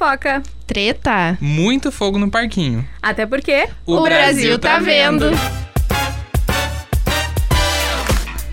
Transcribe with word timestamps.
Fofoca. 0.00 0.42
Treta. 0.66 1.36
Muito 1.42 1.92
fogo 1.92 2.18
no 2.18 2.30
parquinho. 2.30 2.88
Até 3.02 3.26
porque 3.26 3.68
O 3.84 4.00
Brasil 4.00 4.58
tá 4.58 4.78
vendo. 4.78 5.26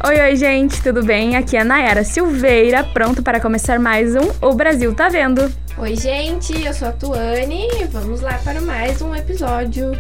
Oi, 0.06 0.20
oi, 0.20 0.36
gente, 0.36 0.84
tudo 0.84 1.06
bem? 1.06 1.38
Aqui 1.38 1.56
é 1.56 1.62
a 1.62 1.64
Nayara 1.64 2.04
Silveira, 2.04 2.84
pronto 2.84 3.24
para 3.24 3.40
começar 3.40 3.80
mais 3.80 4.14
um 4.14 4.30
O 4.42 4.54
Brasil 4.56 4.94
Tá 4.94 5.08
Vendo. 5.08 5.50
Oi, 5.78 5.96
gente, 5.96 6.66
eu 6.66 6.74
sou 6.74 6.90
a 6.90 6.92
Tuane 6.92 7.68
e 7.80 7.86
vamos 7.86 8.20
lá 8.20 8.34
para 8.44 8.60
mais 8.60 9.02
um 9.02 9.16
episódio. 9.16 9.92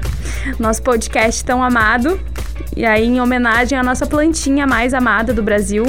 Nosso 0.59 0.83
podcast 0.83 1.45
tão 1.45 1.63
amado. 1.63 2.19
E 2.75 2.85
aí, 2.85 3.05
em 3.05 3.19
homenagem 3.19 3.77
à 3.77 3.83
nossa 3.83 4.05
plantinha 4.05 4.67
mais 4.67 4.93
amada 4.93 5.33
do 5.33 5.41
Brasil, 5.41 5.83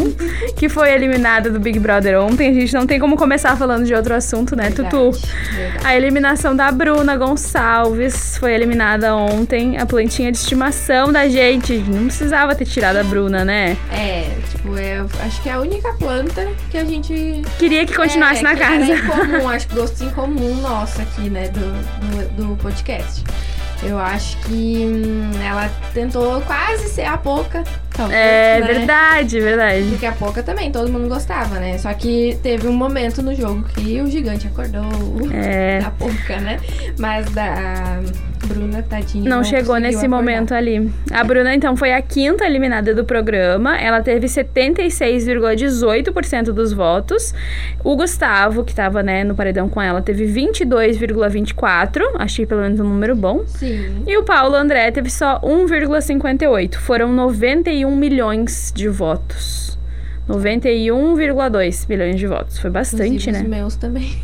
que 0.56 0.68
foi 0.68 0.90
eliminada 0.92 1.50
do 1.50 1.60
Big 1.60 1.78
Brother 1.78 2.20
ontem. 2.20 2.50
A 2.50 2.52
gente 2.52 2.72
não 2.74 2.86
tem 2.86 2.98
como 2.98 3.16
começar 3.16 3.56
falando 3.56 3.84
de 3.84 3.94
outro 3.94 4.14
assunto, 4.14 4.56
né, 4.56 4.70
Tutu? 4.70 5.10
Verdade. 5.10 5.86
A 5.86 5.96
eliminação 5.96 6.56
da 6.56 6.70
Bruna 6.72 7.16
Gonçalves 7.16 8.38
foi 8.38 8.54
eliminada 8.54 9.14
ontem. 9.14 9.76
A 9.76 9.84
plantinha 9.84 10.32
de 10.32 10.38
estimação 10.38 11.12
da 11.12 11.28
gente. 11.28 11.76
Não 11.78 12.06
precisava 12.06 12.54
ter 12.54 12.64
tirado 12.64 12.96
a 12.96 13.04
Bruna, 13.04 13.44
né? 13.44 13.76
É, 13.92 14.30
tipo, 14.50 14.76
eu 14.76 15.06
acho 15.24 15.42
que 15.42 15.48
é 15.48 15.52
a 15.52 15.60
única 15.60 15.92
planta 15.94 16.48
que 16.70 16.78
a 16.78 16.84
gente. 16.84 17.42
Queria 17.58 17.84
que 17.84 17.94
continuasse 17.94 18.40
é, 18.40 18.42
na 18.42 18.54
que 18.54 18.60
casa. 18.60 18.92
Era 18.92 18.94
em 18.94 19.06
comum, 19.06 19.48
acho 19.48 19.68
que 19.68 19.74
gosto 19.74 20.04
em 20.04 20.10
comum 20.10 20.54
nosso 20.56 21.00
aqui, 21.02 21.28
né, 21.28 21.48
do, 21.48 21.60
do, 21.60 22.48
do 22.48 22.56
podcast. 22.56 23.24
Eu 23.82 23.98
acho 23.98 24.36
que 24.38 24.84
hum, 24.86 25.30
ela 25.42 25.70
tentou 25.94 26.40
quase 26.42 26.88
ser 26.88 27.04
a 27.04 27.16
Poca. 27.16 27.62
É 28.10 28.60
né? 28.60 28.66
verdade, 28.66 29.40
verdade. 29.40 29.86
Porque 29.90 30.06
a 30.06 30.12
Poca 30.12 30.42
também, 30.42 30.70
todo 30.70 30.90
mundo 30.90 31.08
gostava, 31.08 31.58
né? 31.58 31.78
Só 31.78 31.92
que 31.94 32.38
teve 32.42 32.68
um 32.68 32.72
momento 32.72 33.22
no 33.22 33.34
jogo 33.34 33.64
que 33.74 34.00
o 34.00 34.10
gigante 34.10 34.46
acordou 34.46 34.84
É. 35.32 35.80
da 35.82 35.90
Poca, 35.90 36.38
né? 36.40 36.60
Mas 36.98 37.30
da 37.30 38.00
Bruna, 38.48 38.82
tadinha. 38.82 39.28
Não 39.28 39.44
chegou 39.44 39.74
conseguiu 39.74 39.80
nesse 39.80 40.06
acordar. 40.06 40.16
momento 40.16 40.54
ali. 40.54 40.90
A 41.10 41.22
Bruna, 41.24 41.54
então, 41.54 41.76
foi 41.76 41.92
a 41.92 42.00
quinta 42.02 42.44
eliminada 42.46 42.94
do 42.94 43.04
programa. 43.04 43.76
Ela 43.76 44.00
teve 44.02 44.26
76,18% 44.26 46.52
dos 46.52 46.72
votos. 46.72 47.34
O 47.84 47.94
Gustavo, 47.96 48.64
que 48.64 48.74
tava, 48.74 49.02
né, 49.02 49.24
no 49.24 49.34
paredão 49.34 49.68
com 49.68 49.82
ela, 49.82 50.00
teve 50.00 50.24
22,24%. 50.26 52.12
Achei 52.14 52.46
pelo 52.46 52.62
menos 52.62 52.80
um 52.80 52.88
número 52.88 53.14
bom. 53.14 53.42
Sim. 53.46 54.04
E 54.06 54.16
o 54.16 54.22
Paulo 54.24 54.56
André 54.56 54.90
teve 54.90 55.10
só 55.10 55.38
1,58. 55.40 56.76
Foram 56.76 57.12
91 57.12 57.94
milhões 57.94 58.72
de 58.74 58.88
votos. 58.88 59.78
91,2 60.28 61.88
milhões 61.88 62.16
de 62.16 62.26
votos. 62.26 62.58
Foi 62.58 62.70
bastante, 62.70 63.06
Inclusive 63.06 63.32
né? 63.32 63.42
Os 63.42 63.48
meus 63.48 63.76
também. 63.76 64.16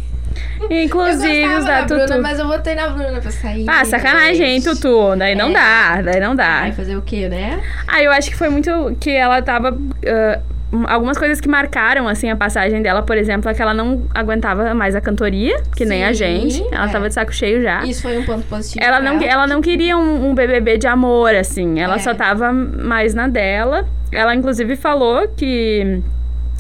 Inclusive 0.71 1.47
os 1.57 1.65
da 1.65 1.81
da 1.81 1.87
Bruna, 1.87 2.07
Tutu. 2.07 2.23
mas 2.23 2.39
eu 2.39 2.47
votei 2.49 2.75
na 2.75 2.89
Bruna 2.89 3.21
pra 3.21 3.31
sair. 3.31 3.67
Ah, 3.69 3.85
sacanagem, 3.85 4.47
hein. 4.57 4.61
Tutu? 4.63 5.15
Daí 5.17 5.35
não 5.35 5.49
É. 5.51 5.53
dá, 5.53 6.03
daí 6.03 6.21
não 6.21 6.35
dá. 6.35 6.61
Vai 6.61 6.73
fazer 6.73 6.97
o 6.97 7.03
quê, 7.03 7.29
né? 7.29 7.61
Ah, 7.87 8.03
eu 8.03 8.11
acho 8.13 8.31
que 8.31 8.37
foi 8.37 8.49
muito 8.49 8.97
que 9.01 9.11
ela 9.11 9.41
tava. 9.43 9.77
ah, 10.07 10.41
algumas 10.89 11.17
coisas 11.17 11.41
que 11.41 11.49
marcaram, 11.49 12.09
assim, 12.09 12.29
a 12.31 12.35
passagem 12.37 12.83
dela, 12.83 13.01
por 13.03 13.17
exemplo, 13.17 13.49
é 13.49 13.55
que 13.55 13.63
ela 13.63 13.73
não 13.73 14.07
aguentava 14.13 14.75
mais 14.75 14.97
a 14.97 15.01
cantoria, 15.01 15.63
que 15.77 15.85
nem 15.85 16.05
a 16.05 16.09
Sim, 16.09 16.15
gente. 16.15 16.65
Ela 16.73 16.87
é. 16.87 16.89
tava 16.89 17.07
de 17.09 17.15
saco 17.15 17.33
cheio 17.33 17.63
já. 17.63 17.85
Isso 17.85 18.03
foi 18.03 18.19
um 18.19 18.25
ponto 18.25 18.45
positivo. 18.47 18.85
Ela 18.85 18.99
não, 18.99 19.23
ela 19.23 19.47
não 19.47 19.61
queria 19.61 19.97
um, 19.97 20.31
um 20.31 20.35
BBB 20.35 20.79
de 20.79 20.87
amor, 20.89 21.33
assim. 21.35 21.79
Ela 21.81 21.95
É. 21.97 21.99
só 21.99 22.13
tava 22.15 22.53
mais 22.53 23.15
na 23.15 23.29
dela. 23.29 23.87
Ela, 24.11 24.35
inclusive, 24.35 24.75
falou 24.75 25.29
que 25.29 26.01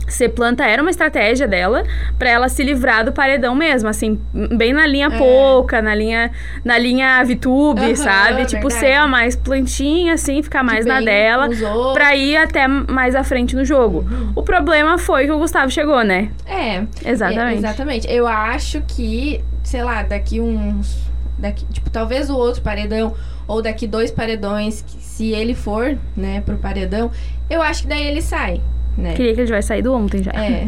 ser 0.06 0.28
planta 0.30 0.64
era 0.64 0.82
uma 0.82 0.90
estratégia 0.90 1.48
dela 1.48 1.82
pra 2.18 2.28
ela 2.28 2.48
se 2.48 2.62
livrar 2.62 3.04
do 3.04 3.12
paredão 3.12 3.54
mesmo, 3.54 3.88
assim, 3.88 4.20
bem 4.56 4.72
na 4.72 4.86
linha 4.86 5.06
É. 5.06 5.18
pouca, 5.18 5.80
na 5.80 5.94
linha 5.94 6.30
na 6.64 6.76
linha 6.78 7.22
VTube, 7.24 7.80
Aham, 7.80 7.96
sabe? 7.96 8.44
Tipo, 8.46 8.68
verdade. 8.68 8.74
ser 8.86 8.92
a 8.94 9.06
mais 9.06 9.34
plantinha, 9.36 10.14
assim, 10.14 10.42
ficar 10.42 10.62
mais 10.62 10.84
na 10.86 11.00
dela. 11.00 11.48
Pra 11.92 12.14
ir 12.14 12.36
até 12.36 12.66
mais 12.68 13.14
à 13.14 13.24
frente 13.24 13.56
no 13.56 13.64
jogo. 13.64 14.00
Uhum. 14.10 14.32
O 14.36 14.42
problema 14.42 14.98
foi 14.98 15.26
que 15.26 15.32
o 15.32 15.38
Gustavo 15.38 15.70
chegou, 15.70 16.02
né? 16.04 16.30
É. 16.46 16.82
Exatamente. 17.04 17.54
É, 17.54 17.58
exatamente. 17.58 18.06
Eu 18.10 18.26
acho 18.26 18.82
que, 18.86 19.42
sei 19.62 19.82
lá, 19.82 20.02
daqui 20.02 20.40
uns. 20.40 21.02
Daqui, 21.38 21.64
tipo, 21.66 21.90
talvez 21.90 22.30
o 22.30 22.36
outro 22.36 22.62
paredão, 22.62 23.12
ou 23.48 23.60
daqui 23.60 23.86
dois 23.86 24.10
paredões, 24.10 24.84
se 25.00 25.32
ele 25.32 25.52
for, 25.54 25.98
né, 26.16 26.40
pro 26.46 26.56
paredão, 26.56 27.10
eu 27.50 27.60
acho 27.60 27.82
que 27.82 27.88
daí 27.88 28.06
ele 28.06 28.22
sai. 28.22 28.60
Né? 28.96 29.14
Queria 29.14 29.34
que 29.34 29.40
ele 29.40 29.46
tivesse 29.46 29.68
saído 29.68 29.92
ontem 29.92 30.22
já. 30.22 30.30
É. 30.32 30.64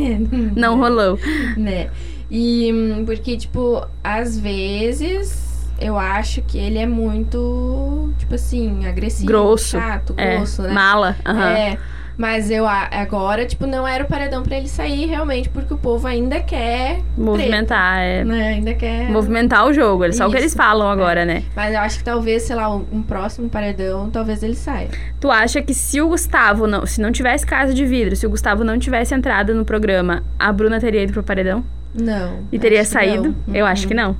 Não 0.56 0.78
rolou. 0.78 1.18
né? 1.56 1.88
E 2.30 2.72
porque, 3.04 3.36
tipo, 3.36 3.86
às 4.02 4.38
vezes 4.38 5.68
eu 5.78 5.98
acho 5.98 6.40
que 6.42 6.58
ele 6.58 6.78
é 6.78 6.86
muito, 6.86 8.10
tipo 8.18 8.34
assim, 8.34 8.86
agressivo, 8.86 9.26
Grosso. 9.26 9.78
chato, 9.78 10.14
É, 10.16 10.36
grosso, 10.36 10.62
né? 10.62 10.72
mala. 10.72 11.16
aham. 11.24 11.50
É. 11.50 11.78
Mas 12.16 12.50
eu 12.50 12.66
agora, 12.66 13.44
tipo, 13.44 13.66
não 13.66 13.86
era 13.86 14.04
o 14.04 14.06
paredão 14.06 14.42
pra 14.42 14.56
ele 14.56 14.68
sair 14.68 15.06
realmente, 15.06 15.48
porque 15.50 15.74
o 15.74 15.76
povo 15.76 16.06
ainda 16.06 16.40
quer. 16.40 17.00
Movimentar, 17.16 17.98
é. 17.98 18.24
né? 18.24 18.48
Ainda 18.48 18.74
quer. 18.74 19.10
Movimentar 19.10 19.66
o 19.66 19.72
jogo, 19.72 20.04
é 20.04 20.12
só 20.12 20.26
o 20.26 20.30
que 20.30 20.36
eles 20.36 20.54
falam 20.54 20.88
agora, 20.88 21.24
né? 21.24 21.42
Mas 21.54 21.74
eu 21.74 21.80
acho 21.80 21.98
que 21.98 22.04
talvez, 22.04 22.44
sei 22.44 22.56
lá, 22.56 22.74
um, 22.74 23.02
próximo 23.02 23.48
paredão, 23.48 24.10
talvez 24.10 24.42
ele 24.42 24.54
saia. 24.54 24.88
Tu 25.20 25.30
acha 25.30 25.60
que 25.60 25.74
se 25.74 26.00
o 26.00 26.08
Gustavo 26.08 26.66
não. 26.66 26.86
Se 26.86 27.00
não 27.00 27.12
tivesse 27.12 27.44
casa 27.44 27.74
de 27.74 27.84
vidro, 27.84 28.16
se 28.16 28.26
o 28.26 28.30
Gustavo 28.30 28.64
não 28.64 28.78
tivesse 28.78 29.14
entrado 29.14 29.54
no 29.54 29.64
programa, 29.64 30.22
a 30.38 30.52
Bruna 30.52 30.80
teria 30.80 31.02
ido 31.02 31.12
pro 31.12 31.22
paredão? 31.22 31.64
Não. 31.94 32.40
E 32.50 32.58
teria 32.58 32.84
saído? 32.84 33.34
Eu 33.52 33.66
acho 33.66 33.86
que 33.86 33.94
não. 33.94 34.16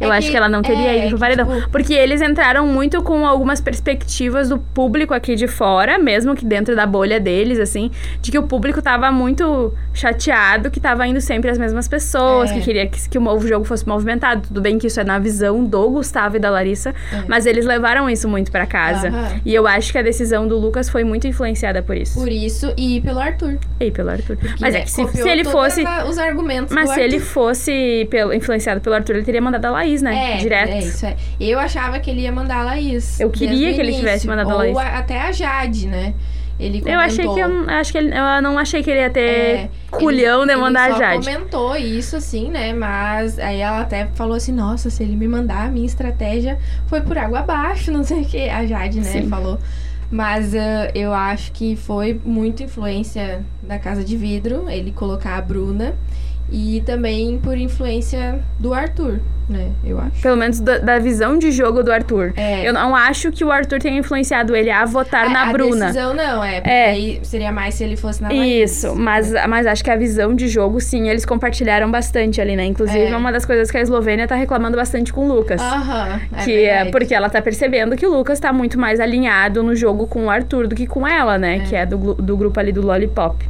Eu 0.00 0.12
É 0.12 0.18
acho 0.18 0.26
que- 0.26 0.32
que 0.32 0.36
ela 0.36 0.48
não 0.48 0.62
teria 0.62 0.88
é, 0.92 0.98
ido 1.00 1.10
pro 1.10 1.18
paredão. 1.18 1.46
tipo- 1.46 1.70
Porque 1.70 1.94
eles 1.94 2.20
entraram 2.20 2.66
muito 2.66 3.02
com 3.02 3.26
algumas 3.26 3.60
perspectivas 3.60 4.48
do 4.48 4.58
público 4.58 5.14
aqui 5.14 5.34
de 5.34 5.46
fora, 5.46 5.98
mesmo 5.98 6.34
que 6.34 6.44
dentro 6.44 6.76
da 6.76 6.86
bolha 6.86 7.18
deles, 7.18 7.58
assim, 7.58 7.90
de 8.20 8.30
que 8.30 8.38
o 8.38 8.42
público 8.42 8.82
tava 8.82 9.10
muito 9.10 9.72
chateado, 9.94 10.70
que 10.70 10.78
tava 10.78 11.06
indo 11.06 11.20
sempre 11.20 11.50
as 11.50 11.58
mesmas 11.58 11.88
pessoas, 11.88 12.50
É. 12.50 12.54
que 12.54 12.60
queria 12.60 12.86
que, 12.86 13.08
que 13.08 13.18
o 13.18 13.20
mo- 13.20 13.40
jogo 13.40 13.64
fosse 13.64 13.86
movimentado. 13.88 14.42
Tudo 14.48 14.60
bem 14.60 14.78
que 14.78 14.86
isso 14.86 15.00
é 15.00 15.04
na 15.04 15.18
visão 15.18 15.64
do 15.64 15.90
Gustavo 15.90 16.36
e 16.36 16.38
da 16.38 16.50
Larissa, 16.50 16.90
É. 17.12 17.22
mas 17.26 17.46
eles 17.46 17.64
levaram 17.64 18.08
isso 18.08 18.28
muito 18.28 18.50
pra 18.52 18.66
casa. 18.66 19.08
Aham. 19.08 19.40
E 19.44 19.54
eu 19.54 19.66
acho 19.66 19.92
que 19.92 19.98
a 19.98 20.02
decisão 20.02 20.46
do 20.46 20.56
Lucas 20.58 20.88
foi 20.88 21.04
muito 21.04 21.26
influenciada 21.26 21.82
por 21.82 21.96
isso. 21.96 22.18
Por 22.18 22.28
isso 22.30 22.72
e 22.76 23.00
pelo 23.00 23.18
Arthur. 23.20 23.58
E 23.80 23.90
pelo 23.90 24.10
Arthur. 24.10 24.36
Mas 24.60 24.74
né, 24.74 24.80
é 24.80 24.82
que 24.82 24.90
se, 24.90 25.06
se 25.08 25.28
ele 25.28 25.44
fosse. 25.44 25.84
os 26.08 26.18
argumentos 26.18 26.74
Mas 26.74 26.90
se 26.90 27.00
ele 27.00 27.16
Arthur. 27.16 27.28
fosse 27.28 28.06
pelo, 28.10 28.32
influenciado 28.34 28.80
pelo 28.80 28.94
Arthur, 28.94 29.16
ele 29.16 29.24
teria 29.24 29.40
mandado 29.40 29.66
a 29.74 29.85
Laís, 29.86 30.02
né? 30.02 30.32
É, 30.34 30.36
Direto. 30.38 30.70
é 30.70 30.78
isso. 30.78 31.06
É. 31.06 31.16
Eu 31.40 31.58
achava 31.58 31.98
que 32.00 32.10
ele 32.10 32.22
ia 32.22 32.32
mandar 32.32 32.58
a 32.58 32.64
Laís. 32.64 33.20
Eu 33.20 33.30
queria 33.30 33.72
que 33.72 33.80
ele 33.80 33.88
início. 33.88 33.98
tivesse 34.00 34.26
mandado 34.26 34.50
a 34.50 34.54
Ou 34.54 34.58
Laís. 34.58 34.76
a- 34.76 34.98
até 34.98 35.20
a 35.20 35.32
Jade, 35.32 35.86
né? 35.86 36.14
Ele 36.58 36.82
Eu 36.86 36.98
achei 36.98 37.18
que 37.28 37.38
eu, 37.38 37.48
comentou. 37.50 37.74
acho 37.74 37.92
que 37.92 37.98
ele, 37.98 38.08
eu 38.16 38.40
não 38.42 38.58
achei 38.58 38.82
que 38.82 38.90
ele 38.90 39.00
ia 39.00 39.10
ter 39.10 39.20
É, 39.20 39.68
culhão 39.90 40.46
de 40.46 40.52
ele 40.52 40.60
mandar 40.60 40.88
a 40.90 40.92
só 40.94 40.98
Jade. 40.98 41.18
comentou 41.26 41.76
isso, 41.76 42.16
assim, 42.16 42.48
né? 42.50 42.72
Mas 42.72 43.38
aí 43.38 43.60
ela 43.60 43.80
até 43.82 44.06
falou 44.14 44.34
assim, 44.34 44.52
nossa, 44.52 44.88
se 44.88 45.02
ele 45.02 45.16
me 45.16 45.28
mandar, 45.28 45.66
a 45.66 45.68
minha 45.68 45.84
estratégia 45.84 46.58
foi 46.86 47.02
por 47.02 47.18
água 47.18 47.40
abaixo, 47.40 47.90
não 47.92 48.02
sei 48.02 48.22
o 48.22 48.24
que. 48.24 48.48
A 48.48 48.64
Jade, 48.64 48.98
né, 49.00 49.04
Sim. 49.04 49.28
falou. 49.28 49.58
Mas 50.10 50.54
ah, 50.54 50.90
eu 50.94 51.12
acho 51.12 51.52
que 51.52 51.76
foi 51.76 52.18
muita 52.24 52.62
influência 52.62 53.44
da 53.62 53.78
Casa 53.78 54.02
de 54.02 54.16
Vidro, 54.16 54.64
ele 54.70 54.92
colocar 54.92 55.36
a 55.36 55.42
Bruna. 55.42 55.94
E 56.50 56.82
também 56.86 57.38
por 57.38 57.56
influência 57.58 58.40
do 58.58 58.72
Arthur, 58.72 59.18
né? 59.48 59.70
Eu 59.84 59.98
acho. 60.00 60.20
Pelo 60.22 60.36
menos 60.36 60.58
da, 60.60 60.78
da 60.78 60.98
visão 60.98 61.38
de 61.38 61.50
jogo 61.52 61.82
do 61.82 61.92
Arthur. 61.92 62.32
É. 62.36 62.66
Eu 62.68 62.72
não 62.72 62.94
acho 62.96 63.30
que 63.30 63.44
o 63.44 63.50
Arthur 63.52 63.78
tenha 63.80 63.98
influenciado 63.98 64.54
ele 64.56 64.70
a 64.70 64.84
votar 64.84 65.26
a, 65.26 65.28
na 65.30 65.42
a 65.48 65.52
Bruna. 65.52 65.86
decisão 65.86 66.14
não, 66.14 66.42
é. 66.42 66.60
Porque 66.60 66.70
É. 66.70 66.90
aí 66.90 67.20
seria 67.22 67.52
mais 67.52 67.74
se 67.74 67.84
ele 67.84 67.96
fosse 67.96 68.22
na. 68.22 68.32
Isso, 68.32 68.94
mas, 68.96 69.32
mas 69.48 69.66
acho 69.66 69.84
que 69.84 69.90
a 69.90 69.96
visão 69.96 70.34
de 70.34 70.48
jogo, 70.48 70.80
sim, 70.80 71.08
eles 71.08 71.24
compartilharam 71.24 71.90
bastante 71.90 72.40
ali, 72.40 72.56
né? 72.56 72.64
Inclusive, 72.64 72.98
é. 73.04 73.10
É. 73.10 73.16
uma 73.16 73.30
das 73.32 73.44
coisas 73.44 73.70
que 73.70 73.76
a 73.76 73.80
Eslovênia 73.80 74.26
tá 74.26 74.34
reclamando 74.34 74.76
bastante 74.76 75.12
com 75.12 75.28
o 75.28 75.32
Lucas. 75.34 75.60
Aham, 75.60 76.20
é 76.36 76.44
que 76.44 76.64
é 76.64 76.84
porque 76.86 77.14
ela 77.14 77.28
tá 77.30 77.40
percebendo 77.42 77.96
que 77.96 78.06
o 78.06 78.10
Lucas 78.12 78.40
tá 78.40 78.52
muito 78.52 78.78
mais 78.78 78.98
alinhado 79.00 79.62
no 79.62 79.74
jogo 79.76 80.06
com 80.08 80.26
o 80.26 80.30
Arthur 80.30 80.66
do 80.66 80.74
que 80.74 80.86
com 80.86 81.06
ela, 81.06 81.38
né? 81.38 81.60
Que 81.68 81.76
é 81.76 81.86
do, 81.86 82.14
do 82.14 82.36
grupo 82.36 82.58
ali 82.58 82.72
do 82.72 82.82
Lollipop. 82.84 83.44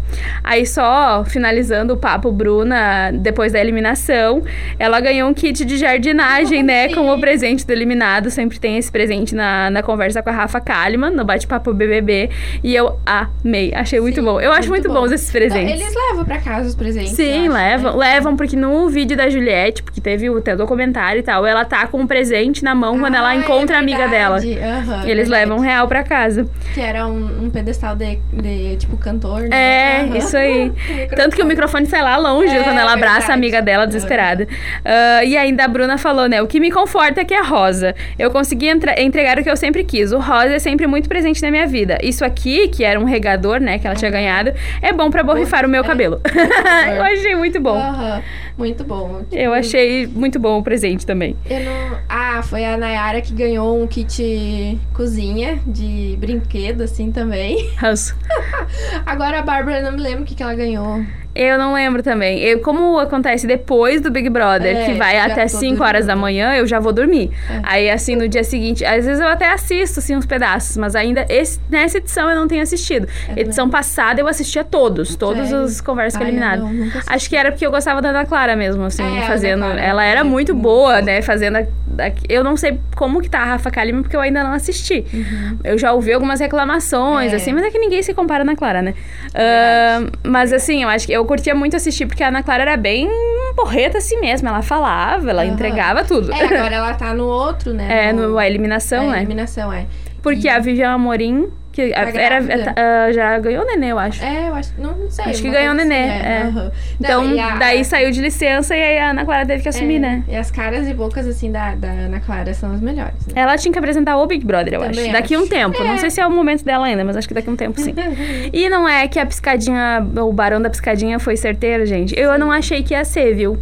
Aí 0.45 0.67
só 0.67 1.25
finalizando 1.25 1.95
o 1.95 1.97
papo, 1.97 2.31
Bruna, 2.31 2.86
depois 3.13 3.53
da 3.53 3.61
eliminação, 3.61 4.43
ela 4.79 5.01
ganhou 5.01 5.29
um 5.29 5.35
kit 5.35 5.65
de 5.65 5.77
jardinagem, 5.77 6.63
né? 6.63 6.89
Sim. 6.89 6.95
Como 6.95 7.19
presente 7.21 7.67
do 7.67 7.73
eliminado. 7.73 8.31
Sempre 8.31 8.59
tem 8.59 8.77
esse 8.79 8.91
presente 8.91 9.35
na, 9.35 9.71
na 9.71 9.83
conversa 9.83 10.23
com 10.23 10.31
a 10.31 10.33
Rafa 10.33 10.61
Kalimann, 10.61 11.11
no 11.15 11.25
bate-papo 11.25 11.73
BBB. 11.73 12.31
E 12.63 12.75
eu 12.75 12.99
amei, 13.05 13.73
achei 13.75 14.01
muito 14.01 14.17
Sim, 14.21 14.25
bom. 14.25 14.41
Eu 14.41 14.53
acho 14.53 14.69
muito, 14.69 14.89
muito 14.89 15.01
bons 15.01 15.09
bom. 15.11 15.15
esses 15.15 15.29
Então, 15.35 15.41
presentes. 15.41 15.81
eles 15.81 15.95
levam 15.95 16.25
pra 16.25 16.39
casa 16.39 16.69
os 16.69 16.75
presentes. 16.75 17.13
Sim, 17.13 17.47
eu 17.47 17.53
acho, 17.53 17.63
levam. 17.63 17.93
né? 17.97 18.07
Levam, 18.07 18.37
porque 18.37 18.57
no 18.57 18.89
vídeo 18.89 19.17
da 19.17 19.29
Juliette, 19.29 19.83
porque 19.83 20.01
teve 20.01 20.29
o 20.31 20.41
teu 20.41 20.57
documentário 20.57 21.21
e 21.21 21.23
tal, 21.23 21.45
ela 21.47 21.65
tá 21.65 21.87
com 21.87 21.99
um 22.01 22.07
presente 22.07 22.63
na 22.65 22.75
mão 22.75 22.99
quando 22.99 23.15
ela 23.15 23.29
Ah, 23.31 23.35
é 23.35 23.39
encontra 23.39 23.77
a 23.77 23.81
amiga 23.81 24.09
dela. 24.09 24.37
Aham, 24.39 25.07
E 25.07 25.11
eles 25.11 25.29
levam 25.29 25.57
um 25.59 25.61
real 25.61 25.87
pra 25.89 26.03
casa. 26.03 26.49
Que 26.75 26.81
era 26.81 27.07
um, 27.07 27.45
um 27.45 27.51
pedestal 27.51 27.95
de, 27.97 28.19
de, 28.33 28.77
tipo, 28.77 28.97
cantor, 28.97 29.43
né? 29.43 29.49
É, 29.53 30.01
Aham. 30.05 30.17
isso 30.19 30.37
aí. 30.37 30.73
Tanto 31.15 31.35
que 31.37 31.43
o 31.43 31.47
microfone 31.47 31.87
sai 31.87 32.03
lá 32.03 32.17
longe 32.17 32.55
É, 32.57 32.63
quando 32.63 32.76
É 32.79 32.83
ela 32.83 32.93
abraça 32.93 33.15
verdade. 33.19 33.31
a 33.33 33.35
amiga 33.35 33.63
dela 33.63 33.87
desesperada. 33.87 34.47
Ah, 34.85 35.25
e 35.25 35.37
ainda 35.37 35.65
a 35.65 35.69
Bruna 35.69 35.99
falou, 35.99 36.29
né? 36.29 36.41
O 36.43 36.47
que 36.47 36.61
me 36.61 36.71
conforta 36.71 37.21
é 37.21 37.25
que 37.25 37.35
é 37.35 37.43
rosa. 37.43 37.95
Eu 38.19 38.31
consegui 38.31 38.69
entregar 38.69 39.39
o 39.39 39.43
que 39.43 39.51
eu 39.51 39.57
sempre 39.57 39.85
quis. 39.85 40.13
O 40.13 40.19
rosa 40.19 40.55
é 40.55 40.59
sempre 40.59 40.87
muito 40.87 41.09
presente 41.09 41.41
na 41.43 41.51
minha 41.51 41.67
vida. 41.67 41.99
Isso 42.03 42.25
aqui, 42.25 42.69
que 42.69 42.85
era 42.85 42.99
um 42.99 43.05
regador, 43.05 43.61
né? 43.61 43.79
Que 43.79 43.87
ela 43.87 43.97
tinha 43.97 44.11
ganhado, 44.11 44.53
é 44.83 44.93
bom 44.93 45.11
pra 45.11 45.23
borrifar 45.23 45.65
o 45.65 45.69
meu 45.69 45.83
É. 45.83 45.87
cabelo. 45.87 46.21
eu 46.97 47.03
achei 47.03 47.35
muito 47.37 47.61
bom. 47.61 47.77
Aham, 47.77 48.23
Muito 48.57 48.85
bom. 48.85 49.23
Eu 49.33 49.53
achei 49.53 50.07
muito 50.07 50.39
bom 50.39 50.59
o 50.59 50.63
presente 50.63 51.05
também. 51.05 51.37
Eu 51.49 51.61
não... 51.61 51.99
Ah, 52.09 52.41
foi 52.43 52.65
a 52.65 52.77
Nayara 52.77 53.21
que 53.21 53.33
ganhou 53.35 53.83
um 53.83 53.87
kit 53.87 54.79
cozinha 54.95 55.59
de 55.67 56.17
brinquedo, 56.19 56.83
assim, 56.83 57.13
também. 57.13 57.71
Agora 59.05 59.41
a 59.41 59.43
Bárbara, 59.43 59.83
não 59.83 59.93
me 59.93 60.01
lembro 60.01 60.23
o 60.23 60.25
que, 60.27 60.35
que 60.35 60.43
ela 60.43 60.55
ganhou. 60.55 61.05
Eu 61.37 61.59
não 61.59 61.73
lembro 61.75 62.03
também. 62.03 62.39
Eu, 62.41 62.61
como 62.61 62.99
acontece 62.99 63.47
depois 63.47 64.01
do 64.01 64.11
Big 64.11 64.29
Brother, 64.29 64.77
É, 64.77 64.85
que 64.87 64.93
vai 64.95 65.19
até 65.19 65.43
tô 65.43 65.59
5 65.59 65.83
horas 65.83 66.07
da 66.07 66.17
manhã, 66.17 66.55
eu 66.55 66.67
já 66.67 66.79
vou 66.81 66.93
dormir. 66.93 67.31
É. 67.51 67.61
Aí, 67.63 67.91
assim, 67.91 68.17
no 68.17 68.29
dia 68.29 68.43
seguinte, 68.45 68.85
às 68.85 69.05
vezes 69.05 69.21
eu 69.21 69.29
até 69.29 69.53
assisto, 69.53 70.01
assim, 70.01 70.17
uns 70.17 70.27
pedaços, 70.27 70.77
mas 70.77 70.95
ainda 70.97 71.27
esse- 71.29 71.61
nessa 71.71 71.99
edição 71.99 72.29
eu 72.31 72.37
não 72.37 72.49
tenho 72.49 72.63
assistido. 72.63 73.07
É 73.37 73.41
edição 73.41 73.69
passada 73.69 74.21
eu 74.21 74.27
assistia 74.29 74.65
todos, 74.65 75.15
todos 75.17 75.53
os 75.53 75.81
conversas 75.81 76.21
Ai, 76.21 76.33
nunca 76.33 76.99
assisti. 76.99 77.15
Acho 77.15 77.29
que 77.29 77.37
era 77.37 77.51
porque 77.53 77.67
eu 77.67 77.71
gostava 77.71 78.01
da 78.01 78.09
Ana 78.11 78.25
Clara 78.25 78.57
mesmo, 78.57 78.85
assim, 78.85 79.19
É, 79.19 79.23
fazendo. 79.27 79.61
Clara 79.65 79.81
ela 79.81 80.05
era 80.05 80.25
muito 80.25 80.55
boa, 80.55 81.01
né? 81.03 81.21
Fazendo. 81.23 81.57
a- 81.57 81.61
a- 81.61 82.13
eu 82.29 82.43
não 82.43 82.57
sei 82.57 82.79
como 82.95 83.21
que 83.21 83.29
tá 83.31 83.41
a 83.41 83.45
Rafa 83.45 83.71
Kalimann, 83.71 84.03
porque 84.03 84.17
eu 84.17 84.21
ainda 84.21 84.43
não 84.43 84.53
assisti. 84.53 85.05
Uhum. 85.13 85.59
Eu 85.65 85.79
já 85.79 85.93
ouvi 85.93 86.13
algumas 86.13 86.41
reclamações, 86.41 87.33
É. 87.33 87.37
assim, 87.37 87.53
mas 87.53 87.65
é 87.65 87.71
que 87.71 87.79
ninguém 87.79 88.03
se 88.03 88.15
compara 88.15 88.45
na 88.45 88.57
Clara, 88.57 88.81
né? 88.83 88.95
Ah, 89.35 90.03
mas 90.25 90.53
assim, 90.53 90.83
eu 90.83 90.89
acho 90.89 91.07
que 91.07 91.13
eu 91.13 91.25
curtia 91.27 91.55
muito 91.55 91.77
assistir, 91.77 92.07
porque 92.07 92.23
a 92.23 92.29
Ana 92.29 92.43
Clara 92.43 92.63
era 92.63 92.77
bem 92.77 93.09
porreta 93.55 93.99
assim 93.99 94.21
mesmo. 94.21 94.49
Ela 94.49 94.63
falava, 94.63 95.31
ela 95.31 95.43
Aham. 95.43 95.53
entregava 95.53 96.05
tudo. 96.05 96.33
É, 96.33 96.45
agora 96.45 96.75
ela 96.77 96.95
tá 96.95 97.13
no 97.15 97.27
outro, 97.27 97.73
né? 97.75 98.09
É, 98.09 98.13
no, 98.13 98.39
a 98.39 98.47
eliminação, 98.47 99.05
é, 99.05 99.13
né? 99.13 99.19
eliminação, 99.19 99.73
é. 99.73 99.87
Porque 100.23 100.47
E- 100.47 100.51
a 100.51 100.59
Vivian 100.59 100.91
Amorim, 100.93 101.49
que 101.77 101.91
Tá 101.91 102.01
era, 102.21 102.39
ah, 102.75 103.13
já 103.13 103.39
ganhou 103.39 103.63
o 103.63 103.67
nenê, 103.67 103.93
eu 103.93 103.99
acho. 103.99 104.25
É, 104.25 104.49
eu 104.49 104.55
acho. 104.55 104.73
Não, 104.79 104.93
não 104.97 105.11
sei. 105.11 105.27
Acho 105.27 105.43
que 105.43 105.51
ganhou 105.51 105.75
coisa 105.75 105.89
nenê, 105.89 106.09
assim, 106.11 106.27
é. 106.27 106.43
aham. 106.47 106.73
Então, 106.99 107.25
Não, 107.25 107.45
a- 107.45 107.57
daí 107.57 107.85
saiu 107.85 108.11
de 108.11 108.21
licença 108.23 108.75
e 108.75 108.83
aí 108.83 108.99
a 108.99 109.11
Ana 109.11 109.25
Clara 109.27 109.45
teve 109.45 109.63
que 109.63 109.69
assumir, 109.69 109.97
é, 109.97 109.99
né? 109.99 110.25
E 110.27 110.35
as 110.35 110.51
caras 110.51 110.89
e 110.89 110.95
bocas, 110.95 111.27
assim, 111.27 111.53
da, 111.53 111.75
da 111.75 111.89
Ana 111.89 112.19
Clara 112.21 112.55
são 112.55 112.73
as 112.73 112.81
melhores. 112.81 113.27
Né? 113.27 113.35
Ela 113.35 113.59
tinha 113.59 113.71
que 113.71 113.79
apresentar 113.79 114.17
o 114.17 114.27
Big 114.27 114.45
Brother, 114.45 114.73
eu 114.75 114.81
Também 114.81 115.05
acho. 115.05 115.13
Daqui 115.13 115.35
a 115.35 115.39
um 115.39 115.47
tempo. 115.47 115.79
Não 115.85 115.93
É. 115.95 115.99
sei 115.99 116.09
se 116.11 116.19
é 116.21 116.27
o 116.27 116.31
momento 116.31 116.65
dela 116.65 116.87
ainda, 116.87 117.05
mas 117.05 117.15
acho 117.17 117.29
que 117.29 117.35
daqui 117.35 117.51
um 117.51 117.57
tempo 117.57 117.79
sim. 117.79 117.95
E 118.53 118.69
não 118.71 118.89
é 118.89 119.07
que 119.07 119.19
a 119.19 119.27
piscadinha, 119.27 120.05
o 120.23 120.33
barão 120.33 120.61
da 120.63 120.71
piscadinha 120.71 121.19
foi 121.19 121.37
certeiro, 121.37 121.85
gente. 121.85 122.19
Eu 122.19 122.39
não 122.39 122.51
achei 122.51 122.83
que 122.83 122.95
ia 122.95 123.05
ser, 123.05 123.35
viu? 123.35 123.61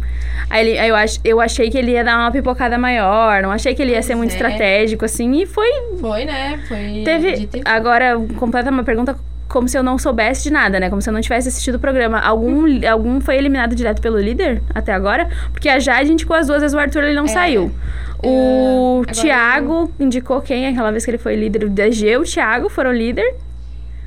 Aí 0.49 0.67
ele, 0.69 0.87
eu, 0.89 0.95
ach, 0.95 1.17
eu 1.23 1.41
achei 1.41 1.69
que 1.69 1.77
ele 1.77 1.91
ia 1.91 2.03
dar 2.03 2.17
uma 2.17 2.31
pipocada 2.31 2.77
maior, 2.77 3.41
não 3.41 3.51
achei 3.51 3.73
que 3.75 3.81
ele 3.81 3.91
ia 3.91 4.01
ser 4.01 4.15
muito 4.15 4.31
é. 4.31 4.33
estratégico, 4.33 5.03
assim, 5.03 5.41
e 5.41 5.45
foi. 5.45 5.67
Foi, 5.99 6.23
né? 6.23 6.59
Foi. 6.67 7.01
Teve. 7.03 7.49
e- 7.53 7.61
Agora, 8.13 8.27
completa 8.35 8.69
uma 8.71 8.83
pergunta 8.83 9.15
como 9.47 9.67
se 9.69 9.77
eu 9.77 9.83
não 9.83 9.97
soubesse 9.97 10.43
de 10.43 10.51
nada, 10.51 10.79
né? 10.79 10.89
Como 10.89 11.01
se 11.01 11.09
eu 11.09 11.13
não 11.13 11.21
tivesse 11.21 11.47
assistido 11.49 11.75
o 11.75 11.79
programa. 11.79 12.19
Algum, 12.19 12.63
algum 12.89 13.21
foi 13.21 13.37
eliminado 13.37 13.75
direto 13.75 14.01
pelo 14.01 14.19
líder 14.19 14.61
até 14.73 14.91
agora? 14.91 15.29
Porque 15.51 15.69
a 15.69 15.79
Jade 15.79 16.11
indicou 16.11 16.35
as 16.35 16.47
duas 16.47 16.61
vezes 16.61 16.75
o 16.75 16.79
Arthur, 16.79 17.03
ele 17.03 17.13
não 17.15 17.25
É. 17.25 17.27
saiu. 17.27 17.71
É, 18.23 18.27
O 18.27 19.01
agora 19.03 19.13
Thiago 19.13 19.91
indicou 19.99 20.41
quem? 20.41 20.67
Aquela 20.67 20.91
vez 20.91 21.05
que 21.05 21.11
ele 21.11 21.17
foi 21.19 21.35
líder. 21.35 21.63
O 21.65 21.69
DG, 21.69 22.17
o 22.17 22.23
Thiago 22.23 22.69
foram 22.69 22.91
líder. 22.91 23.35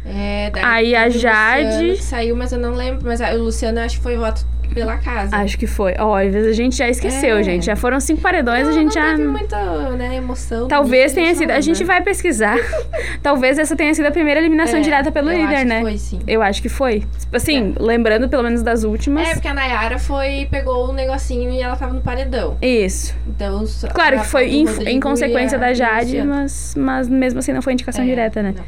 É, 0.05 0.51
daí 0.51 0.65
Aí 0.65 0.97
a 0.97 1.09
Jade- 1.09 1.67
Luciano 1.89 1.97
saiu, 2.03 2.37
mas 2.37 2.53
eu 2.53 2.59
não 2.59 2.73
lembro. 2.75 3.03
Mas 3.07 3.21
a- 3.21 3.33
o 3.35 3.39
Luciano 3.43 3.79
eu 3.79 3.85
acho 3.85 3.97
que 3.99 4.03
foi 4.03 4.17
voto 4.17 4.45
pela 4.75 4.97
casa. 4.99 5.37
Acho 5.37 5.59
que 5.59 5.67
foi. 5.67 5.95
Ó, 5.99 6.15
às 6.17 6.33
vezes 6.33 6.49
a 6.51 6.53
gente 6.53 6.77
já 6.77 6.89
esqueceu, 6.89 7.37
É. 7.39 7.43
gente. 7.43 7.67
Já 7.67 7.77
foram 7.77 7.99
cinco 8.01 8.21
paredões, 8.21 8.63
não, 8.65 8.71
a 8.71 8.73
gente 8.73 8.85
não 8.97 9.03
já. 9.03 9.11
teve 9.17 9.29
muita 9.29 9.91
né, 9.91 10.17
emoção. 10.17 10.69
Talvez 10.69 11.13
tenha 11.13 11.29
não 11.31 11.35
sido. 11.37 11.51
A 11.51 11.61
gente 11.61 11.79
lembra. 11.81 11.95
vai 11.97 12.03
pesquisar. 12.03 12.57
Talvez 13.23 13.59
essa 13.59 13.75
tenha 13.77 13.93
sido 13.95 14.07
a 14.07 14.11
primeira 14.11 14.41
eliminação 14.41 14.79
É, 14.79 14.83
direta 14.83 15.11
pelo 15.13 15.31
eu 15.31 15.39
líder, 15.39 15.55
acho 15.55 15.63
que 15.63 15.69
né? 15.69 15.81
Foi, 15.81 15.99
sim. 15.99 16.21
Eu 16.27 16.43
acho 16.43 16.63
que 16.63 16.69
foi. 16.69 17.03
Assim, 17.33 17.75
lembrando 17.79 18.29
pelo 18.29 18.43
menos 18.43 18.63
das 18.63 18.85
últimas. 18.85 19.29
É, 19.29 19.33
porque 19.35 19.49
a 19.49 19.55
Nayara 19.55 19.99
foi, 19.99 20.47
pegou 20.51 20.89
o 20.89 20.93
negocinho 20.93 21.51
e 21.51 21.61
ela 21.61 21.77
tava 21.77 21.93
no 21.95 22.01
paredão. 22.01 22.57
Isso. 22.63 23.15
Então, 23.27 23.65
Claro 23.95 24.21
que 24.21 24.27
foi 24.27 24.49
em, 24.51 24.65
em 24.87 25.01
consequência 25.01 25.57
a- 25.57 25.61
da 25.61 25.75
Jade, 25.75 26.23
mas, 26.23 26.75
mas 26.77 27.09
mesmo 27.09 27.39
assim 27.39 27.53
não 27.53 27.63
foi 27.63 27.73
indicação 27.73 28.03
É, 28.05 28.07
direta, 28.07 28.43
né? 28.43 28.55
não. 28.57 28.65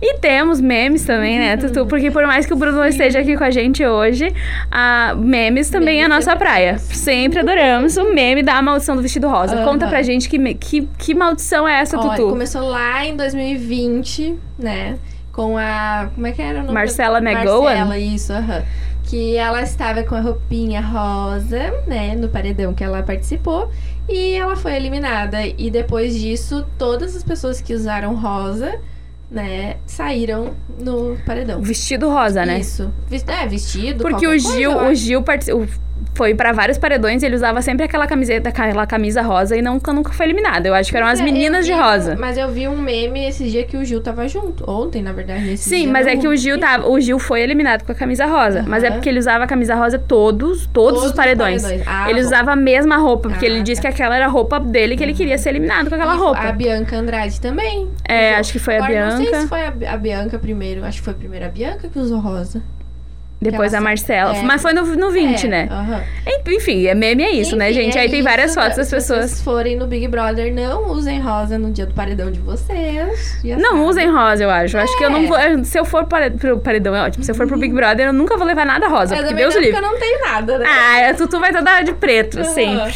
E 0.00 0.18
temos 0.18 0.60
memes 0.60 1.04
também, 1.04 1.38
né, 1.38 1.56
Tutu? 1.56 1.86
Porque 1.86 2.10
por 2.10 2.26
mais 2.26 2.46
que 2.46 2.52
o 2.52 2.56
Bruno 2.56 2.78
não 2.78 2.86
esteja 2.86 3.18
aqui 3.20 3.36
com 3.36 3.44
a 3.44 3.50
gente 3.50 3.84
hoje, 3.84 4.32
a 4.70 5.14
memes 5.28 5.70
também 5.70 6.00
é 6.00 6.04
a 6.04 6.08
Memes 6.08 6.24
nossa 6.26 6.36
praia. 6.36 6.78
Sempre 6.78 7.38
adoramos 7.40 7.96
o 7.96 8.12
meme 8.12 8.42
da 8.42 8.60
maldição 8.60 8.96
do 8.96 9.02
vestido 9.02 9.28
rosa. 9.28 9.54
Aham. 9.56 9.64
Conta 9.64 9.86
pra 9.86 10.02
gente 10.02 10.28
que, 10.28 10.54
que, 10.54 10.88
que 10.98 11.14
maldição 11.14 11.68
é 11.68 11.80
essa, 11.80 11.98
Olha, 11.98 12.10
Tutu? 12.16 12.30
começou 12.30 12.62
lá 12.62 13.04
em 13.04 13.16
2020, 13.16 14.36
né? 14.58 14.98
Com 15.32 15.56
a. 15.56 16.10
Como 16.14 16.26
é 16.26 16.32
que 16.32 16.42
era 16.42 16.58
o 16.58 16.62
nome? 16.62 16.72
Marcela 16.74 17.18
McGowan? 17.18 17.62
Marcela, 17.64 17.98
isso, 17.98 18.32
aham. 18.32 18.62
Que 19.04 19.36
ela 19.36 19.62
estava 19.62 20.02
com 20.02 20.14
a 20.14 20.20
roupinha 20.20 20.80
rosa, 20.80 21.72
né? 21.86 22.14
No 22.16 22.28
paredão 22.28 22.74
que 22.74 22.82
ela 22.82 23.02
participou. 23.02 23.70
E 24.08 24.34
ela 24.34 24.56
foi 24.56 24.74
eliminada. 24.74 25.38
E 25.46 25.70
depois 25.70 26.18
disso, 26.18 26.66
todas 26.76 27.14
as 27.14 27.22
pessoas 27.22 27.60
que 27.60 27.72
usaram 27.72 28.14
rosa, 28.16 28.78
né? 29.30 29.76
Saíram 29.86 30.54
no 30.80 31.16
paredão. 31.26 31.60
Vestido 31.60 32.08
rosa, 32.08 32.44
né? 32.46 32.60
Isso. 32.60 32.90
É, 33.26 33.46
vestido. 33.46 34.02
Porque 34.02 34.26
o 34.26 34.38
Gil, 34.38 34.72
coisa, 34.72 34.90
o. 34.90 34.94
Gil 34.94 35.22
partici- 35.22 35.52
o- 35.52 35.68
foi 36.18 36.34
pra 36.34 36.50
vários 36.50 36.76
paredões 36.76 37.22
e 37.22 37.26
ele 37.26 37.36
usava 37.36 37.62
sempre 37.62 37.84
aquela 37.84 38.04
camiseta, 38.08 38.48
aquela 38.48 38.84
camisa 38.88 39.22
rosa 39.22 39.56
e 39.56 39.62
nunca, 39.62 39.92
nunca 39.92 40.12
foi 40.12 40.26
eliminado. 40.26 40.66
Eu 40.66 40.74
acho 40.74 40.90
que 40.90 40.96
eram 40.96 41.06
as 41.06 41.20
É, 41.20 41.22
meninas 41.22 41.64
de 41.64 41.72
rosa. 41.72 42.16
Mas 42.18 42.36
eu 42.36 42.48
vi 42.50 42.66
um 42.66 42.76
meme 42.76 43.28
esse 43.28 43.48
dia 43.48 43.62
que 43.64 43.76
o 43.76 43.84
Gil 43.84 44.00
tava 44.02 44.26
junto. 44.26 44.68
Ontem, 44.68 45.00
na 45.00 45.12
verdade. 45.12 45.56
Sim, 45.56 45.86
mas 45.86 46.08
é 46.08 46.16
que 46.16 46.26
o 46.26 46.36
Gil 46.36 46.58
tava, 46.58 46.88
o 46.90 47.00
Gil 47.00 47.20
foi 47.20 47.40
eliminado 47.40 47.84
com 47.84 47.92
a 47.92 47.94
camisa 47.94 48.26
rosa, 48.26 48.64
mas 48.66 48.82
é 48.82 48.90
porque 48.90 49.08
ele 49.08 49.20
usava 49.20 49.44
a 49.44 49.46
camisa 49.46 49.76
rosa 49.76 49.96
todos, 49.96 50.66
todos, 50.66 51.04
os 51.04 51.12
paredões. 51.12 51.62
Ah, 51.86 52.10
ele 52.10 52.20
bom. 52.20 52.26
usava 52.26 52.50
a 52.52 52.56
mesma 52.56 52.96
roupa, 52.96 53.28
porque 53.28 53.46
Ah, 53.46 53.48
ele 53.48 53.62
disse 53.62 53.80
tá. 53.80 53.88
que 53.88 53.94
aquela 53.94 54.16
era 54.16 54.24
a 54.26 54.28
roupa 54.28 54.58
dele 54.58 54.96
que 54.96 55.02
ele 55.04 55.14
queria 55.14 55.38
ser 55.38 55.50
eliminado 55.50 55.88
com 55.88 55.94
aquela 55.94 56.14
E 56.14 56.18
roupa. 56.18 56.40
A 56.40 56.50
Bianca 56.52 56.96
Andrade 56.96 57.40
também. 57.40 57.88
É, 58.08 58.30
usou. 58.30 58.40
acho 58.40 58.52
que 58.52 58.58
foi 58.58 58.76
a 58.76 58.84
Agora, 58.84 59.10
Não 59.10 59.16
sei 59.18 59.26
Bianca. 59.26 59.40
se 59.42 59.48
foi 59.48 59.60
a, 59.62 59.72
a 59.92 59.96
Bianca 59.96 60.38
primeiro. 60.38 60.84
Acho 60.84 60.98
que 60.98 61.04
foi 61.04 61.12
a 61.12 61.16
primeira 61.16 61.46
a 61.46 61.48
Bianca 61.48 61.88
que 61.88 61.98
usou 61.98 62.18
rosa. 62.18 62.60
Depois 63.40 63.72
Aquela 63.72 63.78
a 63.78 63.84
Marcela. 63.90 64.36
é. 64.36 64.42
Mas 64.42 64.60
foi 64.60 64.72
no, 64.72 64.82
no 64.96 65.10
20, 65.12 65.46
É, 65.46 65.48
né? 65.48 65.68
aham. 65.70 66.02
Enfim, 66.48 66.86
é 66.86 66.94
meme 66.94 67.22
é 67.22 67.30
isso, 67.30 67.54
né, 67.54 67.70
Enfim, 67.70 67.82
gente? 67.84 67.96
é 67.98 68.00
Aí 68.00 68.10
tem 68.10 68.20
várias 68.22 68.52
fotos 68.54 68.76
das 68.76 68.88
Se 68.88 68.94
pessoas. 68.96 69.30
vocês 69.30 69.42
forem 69.42 69.76
no 69.76 69.86
Big 69.86 70.08
Brother, 70.08 70.52
não 70.52 70.90
usem 70.90 71.20
rosa 71.20 71.56
no 71.56 71.70
dia 71.70 71.86
do 71.86 71.94
paredão 71.94 72.30
de 72.32 72.40
vocês. 72.40 73.38
Não 73.44 73.70
sabem. 73.70 73.80
usem 73.86 74.10
rosa, 74.10 74.42
eu 74.42 74.50
acho. 74.50 74.76
Acho 74.78 74.98
que 74.98 75.04
eu 75.04 75.10
não 75.10 75.20
É. 75.20 75.26
vou. 75.54 75.64
Se 75.64 75.78
eu 75.78 75.84
for 75.84 76.04
para, 76.06 76.30
pro 76.30 76.58
paredão, 76.58 76.96
é 76.96 77.02
ótimo. 77.02 77.22
Se 77.22 77.30
eu 77.30 77.34
for 77.34 77.46
pro 77.46 77.58
Big 77.58 77.72
Brother, 77.72 78.06
eu 78.08 78.12
nunca 78.12 78.36
vou 78.36 78.46
levar 78.46 78.66
nada 78.66 78.88
rosa. 78.88 79.14
Eu 79.14 79.20
porque 79.20 79.34
Deus 79.34 79.54
livre. 79.54 79.70
eu 79.76 79.82
não 79.82 79.98
tenho 79.98 80.20
nada, 80.20 80.58
né? 80.58 80.66
Ah, 80.68 81.10
a 81.10 81.14
Tutu 81.14 81.38
vai 81.38 81.52
toda 81.52 81.80
de 81.82 81.92
preto, 81.92 82.42
sempre. 82.44 82.92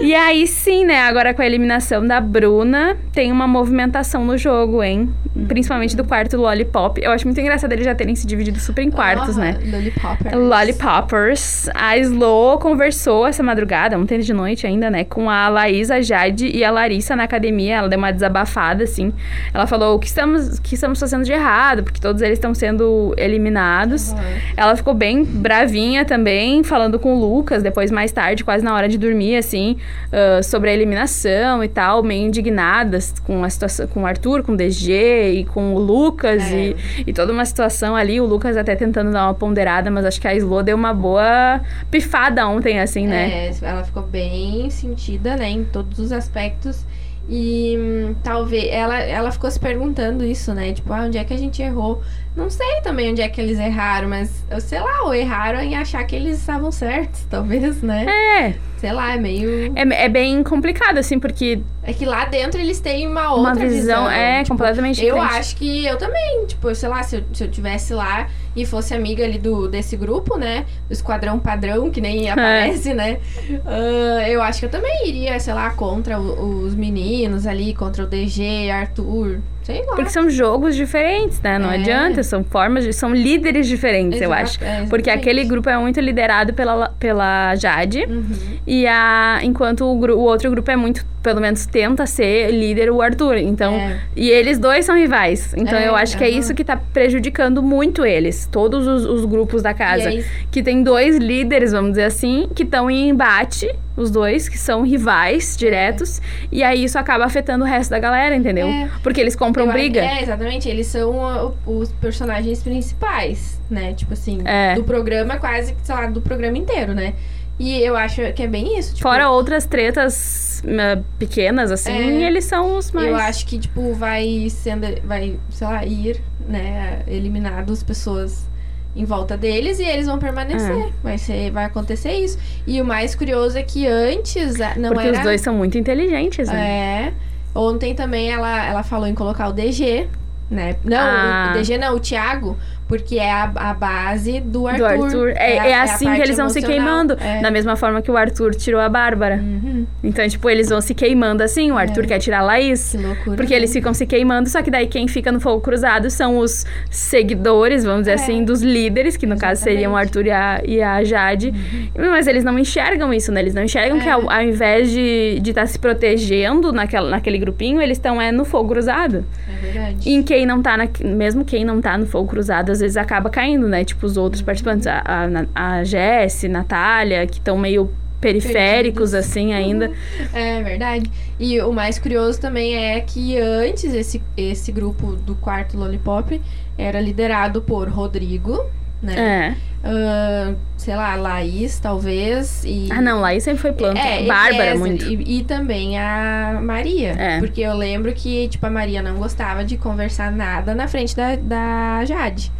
E 0.00 0.14
aí 0.14 0.46
sim, 0.46 0.84
né? 0.84 1.00
Agora 1.02 1.32
com 1.34 1.42
a 1.42 1.46
eliminação 1.46 2.06
da 2.06 2.20
Bruna, 2.20 2.96
tem 3.12 3.32
uma 3.32 3.46
movimentação 3.46 4.24
no 4.24 4.36
jogo, 4.36 4.82
hein? 4.82 5.10
Principalmente 5.48 5.96
do 5.96 6.04
quarto 6.04 6.36
Lollipop. 6.36 7.00
Eu 7.02 7.10
acho 7.10 7.26
muito 7.26 7.40
engraçado 7.40 7.72
eles 7.72 7.84
já 7.84 7.94
terem 7.94 8.14
se 8.14 8.26
dividido 8.26 8.58
super 8.58 8.82
em 8.82 8.90
quartos, 8.90 9.36
né? 9.36 9.58
Aham, 9.60 9.70
Lollipopper. 9.70 10.38
Lollipoppers. 10.38 11.68
A 11.74 11.96
Slo 11.98 12.58
conversou 12.58 13.26
essa 13.26 13.42
madrugada, 13.42 13.98
ontem 13.98 14.18
de 14.18 14.32
noite 14.32 14.66
ainda, 14.66 14.90
né? 14.90 15.04
Com 15.04 15.28
a 15.28 15.48
Laís, 15.48 15.90
a 15.90 16.00
Jade 16.00 16.46
e 16.46 16.64
a 16.64 16.70
Larissa 16.70 17.14
na 17.14 17.24
academia. 17.24 17.76
Ela 17.76 17.88
deu 17.88 17.98
uma 17.98 18.12
desabafada, 18.12 18.84
assim. 18.84 19.12
Ela 19.52 19.66
falou 19.66 19.96
o 19.96 19.98
que 19.98 20.06
estamos, 20.06 20.58
o 20.58 20.62
que 20.62 20.74
estamos 20.74 20.98
fazendo 20.98 21.24
de 21.24 21.32
errado, 21.32 21.82
porque 21.82 22.00
todos 22.00 22.22
eles 22.22 22.38
estão 22.38 22.54
sendo 22.54 23.14
eliminados. 23.16 24.12
Aham. 24.12 24.22
Ela 24.56 24.76
ficou 24.76 24.94
bem 24.94 25.24
bravinha 25.24 26.04
também, 26.04 26.62
falando 26.62 26.98
com 26.98 27.14
o 27.14 27.18
Lucas, 27.18 27.62
depois 27.62 27.90
mais 27.90 28.10
tarde, 28.12 28.42
quase 28.44 28.64
na 28.64 28.74
hora 28.74 28.88
de 28.88 28.96
dormir, 28.96 29.36
assim, 29.46 29.76
ah, 30.12 30.42
sobre 30.42 30.70
a 30.70 30.74
eliminação 30.74 31.62
e 31.62 31.68
tal, 31.68 32.02
meio 32.02 32.26
indignadas 32.26 33.14
com 33.24 33.44
a 33.44 33.50
situação, 33.50 33.86
com 33.86 34.02
o 34.02 34.06
Arthur, 34.06 34.42
com 34.42 34.52
o 34.52 34.56
DG 34.56 35.32
e 35.40 35.44
com 35.44 35.74
o 35.74 35.78
Lucas 35.78 36.42
É. 36.42 36.56
e, 36.56 36.76
e 37.06 37.12
toda 37.12 37.32
uma 37.32 37.44
situação 37.44 37.94
ali, 37.94 38.20
o 38.20 38.24
Lucas 38.26 38.56
até 38.56 38.74
tentando 38.74 39.12
dar 39.12 39.24
uma 39.26 39.34
ponderada, 39.34 39.90
mas 39.90 40.04
acho 40.04 40.20
que 40.20 40.28
a 40.28 40.34
Slo 40.34 40.62
deu 40.62 40.76
uma 40.76 40.92
boa 40.92 41.60
pifada 41.90 42.46
ontem, 42.48 42.80
assim, 42.80 43.06
né? 43.06 43.48
É, 43.48 43.54
ela 43.62 43.84
ficou 43.84 44.02
bem 44.02 44.68
sentida, 44.70 45.36
né, 45.36 45.48
em 45.50 45.64
todos 45.64 45.98
os 45.98 46.12
aspectos. 46.12 46.84
E 47.28 47.76
hum, 47.76 48.14
talvez 48.22 48.68
ela, 48.70 49.00
ela 49.00 49.32
ficou 49.32 49.50
se 49.50 49.58
perguntando 49.58 50.24
isso, 50.24 50.54
né? 50.54 50.72
Tipo, 50.72 50.92
ah, 50.92 51.02
onde 51.06 51.18
é 51.18 51.24
que 51.24 51.34
a 51.34 51.36
gente 51.36 51.60
errou? 51.60 52.00
Não 52.36 52.48
sei 52.48 52.80
também 52.82 53.10
onde 53.10 53.20
é 53.20 53.28
que 53.28 53.40
eles 53.40 53.58
erraram, 53.58 54.08
mas 54.08 54.44
eu 54.48 54.60
sei 54.60 54.78
lá, 54.78 55.02
ou 55.02 55.12
erraram 55.12 55.60
em 55.60 55.74
achar 55.74 56.04
que 56.04 56.14
eles 56.14 56.38
estavam 56.38 56.70
certos, 56.70 57.26
talvez, 57.30 57.82
né? 57.82 58.06
É, 58.08 58.54
sei 58.78 58.92
lá, 58.92 59.14
é 59.14 59.18
meio. 59.18 59.72
É, 59.74 60.04
é 60.04 60.08
bem 60.08 60.42
complicado, 60.42 60.98
assim, 60.98 61.18
porque 61.18 61.60
É 61.82 61.92
que 61.92 62.04
lá 62.04 62.24
dentro 62.26 62.60
eles 62.60 62.78
têm 62.80 63.06
uma 63.06 63.32
outra 63.32 63.52
uma 63.52 63.66
visão, 63.66 64.08
é 64.10 64.38
Tipo, 64.42 64.50
completamente 64.50 65.04
Eu 65.04 65.14
diferente. 65.16 65.38
acho 65.38 65.56
que 65.56 65.86
eu 65.86 65.96
também, 65.96 66.44
tipo, 66.46 66.74
sei 66.74 66.88
lá, 66.88 67.02
se 67.02 67.16
eu, 67.16 67.24
se 67.32 67.44
eu 67.44 67.48
tivesse 67.50 67.94
lá 67.94 68.28
e 68.54 68.64
fosse 68.66 68.94
amiga 68.94 69.24
ali 69.24 69.38
do, 69.38 69.68
desse 69.68 69.96
grupo, 69.96 70.36
né? 70.36 70.64
Do 70.88 70.92
esquadrão 70.92 71.38
padrão, 71.38 71.90
que 71.90 72.00
É. 72.00 72.02
nem 72.02 72.30
aparece, 72.30 72.92
né? 72.94 73.18
ah, 73.64 74.28
eu 74.28 74.42
acho 74.42 74.60
que 74.60 74.66
eu 74.66 74.70
também 74.70 75.08
iria, 75.08 75.38
sei 75.40 75.54
lá, 75.54 75.70
contra 75.70 76.18
o- 76.20 76.62
os 76.64 76.74
meninos 76.74 77.46
ali, 77.46 77.74
contra 77.74 78.04
o 78.04 78.06
DG, 78.06 78.70
Arthur, 78.70 79.40
sei 79.66 79.84
lá. 79.84 79.94
Porque 79.96 80.10
são 80.10 80.30
jogos 80.30 80.76
diferentes, 80.76 81.40
né? 81.42 81.58
Não 81.58 81.70
É. 81.70 81.74
adianta, 81.76 82.22
são 82.22 82.44
formas, 82.44 82.84
de, 82.84 82.92
são 82.92 83.12
líderes 83.12 83.66
diferentes, 83.66 84.20
eu 84.20 84.28
Exato, 84.32 84.42
acho. 84.42 84.64
é, 84.64 84.86
Porque 84.88 85.10
aquele 85.10 85.44
grupo 85.44 85.68
é 85.68 85.76
muito 85.76 85.98
liderado 86.00 86.54
pela, 86.54 86.88
pela 86.98 87.54
Jade. 87.56 88.04
Uhum. 88.08 88.24
E 88.66 88.86
a, 88.86 89.40
enquanto 89.42 89.82
o, 89.84 89.92
o 90.14 90.20
outro 90.20 90.50
grupo 90.50 90.70
é 90.70 90.76
muito, 90.76 91.04
pelo 91.26 91.40
menos 91.40 91.66
tenta 91.66 92.06
ser 92.06 92.52
líder 92.52 92.88
o 92.88 93.02
Arthur. 93.02 93.36
Então, 93.38 93.74
É. 93.74 93.98
e 94.14 94.30
eles 94.30 94.60
dois 94.60 94.84
são 94.84 94.94
rivais. 94.96 95.52
Então 95.56 95.76
É, 95.76 95.88
eu 95.88 95.96
acho 95.96 96.16
que 96.16 96.22
é 96.22 96.30
isso 96.30 96.54
que 96.54 96.62
tá 96.62 96.76
prejudicando 96.76 97.60
muito 97.64 98.04
eles, 98.06 98.46
todos 98.50 98.86
os, 98.86 99.04
os 99.04 99.24
grupos 99.24 99.60
da 99.60 99.74
casa. 99.74 100.08
Que 100.52 100.62
tem 100.62 100.84
dois 100.84 101.16
líderes, 101.18 101.72
vamos 101.72 101.90
dizer 101.90 102.04
assim, 102.04 102.48
que 102.54 102.62
estão 102.62 102.88
em 102.88 103.08
embate, 103.08 103.68
os 103.96 104.08
dois, 104.08 104.48
que 104.48 104.56
são 104.56 104.82
rivais 104.82 105.56
diretos. 105.56 106.20
E 106.52 106.62
aí 106.62 106.84
isso 106.84 106.96
acaba 106.96 107.24
afetando 107.24 107.64
o 107.64 107.66
resto 107.66 107.90
da 107.90 107.98
galera, 107.98 108.36
entendeu? 108.36 108.68
É. 108.68 108.88
Porque 109.02 109.20
eles 109.20 109.34
compram 109.34 109.66
Eu- 109.66 109.72
briga. 109.72 110.00
É, 110.00 110.22
exatamente. 110.22 110.68
Eles 110.68 110.86
são 110.86 111.54
os 111.66 111.90
personagens 111.92 112.62
principais, 112.62 113.60
né? 113.68 113.94
Tipo 113.94 114.12
assim, 114.12 114.38
É. 114.44 114.74
do 114.76 114.84
programa, 114.84 115.38
quase, 115.38 115.74
sei 115.82 115.94
lá, 115.94 116.06
do 116.06 116.20
programa 116.20 116.56
inteiro, 116.56 116.94
né? 116.94 117.14
E 117.58 117.80
eu 117.80 117.96
acho 117.96 118.20
que 118.34 118.42
é 118.42 118.46
bem 118.46 118.78
isso. 118.78 118.90
Tipo, 118.94 119.08
Fora 119.08 119.30
outras 119.30 119.64
tretas 119.64 120.62
eh, 120.66 120.98
pequenas, 121.18 121.70
assim, 121.72 121.90
É. 121.90 122.26
eles 122.26 122.44
são 122.44 122.76
os 122.76 122.92
mais. 122.92 123.08
Eu 123.08 123.16
acho 123.16 123.46
que, 123.46 123.58
tipo, 123.58 123.94
vai 123.94 124.48
sendo. 124.50 124.86
Vai, 125.04 125.38
sei 125.50 125.66
lá, 125.66 125.84
ir, 125.84 126.22
né? 126.46 127.02
Eliminados 127.06 127.82
pessoas 127.82 128.46
em 128.94 129.04
volta 129.04 129.36
deles 129.36 129.78
e 129.78 129.84
eles 129.84 130.06
vão 130.06 130.18
permanecer. 130.18 130.70
É. 130.70 130.88
Vai, 131.02 131.16
ser, 131.18 131.50
vai 131.50 131.64
acontecer 131.64 132.12
isso. 132.12 132.38
E 132.66 132.80
o 132.80 132.84
mais 132.84 133.14
curioso 133.14 133.56
é 133.56 133.62
que 133.62 133.86
antes 133.86 134.60
a- 134.60 134.74
não 134.76 134.90
Porque 134.92 135.08
era. 135.08 135.16
os 135.18 135.22
dois 135.22 135.40
são 135.40 135.54
muito 135.54 135.78
inteligentes, 135.78 136.48
né? 136.48 137.08
É. 137.08 137.12
Ontem 137.54 137.94
também 137.94 138.30
ela, 138.30 138.66
ela 138.66 138.82
falou 138.82 139.06
em 139.06 139.14
colocar 139.14 139.48
o 139.48 139.52
DG, 139.52 140.08
né? 140.50 140.76
Não, 140.84 140.96
Ah. 140.98 141.48
o 141.54 141.58
DG 141.58 141.78
não, 141.78 141.94
o 141.96 142.00
Thiago, 142.00 142.56
porque 142.88 143.16
é 143.18 143.32
a, 143.32 143.50
a 143.54 143.74
base 143.74 144.40
do 144.40 144.66
Arthur. 144.66 144.78
Do 144.98 145.04
Arthur. 145.04 145.28
É, 145.36 145.58
a- 145.58 145.66
é 145.66 145.74
a 145.74 145.82
assim 145.82 146.12
que 146.14 146.20
eles 146.22 146.36
vão 146.36 146.48
se 146.48 146.62
queimando. 146.62 147.14
É. 147.20 147.40
Da 147.40 147.50
mesma 147.50 147.74
forma 147.76 148.00
que 148.00 148.10
o 148.10 148.16
Arthur 148.16 148.54
tirou 148.54 148.80
a 148.80 148.88
Bárbara. 148.88 149.36
Uhum. 149.42 149.86
Então, 150.04 150.26
tipo, 150.28 150.48
eles 150.48 150.68
vão 150.68 150.80
se 150.80 150.94
queimando 150.94 151.42
assim. 151.42 151.70
O 151.72 151.76
Arthur 151.78 152.06
quer 152.06 152.18
tirar 152.18 152.38
a 152.38 152.42
Laís. 152.42 152.92
Que 152.92 152.98
loucura. 152.98 153.36
Porque 153.36 153.52
né? 153.52 153.56
eles 153.58 153.72
ficam 153.72 153.92
se 153.92 154.06
queimando, 154.06 154.48
só 154.48 154.62
que 154.62 154.70
daí 154.70 154.86
quem 154.86 155.08
fica 155.08 155.32
no 155.32 155.40
fogo 155.40 155.60
cruzado 155.60 156.08
são 156.10 156.38
os 156.38 156.64
seguidores, 156.90 157.84
vamos 157.84 158.00
dizer 158.02 158.12
É. 158.12 158.14
assim, 158.14 158.44
dos 158.44 158.62
líderes, 158.62 159.16
que 159.16 159.26
no 159.26 159.36
caso 159.38 159.62
seriam 159.62 159.92
o 159.92 159.98
Exatamente. 159.98 160.06
Arthur 160.18 160.26
e 160.26 160.30
a, 160.30 160.62
e 160.76 160.82
a 160.82 161.04
Jade. 161.04 161.52
Mas 161.96 162.26
eles 162.26 162.44
não 162.44 162.58
enxergam 162.58 163.12
isso, 163.12 163.32
né? 163.32 163.40
Eles 163.40 163.54
não 163.54 163.62
enxergam 163.62 163.96
Uhum. 163.96 164.00
É. 164.02 164.04
que 164.04 164.10
ao, 164.10 164.30
ao 164.30 164.42
invés 164.42 164.90
de 164.90 165.40
estar 165.44 165.66
se 165.66 165.78
protegendo 165.78 166.72
naquela, 166.72 167.08
naquele 167.10 167.38
grupinho, 167.38 167.80
eles 167.80 167.96
estão 167.98 168.20
é, 168.20 168.30
no 168.30 168.44
fogo 168.44 168.68
cruzado. 168.70 169.24
É 169.48 169.60
verdade. 169.66 170.08
E 170.08 170.14
em 170.14 170.22
quem 170.22 170.44
não 170.46 170.60
tá, 170.62 170.76
na, 170.76 170.88
mesmo 171.04 171.44
quem 171.44 171.64
não 171.64 171.80
tá 171.80 171.96
no 171.96 172.06
fogo 172.06 172.28
cruzado, 172.28 172.70
às 172.76 172.80
vezes 172.80 172.96
acaba 172.96 173.28
caindo, 173.30 173.68
né? 173.68 173.84
Tipo 173.84 174.06
os 174.06 174.16
outros 174.16 174.42
participantes, 174.42 174.86
a, 174.86 175.02
a, 175.04 175.78
a 175.78 175.84
Jessie, 175.84 176.48
Natália, 176.48 177.26
que 177.26 177.38
estão 177.38 177.58
meio 177.58 177.90
periféricos, 178.20 179.14
assim, 179.14 179.52
ainda. 179.52 179.90
É 180.32 180.62
verdade. 180.62 181.10
E 181.38 181.60
o 181.60 181.72
mais 181.72 181.98
curioso 181.98 182.40
também 182.40 182.74
é 182.74 183.00
que 183.00 183.38
antes 183.38 183.92
esse, 183.94 184.22
esse 184.36 184.72
grupo 184.72 185.16
do 185.16 185.34
quarto 185.34 185.76
Lollipop 185.76 186.40
era 186.78 187.00
liderado 187.00 187.62
por 187.62 187.88
Rodrigo, 187.88 188.64
né? 189.02 189.54
É. 189.54 189.76
Ah, 189.84 190.54
sei 190.76 190.96
lá, 190.96 191.14
Laís, 191.14 191.78
talvez. 191.78 192.64
E... 192.64 192.88
Ah, 192.90 193.00
não, 193.00 193.26
isso 193.30 193.44
sempre 193.44 193.60
foi 193.60 193.72
planta. 193.72 194.00
É, 194.00 194.26
Bárbara, 194.26 194.70
Eliezer, 194.70 194.78
muito. 194.78 195.04
E, 195.04 195.38
e 195.38 195.44
também 195.44 195.96
a 195.98 196.58
Maria. 196.62 197.10
É. 197.12 197.38
Porque 197.38 197.60
eu 197.60 197.74
lembro 197.74 198.12
que, 198.12 198.48
tipo, 198.48 198.66
a 198.66 198.70
Maria 198.70 199.00
não 199.00 199.16
gostava 199.16 199.64
de 199.64 199.76
conversar 199.76 200.32
nada 200.32 200.74
na 200.74 200.88
frente 200.88 201.14
da, 201.14 201.36
da 201.36 202.04
Jade. 202.04 202.50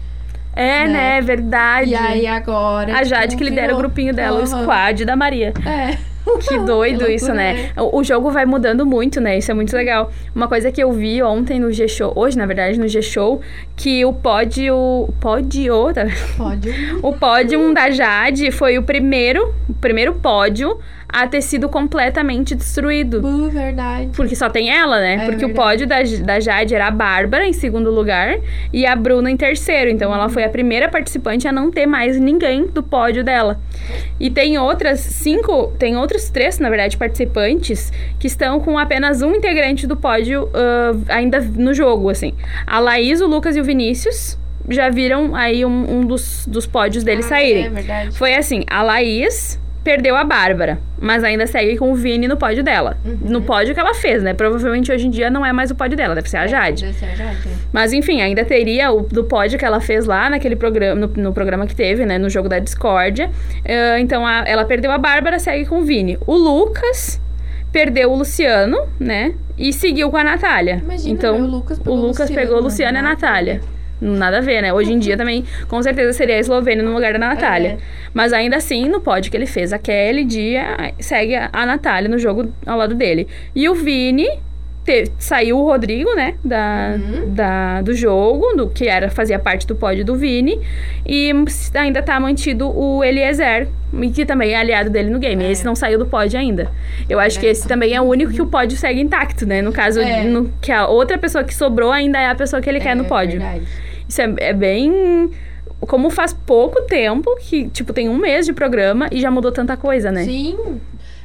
É, 0.57 0.87
né? 0.87 0.93
né? 0.93 1.21
Verdade. 1.21 1.91
E 1.91 1.95
aí 1.95 2.27
agora. 2.27 2.93
a 2.97 3.05
Jade 3.05 3.37
que 3.37 3.45
lidera 3.45 3.67
virou- 3.69 3.79
o 3.79 3.83
grupinho 3.83 4.15
dela, 4.15 4.37
o 4.41 4.45
Aham. 4.45 4.63
squad 4.63 5.05
da 5.05 5.15
Maria. 5.15 5.53
É. 5.65 5.97
Que 6.41 6.59
doido 6.59 7.05
Que 7.05 7.13
isso, 7.15 7.27
loucura, 7.27 7.53
né? 7.53 7.71
O, 7.77 7.99
o 8.01 8.05
jogo 8.05 8.33
vai 8.33 8.45
mudando 8.45 8.85
muito, 8.85 9.21
né? 9.21 9.39
Isso 9.39 9.49
é 9.53 9.55
muito 9.55 9.73
legal. 9.77 10.11
Uma 10.35 10.49
coisa 10.49 10.73
que 10.73 10.83
eu 10.83 10.91
vi 10.93 11.23
ontem 11.23 11.61
no 11.61 11.71
G-Show, 11.73 12.13
hoje, 12.17 12.37
na 12.37 12.45
verdade, 12.47 12.81
no 12.81 12.89
G-Show, 12.89 13.41
que 13.77 14.05
o 14.05 14.13
pódio. 14.13 15.09
Pódio, 15.21 15.93
tá? 15.95 16.05
Pode. 16.37 16.69
O 17.01 17.13
pódio 17.13 17.73
da 17.73 17.91
Jade 17.93 18.51
foi 18.51 18.77
o 18.77 18.83
primeiro, 18.83 19.55
o 19.69 19.75
primeiro 19.75 20.15
pódio 20.15 20.77
a 21.09 21.27
ter 21.27 21.41
sido 21.41 21.69
completamente 21.69 22.55
destruído. 22.55 23.21
Bu, 23.21 23.49
verdade. 23.49 24.11
Porque 24.15 24.35
só 24.35 24.51
tem 24.51 24.71
ela, 24.71 24.99
né? 25.01 25.15
É 25.15 25.19
Porque 25.27 25.45
o 25.45 25.49
verdade. 25.49 25.55
pódio 25.55 25.87
da, 25.87 25.97
da 26.25 26.41
Jade 26.41 26.75
era 26.75 26.89
a 26.89 26.91
Bárbara 26.91 27.47
em 27.47 27.53
segundo 27.53 27.91
lugar 27.91 28.39
e 28.73 28.85
a 28.85 28.95
Bruna 28.97 29.31
em 29.31 29.37
terceiro. 29.37 29.91
Então 29.91 30.13
ela 30.13 30.29
foi 30.29 30.45
a 30.45 30.49
primeira 30.49 30.89
participante 30.89 31.47
a 31.47 31.53
não 31.53 31.71
ter 31.71 31.87
mais 31.87 32.19
ninguém 32.19 32.67
do 32.67 32.83
pódio 32.83 33.23
dela. 33.25 33.61
E 34.19 34.31
tem 34.31 34.59
outras 34.59 35.01
cinco, 35.01 35.69
tem 35.79 35.97
outros 35.97 36.29
três, 36.31 36.59
na 36.59 36.69
verdade, 36.69 36.97
participantes 36.97 37.93
que 38.19 38.27
estão 38.27 38.61
com 38.61 38.79
apenas 38.79 39.23
um 39.23 39.35
integrante 39.35 39.87
do 39.87 39.97
pódio 39.97 40.49
ah, 40.55 41.15
ainda 41.15 41.41
no 41.41 41.73
jogo, 41.73 42.11
assim. 42.11 42.33
A 42.67 42.79
Laís, 42.79 43.21
o 43.21 43.27
Lucas 43.27 43.57
e 43.57 43.61
o 43.61 43.65
Vinícius 43.65 44.39
já 44.69 44.89
viram 44.89 45.35
aí 45.37 45.65
um, 45.65 45.99
um 45.99 46.05
dos, 46.05 46.45
dos 46.47 46.67
pódios 46.67 47.05
deles 47.05 47.27
Ah, 47.27 47.29
saírem. 47.29 47.67
É 47.67 47.71
verdade. 47.71 48.11
Foi 48.19 48.35
assim, 48.35 48.65
a 48.69 48.83
Laís 48.83 49.61
perdeu 49.87 50.17
a 50.17 50.25
Bárbara, 50.25 50.81
mas 51.01 51.23
ainda 51.23 51.47
segue 51.47 51.77
com 51.77 51.93
o 51.93 51.95
Vini 51.95 52.27
no 52.27 52.37
pódio 52.37 52.65
dela. 52.65 52.97
Uhum. 53.05 53.19
No 53.23 53.41
pódio 53.43 53.73
que 53.73 53.79
ela 53.79 53.95
fez, 53.95 54.21
né? 54.21 54.35
Provavelmente 54.35 54.91
hoje 54.91 55.07
em 55.07 55.11
dia 55.11 55.31
não 55.31 55.47
é 55.47 55.53
mais 55.53 55.71
o 55.71 55.77
pódio 55.77 55.97
dela, 55.97 56.13
deve 56.13 56.29
ser 56.29 56.39
a 56.39 56.47
Jade. 56.49 56.83
Deve 56.85 56.99
ser 56.99 57.05
a 57.05 57.15
Jade. 57.15 57.49
né? 57.49 57.55
Mas 57.73 57.93
enfim, 57.93 58.21
ainda 58.21 58.45
teria 58.45 58.91
o 58.91 59.03
do 59.03 59.23
pódio 59.23 59.57
que 59.57 59.65
ela 59.65 59.81
fez 59.81 60.05
lá 60.05 60.29
naquele 60.29 60.57
programa, 60.57 60.95
no, 61.07 61.07
no 61.23 61.33
programa 61.33 61.67
que 61.69 61.75
teve, 61.77 62.05
né? 62.05 62.19
No 62.19 62.29
jogo 62.29 62.49
da 62.49 62.59
discórdia. 62.59 63.31
Eh, 63.65 64.01
então 64.01 64.27
a- 64.27 64.43
ela 64.45 64.65
perdeu 64.65 64.91
a 64.91 64.99
Bárbara, 64.99 65.39
segue 65.39 65.65
com 65.67 65.79
o 65.79 65.83
Vini. 65.85 66.19
O 66.27 66.35
Lucas 66.35 67.21
perdeu 67.71 68.11
o 68.11 68.17
Luciano, 68.17 68.77
né? 68.99 69.35
E 69.57 69.73
seguiu 69.73 70.11
com 70.11 70.17
a 70.17 70.25
Natália. 70.25 70.81
Imagina, 70.83 71.11
então 71.15 71.41
o 71.41 71.47
Lucas 71.47 71.79
o 71.79 71.83
pegou 71.83 71.97
Lucas 71.97 72.19
Luciano, 72.29 72.41
pegou 72.41 72.59
o 72.59 72.61
Luciano 72.63 72.97
e 72.99 73.01
a 73.01 73.03
Natália. 73.03 73.61
Nada 74.01 74.39
a 74.39 74.41
ver, 74.41 74.61
né? 74.61 74.73
Hoje 74.73 74.93
em 74.93 74.99
dia 74.99 75.17
também, 75.17 75.45
com 75.69 75.83
certeza, 75.83 76.13
seria 76.13 76.37
a 76.37 76.39
Eslovênia 76.39 76.83
no 76.85 76.93
lugar 76.93 77.13
da 77.15 77.19
Natália. 77.19 77.69
É. 77.71 77.77
Mas 78.13 78.33
ainda 78.33 78.57
assim, 78.57 78.89
no 78.89 79.01
pódio 79.01 79.31
que 79.31 79.37
ele 79.37 79.47
fez, 79.47 79.73
a 79.73 79.79
Kelly 79.79 80.25
Dia 80.25 80.93
segue 81.01 81.35
a, 81.35 81.67
Natália 81.67 82.09
no 82.09 82.19
jogo 82.19 82.53
ao 82.67 82.77
lado 82.77 82.95
dele. 82.95 83.27
E 83.55 83.69
o 83.69 83.75
Vini. 83.75 84.27
saiu 85.19 85.59
o 85.59 85.65
Rodrigo, 85.65 86.15
né? 86.15 86.35
Da, 86.45 86.95
Uhum. 86.97 87.35
da, 87.35 87.83
do 87.83 87.93
jogo, 87.93 88.55
do, 88.57 88.69
que 88.69 88.87
era, 88.87 89.11
fazia 89.11 89.37
parte 89.37 89.67
do 89.67 89.75
pódio 89.75 90.05
do 90.05 90.15
Vini. 90.15 90.61
E 91.05 91.33
ainda 91.75 92.01
tá 92.03 92.21
mantido 92.21 92.69
o 92.71 93.03
Eliezer, 93.03 93.67
que 94.15 94.25
também 94.25 94.53
é 94.53 94.57
aliado 94.57 94.89
dele 94.89 95.11
no 95.11 95.19
game. 95.19 95.43
É. 95.43 95.51
Esse 95.51 95.65
não 95.65 95.75
saiu 95.75 95.99
do 95.99 96.07
pódio 96.07 96.39
ainda. 96.39 96.71
Eu 97.09 97.19
acho 97.19 97.41
que 97.41 97.47
esse 97.47 97.67
também 97.67 97.95
é 97.95 98.01
o 98.01 98.05
único 98.05 98.31
que 98.33 98.41
o 98.41 98.47
pódio 98.47 98.79
segue 98.79 99.01
intacto, 99.01 99.45
né? 99.45 99.61
No 99.61 99.73
caso, 99.73 99.99
É. 100.01 100.23
no- 100.23 100.53
que 100.61 100.71
a 100.71 100.87
outra 100.87 101.19
pessoa 101.19 101.43
que 101.43 101.53
sobrou 101.53 101.91
ainda 101.91 102.21
é 102.21 102.29
a 102.31 102.35
pessoa 102.37 102.63
que 102.63 102.71
ele 102.71 102.79
quer 102.79 102.95
no 102.95 103.05
É 103.05 103.09
pódio. 103.09 103.41
verdade. 103.41 103.67
Isso 104.09 104.21
é, 104.21 104.35
é 104.39 104.53
bem. 104.53 105.31
Como 105.81 106.09
faz 106.11 106.33
pouco 106.33 106.83
tempo, 106.83 107.37
que, 107.37 107.69
tipo, 107.69 107.93
tem 107.93 108.09
um 108.09 108.17
mês 108.17 108.47
de 108.47 108.53
programa 108.53 109.09
e 109.13 109.21
já 109.21 109.31
mudou 109.31 109.53
tanta 109.53 109.77
coisa, 109.77 110.11
né? 110.11 110.25
Sim. 110.25 110.57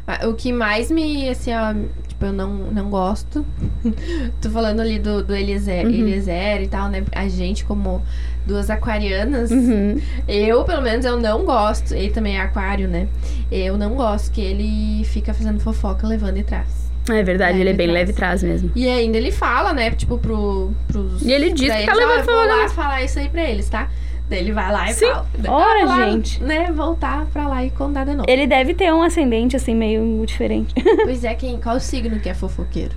Ah, 0.05 0.27
O 0.27 0.33
que 0.33 0.51
mais 0.51 0.91
me, 0.91 1.29
assim, 1.29 1.51
ó, 1.53 1.73
tipo, 2.07 2.25
eu 2.25 2.33
não, 2.33 2.49
não 2.49 2.89
gosto. 2.89 3.45
Tô 4.41 4.49
falando 4.49 4.81
ali 4.81 4.99
do, 4.99 5.23
do 5.23 5.33
Eliezer, 5.33 5.85
Uhum. 5.85 5.91
Eliezer 5.91 6.63
e 6.63 6.67
tal, 6.67 6.89
né? 6.89 7.03
A 7.13 7.27
gente, 7.29 7.63
como 7.63 8.01
duas 8.45 8.69
aquarianas, 8.69 9.51
Uhum. 9.51 10.01
eu, 10.27 10.63
pelo 10.65 10.81
menos, 10.81 11.05
eu 11.05 11.17
não 11.17 11.45
gosto. 11.45 11.93
Ele 11.93 12.09
também 12.09 12.35
é 12.37 12.41
aquário, 12.41 12.87
né? 12.89 13.07
Eu 13.51 13.77
não 13.77 13.95
gosto 13.95 14.31
que 14.33 14.41
ele 14.41 15.03
fica 15.05 15.33
fazendo 15.33 15.59
fofoca 15.61 16.05
levando 16.07 16.37
e 16.37 16.43
traz. 16.43 16.80
É 17.09 17.23
verdade, 17.23 17.57
Leve 17.57 17.61
ele 17.61 17.69
é 17.69 17.73
bem 17.73 17.87
trás. 17.87 17.99
leve 17.99 18.13
trás 18.13 18.43
mesmo. 18.43 18.71
E 18.75 18.87
ainda 18.87 19.17
ele 19.17 19.31
fala, 19.31 19.73
né? 19.73 19.89
Tipo, 19.91 20.17
pro, 20.17 20.71
pros. 20.87 21.21
E 21.23 21.31
ele 21.31 21.51
diz 21.51 21.73
que 21.73 21.85
tá 21.85 21.93
levando 21.93 22.19
eu 22.19 22.25
vou 22.25 22.45
lá 22.47 22.69
falar 22.69 23.03
isso 23.03 23.17
aí 23.19 23.27
pra 23.27 23.43
eles, 23.49 23.67
tá? 23.69 23.89
Daí 24.29 24.39
ele 24.39 24.51
vai 24.53 24.71
lá 24.71 24.89
e 24.89 24.93
Sim. 24.93 25.07
fala. 25.07 25.27
Ora, 25.47 25.85
lá, 25.85 26.09
gente. 26.09 26.41
Né, 26.41 26.71
voltar 26.71 27.25
pra 27.33 27.47
lá 27.47 27.65
e 27.65 27.71
contar 27.71 28.05
de 28.05 28.13
novo. 28.15 28.29
Ele 28.29 28.45
deve 28.47 28.73
ter 28.73 28.93
um 28.93 29.01
ascendente, 29.01 29.55
assim, 29.55 29.75
meio 29.75 30.23
diferente. 30.25 30.73
Pois 31.03 31.23
é, 31.23 31.33
quem, 31.33 31.59
qual 31.59 31.75
o 31.75 31.79
signo 31.79 32.19
que 32.19 32.29
é 32.29 32.33
fofoqueiro? 32.33 32.93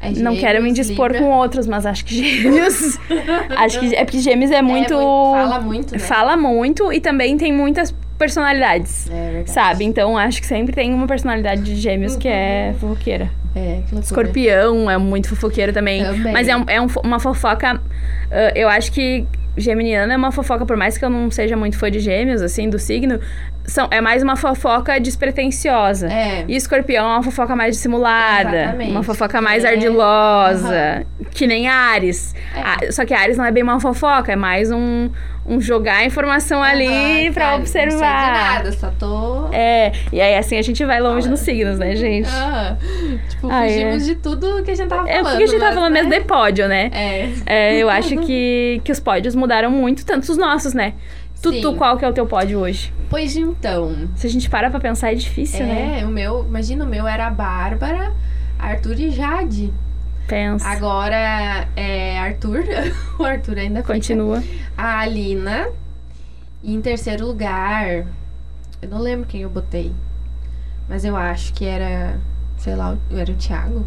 É 0.00 0.10
Não 0.10 0.14
Gêmeos, 0.32 0.40
quero 0.40 0.62
me 0.62 0.72
dispor 0.72 1.10
Libra. 1.12 1.26
com 1.26 1.32
outros, 1.32 1.66
mas 1.66 1.86
acho 1.86 2.04
que 2.04 2.42
gêmeos. 2.42 2.98
acho 3.56 3.80
que 3.80 3.94
é 3.96 4.04
porque 4.04 4.18
gêmeos 4.20 4.50
é 4.50 4.60
muito. 4.60 4.92
muito- 4.94 5.32
fala 5.34 5.60
muito, 5.60 5.92
né? 5.92 5.98
Fala 5.98 6.36
muito 6.36 6.92
e 6.92 7.00
também 7.00 7.36
tem 7.38 7.50
muitas 7.52 7.94
personalidades. 8.18 9.08
É 9.10 9.24
verdade. 9.30 9.50
Sabe? 9.50 9.84
Então 9.84 10.16
acho 10.16 10.40
que 10.40 10.46
sempre 10.46 10.74
tem 10.74 10.92
uma 10.92 11.06
personalidade 11.06 11.62
de 11.62 11.76
gêmeos 11.76 12.16
que 12.16 12.28
é 12.28 12.70
Uhum. 12.72 12.78
fofoqueira. 12.78 13.30
É, 13.56 13.80
que. 13.88 13.94
Escorpião 13.98 14.90
é 14.90 14.98
muito 14.98 15.28
fofoqueiro 15.28 15.72
também. 15.72 16.02
Também. 16.04 16.32
Mas 16.32 16.48
é, 16.48 16.56
um- 16.56 16.64
é 16.66 16.80
um 16.80 16.86
uma 17.04 17.20
fofoca. 17.20 17.80
ah, 18.30 18.52
eu 18.54 18.68
acho 18.68 18.90
que 18.92 19.24
Geminiana 19.56 20.12
é 20.14 20.16
uma 20.16 20.32
fofoca, 20.32 20.66
por 20.66 20.76
mais 20.76 20.98
que 20.98 21.04
eu 21.04 21.08
não 21.10 21.30
seja 21.30 21.56
muito 21.56 21.78
fã 21.78 21.88
de 21.88 22.00
gêmeos, 22.00 22.42
assim, 22.42 22.68
do 22.68 22.76
signo, 22.76 23.20
são, 23.64 23.86
é 23.88 24.00
mais 24.00 24.20
uma 24.20 24.34
fofoca 24.34 24.98
despretensiosa. 24.98 26.08
É. 26.12 26.44
E 26.48 26.56
escorpião 26.56 27.04
é 27.08 27.08
uma 27.14 27.22
fofoca 27.22 27.54
mais 27.54 27.76
dissimulada. 27.76 28.56
Exatamente. 28.62 28.90
Uma 28.90 29.02
fofoca 29.04 29.40
mais 29.40 29.62
É. 29.62 29.68
ardilosa. 29.68 31.06
Que 31.30 31.46
nem 31.46 31.68
Ares. 31.68 32.34
É. 32.52 32.60
Ah, 32.60 32.78
só 32.92 33.04
que 33.04 33.14
Ares 33.14 33.36
não 33.36 33.44
é 33.44 33.52
bem 33.52 33.62
uma 33.62 33.78
fofoca, 33.78 34.32
é 34.32 34.36
mais 34.36 34.72
um, 34.72 35.08
um 35.46 35.60
jogar 35.60 36.04
informação 36.06 36.62
ali 36.62 36.86
Aham, 37.26 37.32
pra 37.34 37.44
cara, 37.44 37.58
Não 37.58 37.66
sei 37.66 37.82
de 37.82 37.88
observar. 37.94 38.32
nada, 38.32 38.72
só 38.72 38.90
tô. 38.98 39.48
É, 39.52 39.92
e 40.12 40.20
aí 40.20 40.36
assim 40.36 40.56
a 40.56 40.62
gente 40.62 40.84
vai 40.84 41.00
longe 41.00 41.28
nos 41.28 41.40
signos, 41.40 41.78
né, 41.78 41.94
gente? 41.96 42.28
Ah, 42.30 42.76
tipo, 43.28 43.48
Ah, 43.50 43.62
fugimos 43.62 44.02
é. 44.02 44.06
de 44.06 44.14
tudo 44.16 44.62
que 44.62 44.70
a 44.70 44.74
gente 44.74 44.88
tava 44.88 45.08
É 45.08 45.16
falando. 45.16 45.30
porque 45.30 45.44
a 45.44 45.46
gente 45.46 45.58
tá 45.58 45.66
mas, 45.66 45.74
falando 45.74 45.92
né? 45.92 46.02
mesmo 46.02 46.10
de 46.18 46.20
pódio, 46.26 46.66
né? 46.68 46.90
É. 46.92 47.28
É, 47.46 47.76
eu 47.76 47.90
acho 47.90 48.16
que, 48.18 48.80
que 48.82 48.90
os 48.92 49.00
pódios 49.00 49.34
mudaram 49.34 49.70
muito, 49.70 50.04
tanto 50.06 50.22
os 50.30 50.36
nossos, 50.38 50.72
né? 50.72 50.94
Tu, 51.42 51.60
tu, 51.60 51.74
qual 51.74 51.98
que 51.98 52.04
é 52.06 52.08
o 52.08 52.12
teu 52.14 52.24
pódio 52.26 52.58
hoje? 52.60 52.90
Pois 53.10 53.36
então. 53.36 54.08
Se 54.16 54.26
a 54.26 54.30
gente 54.30 54.48
para 54.48 54.70
pra 54.70 54.80
pensar, 54.80 55.12
é 55.12 55.14
difícil, 55.14 55.66
né? 55.66 55.98
É, 56.00 56.04
o 56.06 56.08
meu, 56.08 56.42
imagina, 56.48 56.84
o 56.86 56.88
meu 56.88 57.06
era 57.06 57.26
a 57.26 57.30
Bárbara, 57.30 58.14
Arthur 58.58 58.98
e 58.98 59.10
Jade. 59.10 59.70
Pensa. 60.26 60.66
Agora 60.68 61.68
é 61.76 62.18
Arthur. 62.18 62.64
o 63.18 63.24
Arthur 63.24 63.58
ainda 63.58 63.80
fica. 63.80 63.92
Continua. 63.92 64.42
A 64.76 65.00
Alina. 65.00 65.68
E 66.62 66.74
em 66.74 66.80
terceiro 66.80 67.26
lugar. 67.26 68.06
Eu 68.80 68.88
não 68.88 68.98
lembro 68.98 69.26
quem 69.26 69.42
eu 69.42 69.50
botei. 69.50 69.92
Mas 70.88 71.04
eu 71.04 71.16
acho 71.16 71.52
que 71.52 71.64
era. 71.64 72.18
Sei 72.56 72.74
lá, 72.74 72.96
era 73.10 73.30
o 73.30 73.34
Thiago. 73.34 73.86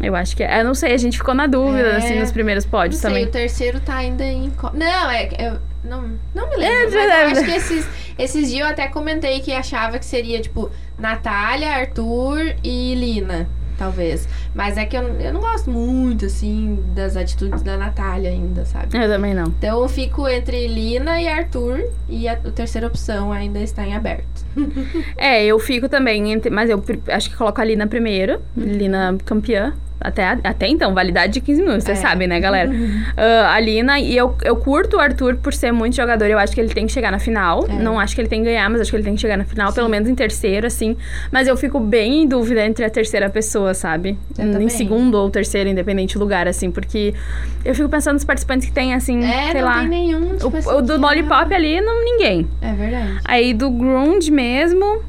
Eu 0.00 0.14
acho 0.14 0.36
que 0.36 0.42
é. 0.42 0.60
Eu 0.60 0.64
não 0.64 0.74
sei, 0.74 0.92
a 0.92 0.96
gente 0.96 1.18
ficou 1.18 1.34
na 1.34 1.46
dúvida, 1.46 1.88
É. 1.88 1.96
assim, 1.96 2.18
nos 2.18 2.30
primeiros 2.30 2.64
pódios 2.64 3.02
não 3.02 3.10
sei, 3.10 3.20
também. 3.20 3.28
o 3.28 3.32
terceiro 3.32 3.80
tá 3.80 3.96
ainda 3.96 4.24
em. 4.24 4.52
Não, 4.74 5.10
é. 5.10 5.28
Eu, 5.38 5.58
não, 5.82 6.12
não 6.34 6.48
me 6.48 6.56
lembro. 6.56 6.96
É, 6.98 7.24
acho 7.32 7.44
que 7.44 7.50
esses, 7.50 7.88
esses 8.16 8.48
dias 8.48 8.60
eu 8.60 8.66
até 8.66 8.86
comentei 8.88 9.40
que 9.40 9.52
achava 9.52 9.98
que 9.98 10.04
seria, 10.04 10.40
tipo, 10.40 10.70
Natália, 10.98 11.72
Arthur 11.72 12.54
e 12.62 12.94
Lina. 12.94 13.48
Talvez. 13.78 14.28
Mas 14.54 14.76
é 14.76 14.84
que 14.84 14.96
eu, 14.96 15.02
eu 15.20 15.32
não 15.32 15.40
gosto 15.40 15.70
muito, 15.70 16.26
assim, 16.26 16.84
das 16.94 17.16
atitudes 17.16 17.62
da 17.62 17.76
Natália 17.76 18.28
ainda, 18.28 18.64
sabe? 18.64 18.98
Eu 18.98 19.08
também 19.08 19.32
não. 19.32 19.46
Então 19.46 19.80
eu 19.80 19.88
fico 19.88 20.28
entre 20.28 20.66
Lina 20.66 21.22
e 21.22 21.28
Arthur. 21.28 21.88
E 22.08 22.26
a, 22.28 22.32
a 22.32 22.50
terceira 22.50 22.88
opção 22.88 23.32
ainda 23.32 23.60
está 23.60 23.86
em 23.86 23.94
aberto. 23.94 24.44
É, 25.16 25.44
eu 25.44 25.58
fico 25.58 25.88
também, 25.88 26.32
entre, 26.32 26.50
mas 26.50 26.70
eu 26.70 26.82
acho 27.08 27.30
que 27.30 27.36
coloco 27.36 27.60
a 27.60 27.64
Lina 27.64 27.86
primeiro. 27.86 28.40
Uhum. 28.56 28.64
Lina 28.64 29.16
campeã. 29.24 29.74
Até, 30.00 30.38
até 30.44 30.68
então, 30.68 30.94
validade 30.94 31.32
de 31.34 31.40
15 31.40 31.60
minutos, 31.62 31.84
vocês 31.84 31.98
É. 31.98 32.02
sabem, 32.02 32.28
né, 32.28 32.38
galera? 32.38 32.70
Ah, 33.16 33.54
a 33.54 33.60
Lina, 33.60 33.98
e 33.98 34.16
eu, 34.16 34.36
eu 34.44 34.54
curto 34.56 34.96
o 34.96 35.00
Arthur 35.00 35.36
por 35.36 35.52
ser 35.52 35.72
muito 35.72 35.96
jogador. 35.96 36.26
Eu 36.26 36.38
acho 36.38 36.54
que 36.54 36.60
ele 36.60 36.72
tem 36.72 36.86
que 36.86 36.92
chegar 36.92 37.10
na 37.10 37.18
final. 37.18 37.66
É. 37.68 37.72
Não 37.82 37.98
acho 37.98 38.14
que 38.14 38.20
ele 38.20 38.28
tem 38.28 38.40
que 38.40 38.46
ganhar, 38.46 38.68
mas 38.70 38.80
acho 38.80 38.90
que 38.90 38.96
ele 38.96 39.02
tem 39.04 39.14
que 39.16 39.20
chegar 39.20 39.36
na 39.36 39.44
final, 39.44 39.72
pelo 39.72 39.88
menos 39.88 40.08
em 40.08 40.14
terceiro, 40.14 40.66
assim. 40.66 40.96
Mas 41.32 41.48
eu 41.48 41.56
fico 41.56 41.80
bem 41.80 42.22
em 42.22 42.28
dúvida 42.28 42.64
entre 42.64 42.84
a 42.84 42.90
terceira 42.90 43.28
pessoa, 43.28 43.74
sabe? 43.74 44.16
Eu 44.38 44.60
em 44.62 44.68
segundo 44.68 45.16
ou 45.16 45.28
terceiro, 45.30 45.68
independente 45.68 46.14
do 46.14 46.20
lugar, 46.20 46.46
assim. 46.46 46.70
Porque 46.70 47.12
eu 47.64 47.74
fico 47.74 47.88
pensando 47.88 48.14
nos 48.14 48.24
participantes 48.24 48.66
que 48.68 48.72
tem, 48.72 48.94
assim, 48.94 49.24
É, 49.24 49.50
sei 49.52 49.60
não 49.60 49.68
lá. 49.68 49.80
tem 49.80 49.88
nenhum. 49.88 50.36
Tipo, 50.36 50.56
assim, 50.56 50.68
O, 50.70 50.76
o 50.78 50.82
do 50.82 50.96
Lollipop 51.00 51.52
ali, 51.52 51.80
não, 51.80 52.04
ninguém. 52.04 52.46
É 52.62 52.72
verdade. 52.72 53.18
Aí 53.24 53.52
do 53.52 53.70
Grunge 53.70 54.30
mesmo, 54.30 55.02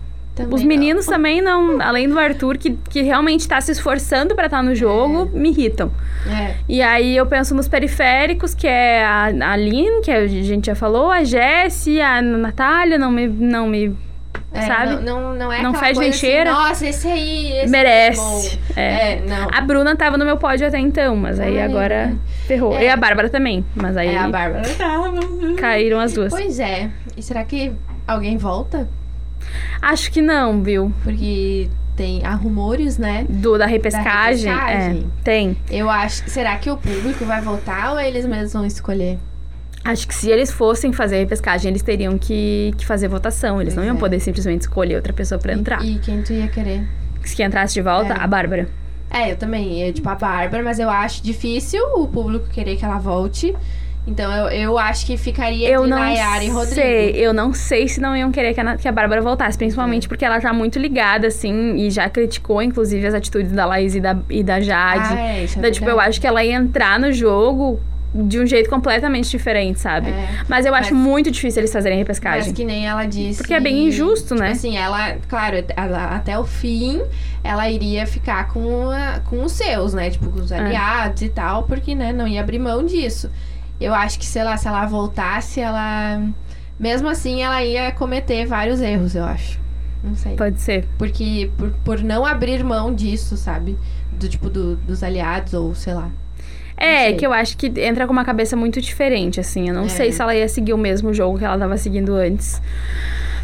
Também 0.43 0.55
os 0.55 0.61
não. 0.61 0.67
meninos 0.67 1.05
também 1.05 1.41
não, 1.41 1.81
além 1.81 2.07
do 2.07 2.17
Arthur, 2.17 2.57
que, 2.57 2.71
que 2.89 3.01
realmente 3.01 3.47
tá 3.47 3.59
se 3.61 3.71
esforçando 3.71 4.35
pra 4.35 4.45
estar 4.45 4.63
no 4.63 4.73
jogo, 4.73 5.29
me 5.33 5.49
irritam. 5.49 5.91
É. 6.27 6.55
E 6.67 6.81
aí 6.81 7.15
eu 7.15 7.25
penso 7.25 7.53
nos 7.53 7.67
periféricos, 7.67 8.53
que 8.53 8.67
é 8.67 9.03
a, 9.03 9.25
a 9.41 9.51
Aline, 9.53 10.01
que 10.01 10.11
a 10.11 10.25
gente 10.27 10.67
já 10.67 10.75
falou, 10.75 11.11
a 11.11 11.23
Jessie, 11.23 12.01
a 12.01 12.21
Natália, 12.21 12.97
não 12.97 13.11
me, 13.11 13.27
não 13.27 13.67
me 13.67 13.95
É, 14.51 14.61
sabe? 14.61 15.03
Não, 15.03 15.19
não, 15.21 15.35
não 15.35 15.53
é 15.53 15.61
Não 15.61 15.73
fede 15.73 15.99
nem 15.99 16.09
coisa 16.09 16.09
assim, 16.09 16.19
cheira. 16.19 16.51
Nossa, 16.51 16.87
esse 16.87 17.07
aí. 17.07 17.51
Esse 17.59 17.71
merece. 17.71 18.59
É, 18.75 18.81
É. 18.81 19.15
bom. 19.17 19.25
é 19.25 19.29
não. 19.39 19.47
A 19.51 19.61
Bruna 19.61 19.95
tava 19.95 20.17
no 20.17 20.25
meu 20.25 20.37
pódio 20.37 20.67
até 20.67 20.79
então, 20.79 21.15
mas 21.15 21.39
aí 21.39 21.59
Ai, 21.59 21.65
agora 21.65 22.13
ferrou. 22.47 22.75
É. 22.75 22.85
E 22.85 22.89
a 22.89 22.97
Bárbara 22.97 23.29
também, 23.29 23.63
mas 23.75 23.95
aí 23.95 24.09
É 24.15 24.17
a 24.17 24.27
Bárbara. 24.27 24.63
caíram 25.57 25.99
as 25.99 26.13
duas. 26.13 26.31
Pois 26.31 26.59
é. 26.59 26.89
E 27.15 27.21
será 27.21 27.43
que 27.43 27.71
alguém 28.07 28.37
volta? 28.37 28.87
Acho 29.81 30.11
que 30.11 30.21
não, 30.21 30.61
viu? 30.63 30.93
Porque 31.03 31.69
tem 31.95 32.25
há 32.25 32.33
rumores, 32.33 32.97
né? 32.97 33.25
Do 33.29 33.57
da 33.57 33.65
repescagem. 33.65 34.51
repescagem. 34.51 34.99
É, 35.17 35.23
tem. 35.23 35.57
Eu 35.69 35.89
acho. 35.89 36.23
Será 36.29 36.55
que 36.57 36.69
o 36.69 36.77
público 36.77 37.25
vai 37.25 37.41
voltar 37.41 37.91
ou 37.93 37.99
eles 37.99 38.25
mesmos 38.25 38.53
vão 38.53 38.65
escolher? 38.65 39.17
Acho 39.83 40.07
que 40.07 40.13
se 40.13 40.29
eles 40.29 40.51
fossem 40.51 40.91
fazer 40.91 41.15
a 41.15 41.19
repescagem, 41.19 41.69
eles 41.69 41.81
teriam 41.81 42.17
que, 42.17 42.73
que 42.77 42.85
fazer 42.85 43.07
votação. 43.07 43.61
Eles 43.61 43.73
Pois 43.73 43.77
não 43.85 43.93
iam 43.93 43.97
é. 43.97 43.99
poder 43.99 44.19
simplesmente 44.19 44.61
escolher 44.61 44.95
outra 44.95 45.13
pessoa 45.13 45.39
pra 45.39 45.53
entrar. 45.53 45.83
E, 45.83 45.95
e 45.95 45.99
quem 45.99 46.21
tu 46.21 46.33
ia 46.33 46.47
querer? 46.47 46.85
Se 47.23 47.41
entrasse 47.41 47.73
de 47.75 47.81
volta, 47.81 48.13
É. 48.13 48.19
a 48.19 48.27
Bárbara. 48.27 48.67
É, 49.09 49.31
eu 49.31 49.37
também. 49.37 49.81
Eu, 49.81 49.91
tipo, 49.93 50.07
a 50.07 50.15
Bárbara, 50.15 50.61
mas 50.61 50.79
eu 50.79 50.89
acho 50.89 51.23
difícil 51.23 51.81
o 51.95 52.07
público 52.07 52.47
querer 52.49 52.75
que 52.75 52.85
ela 52.85 52.99
volte. 52.99 53.55
Então 54.07 54.31
eu, 54.31 54.47
eu 54.49 54.77
acho 54.79 55.05
que 55.05 55.17
ficaria 55.17 55.67
Eu 55.69 55.81
entre 55.81 55.89
não 55.91 55.99
Nayara 55.99 56.43
e 56.43 56.49
Rodrigo. 56.49 56.73
sei, 56.75 57.11
eu 57.15 57.31
não 57.33 57.53
sei 57.53 57.87
se 57.87 58.01
não 58.01 58.15
iam 58.17 58.31
querer 58.31 58.53
que 58.55 58.59
a, 58.59 58.75
que 58.77 58.87
a 58.87 58.91
Bárbara 58.91 59.21
voltasse, 59.21 59.57
principalmente 59.57 60.07
porque 60.07 60.25
ela 60.25 60.39
tá 60.41 60.51
muito 60.51 60.79
ligada, 60.79 61.27
assim, 61.27 61.75
e 61.75 61.91
já 61.91 62.09
criticou, 62.09 62.61
inclusive, 62.61 63.05
as 63.05 63.13
atitudes 63.13 63.51
da 63.51 63.65
Laís 63.65 63.93
e 63.93 63.99
da, 63.99 64.17
e 64.29 64.41
da 64.41 64.59
Jade. 64.59 65.13
Ah, 65.13 65.19
é, 65.37 65.43
isso 65.43 65.63
é 65.63 65.71
tipo, 65.71 65.87
eu 65.87 65.99
acho 65.99 66.19
que 66.19 66.25
ela 66.25 66.43
ia 66.43 66.55
entrar 66.55 66.99
no 66.99 67.11
jogo 67.13 67.79
de 68.11 68.39
um 68.39 68.45
jeito 68.47 68.67
completamente 68.71 69.29
diferente, 69.29 69.79
sabe? 69.79 70.09
É. 70.09 70.27
Mas 70.47 70.65
eu 70.65 70.73
acho 70.73 70.95
Mas- 70.95 71.03
muito 71.03 71.29
difícil 71.29 71.59
eles 71.61 71.71
fazerem 71.71 71.99
Mas 71.99 72.07
repescagem. 72.07 72.53
que 72.55 72.65
nem 72.65 72.87
ela 72.87 73.05
disse. 73.05 73.37
Porque 73.37 73.53
é 73.53 73.59
bem 73.59 73.87
injusto, 73.89 74.29
tipo 74.29 74.39
né? 74.39 74.49
Assim, 74.51 74.75
ela, 74.75 75.17
claro, 75.27 75.57
ela- 75.77 76.15
até 76.15 76.39
o 76.39 76.43
fim, 76.43 76.99
ela 77.43 77.69
iria 77.69 78.07
ficar 78.07 78.47
com, 78.47 78.89
a- 78.89 79.19
com 79.25 79.43
os 79.43 79.51
seus, 79.51 79.93
né? 79.93 80.09
Tipo, 80.09 80.25
É. 80.25 80.29
com 80.31 80.39
os 80.39 80.51
aliados 80.51 81.21
e 81.21 81.29
tal, 81.29 81.63
porque, 81.63 81.93
né, 81.93 82.11
não 82.11 82.27
ia 82.27 82.41
abrir 82.41 82.57
mão 82.57 82.83
disso. 82.83 83.29
Eu 83.79 83.93
acho 83.93 84.19
que, 84.19 84.25
sei 84.25 84.43
lá, 84.43 84.57
se 84.57 84.67
ela 84.67 84.85
voltasse, 84.85 85.59
ela. 85.61 86.21
Mesmo 86.79 87.07
assim, 87.09 87.41
ela 87.41 87.63
ia 87.63 87.91
cometer 87.91 88.45
vários 88.45 88.81
erros, 88.81 89.15
eu 89.15 89.23
acho. 89.23 89.59
Não 90.03 90.15
sei. 90.15 90.35
Pode 90.35 90.59
ser. 90.61 90.85
Porque 90.97 91.49
por, 91.57 91.71
por 91.83 92.01
não 92.03 92.25
abrir 92.25 92.63
mão 92.63 92.93
disso, 92.93 93.35
sabe? 93.37 93.77
Do 94.11 94.27
tipo 94.29 94.49
do- 94.49 94.75
dos 94.77 95.03
aliados, 95.03 95.53
ou 95.53 95.73
sei 95.75 95.93
lá. 95.93 96.09
É, 96.77 97.07
sei. 97.07 97.15
que 97.15 97.25
eu 97.27 97.33
acho 97.33 97.57
que 97.57 97.67
entra 97.81 98.07
com 98.07 98.13
uma 98.13 98.23
cabeça 98.23 98.55
muito 98.55 98.79
diferente, 98.79 99.39
assim. 99.41 99.67
Eu 99.67 99.75
não 99.75 99.83
É. 99.85 99.89
sei 99.89 100.11
se 100.13 100.21
ela 100.21 100.33
ia 100.33 100.47
seguir 100.47 100.73
o 100.73 100.77
mesmo 100.77 101.13
jogo 101.13 101.37
que 101.37 101.43
ela 101.43 101.57
tava 101.57 101.75
seguindo 101.77 102.15
antes. 102.15 102.61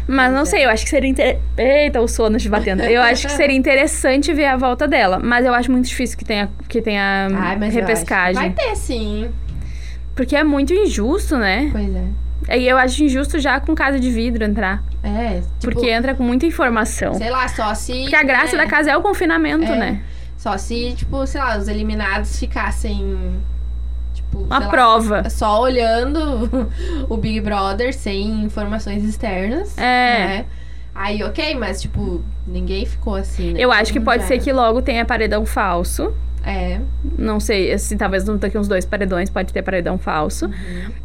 Mas 0.08 0.32
não 0.32 0.42
é. 0.42 0.44
sei, 0.46 0.64
eu 0.64 0.70
acho 0.70 0.84
que 0.84 0.90
seria 0.90 1.10
interessante. 1.10 1.42
Eita, 1.58 2.00
o 2.00 2.08
sono 2.08 2.38
te 2.38 2.48
batendo. 2.48 2.82
Eu 2.84 3.02
acho 3.02 3.26
que 3.26 3.32
seria 3.34 3.56
interessante 3.56 4.32
ver 4.32 4.46
a 4.46 4.56
volta 4.56 4.86
dela. 4.88 5.18
Mas 5.22 5.44
eu 5.44 5.52
acho 5.52 5.70
muito 5.70 5.86
difícil 5.86 6.16
que 6.16 6.24
tenha, 6.24 6.48
que 6.68 6.80
tenha 6.80 7.28
Ai, 7.34 7.56
mas 7.56 7.60
eu 7.60 7.66
acho 7.66 7.70
que 7.72 7.80
repescagem. 7.80 8.34
Vai 8.34 8.50
ter, 8.50 8.74
sim. 8.76 9.28
Porque 10.16 10.34
é 10.34 10.42
muito 10.42 10.72
injusto, 10.72 11.36
né? 11.36 11.68
Pois 11.70 11.94
é. 11.94 12.58
E 12.58 12.66
eu 12.66 12.76
acho 12.78 13.04
injusto 13.04 13.38
já 13.38 13.60
com 13.60 13.74
casa 13.74 14.00
de 14.00 14.10
vidro 14.10 14.44
entrar. 14.44 14.82
É, 15.02 15.40
tipo, 15.58 15.72
porque 15.72 15.88
entra 15.90 16.14
com 16.14 16.22
muita 16.24 16.46
informação. 16.46 17.14
sei 17.14 17.30
lá, 17.30 17.46
só 17.48 17.72
se. 17.74 17.92
Porque 18.02 18.16
a 18.16 18.22
graça 18.22 18.56
né, 18.56 18.64
da 18.64 18.68
casa 18.70 18.90
é 18.90 18.96
o 18.96 19.02
confinamento, 19.02 19.70
É. 19.70 19.76
né? 19.78 20.02
Só 20.36 20.56
se, 20.58 20.92
tipo, 20.94 21.26
sei 21.26 21.40
lá, 21.40 21.56
os 21.58 21.68
eliminados 21.68 22.38
ficassem. 22.38 23.40
Tipo, 24.14 24.38
Uma 24.40 24.56
sei 24.56 24.64
lá, 24.66 24.70
prova. 24.70 25.30
só 25.30 25.60
olhando 25.60 26.70
o 27.08 27.16
Big 27.16 27.40
Brother 27.40 27.92
sem 27.94 28.44
informações 28.44 29.04
externas. 29.04 29.76
É. 29.76 29.82
Né? 30.26 30.44
Aí, 30.94 31.22
ok, 31.22 31.54
mas, 31.56 31.82
tipo, 31.82 32.24
ninguém 32.46 32.86
ficou 32.86 33.16
assim, 33.16 33.52
né? 33.52 33.60
Eu 33.60 33.70
acho 33.70 33.92
que 33.92 34.00
pode 34.00 34.24
ser 34.24 34.38
que 34.38 34.50
logo 34.50 34.80
tenha 34.80 35.04
paredão 35.04 35.44
falso. 35.44 36.12
É. 36.48 36.80
Não 37.18 37.40
sei, 37.40 37.72
assim, 37.72 37.96
talvez 37.96 38.24
não 38.24 38.36
daqui 38.36 38.56
uns 38.56 38.68
dois 38.68 38.84
paredões 38.84 39.28
pode 39.28 39.52
ter 39.52 39.62
paredão 39.62 39.98
falso. 39.98 40.46
Uhum. 40.46 40.52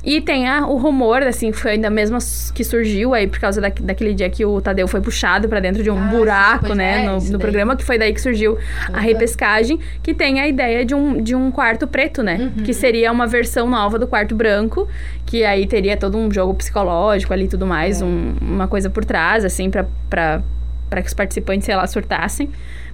E 0.04 0.22
tem 0.22 0.48
a- 0.48 0.68
o 0.68 0.78
rumor, 0.78 1.24
assim, 1.24 1.52
foi 1.52 1.72
ainda 1.72 1.90
mesmo 1.90 2.20
que 2.54 2.64
surgiu 2.64 3.16
aí 3.16 3.26
por 3.26 3.40
causa 3.40 3.60
da, 3.60 3.70
daquele 3.70 4.14
dia 4.14 4.30
que 4.30 4.46
o 4.46 4.62
Tadeu 4.62 4.88
foi 4.88 5.02
puxado 5.02 5.50
pra 5.50 5.60
dentro 5.60 5.82
de 5.82 5.90
um 5.90 5.98
Ah, 5.98 6.08
buraco, 6.08 6.76
né? 6.76 7.04
é, 7.04 7.08
no 7.08 7.20
no 7.32 7.40
programa, 7.40 7.76
que 7.76 7.84
foi 7.84 7.98
daí 7.98 8.14
que 8.14 8.22
surgiu 8.22 8.58
a 8.88 8.98
Uhum. 8.98 9.00
repescagem, 9.00 9.80
que 10.04 10.14
tem 10.14 10.40
a 10.40 10.48
ideia 10.48 10.86
de 10.86 10.94
um, 10.94 11.20
de 11.22 11.34
um 11.34 11.50
quarto 11.50 11.88
preto, 11.88 12.22
né? 12.22 12.52
Uhum. 12.58 12.64
Que 12.64 12.72
seria 12.74 13.12
uma 13.12 13.26
versão 13.26 13.68
nova 13.68 13.98
do 13.98 14.06
quarto 14.06 14.36
branco, 14.36 14.88
que 15.26 15.44
aí 15.44 15.66
teria 15.66 15.98
todo 15.98 16.18
um 16.20 16.32
jogo 16.32 16.54
psicológico 16.54 17.34
ali 17.34 17.46
e 17.46 17.48
tudo 17.48 17.66
mais, 17.66 18.00
É. 18.00 18.06
um- 18.06 18.36
uma 18.42 18.68
coisa 18.68 18.92
por 18.92 19.04
trás, 19.04 19.44
assim, 19.44 19.72
para 19.72 20.44
que 21.02 21.08
os 21.08 21.14
participantes, 21.16 21.66
sei 21.66 21.76
lá, 21.76 21.88
surtassem. 21.88 22.50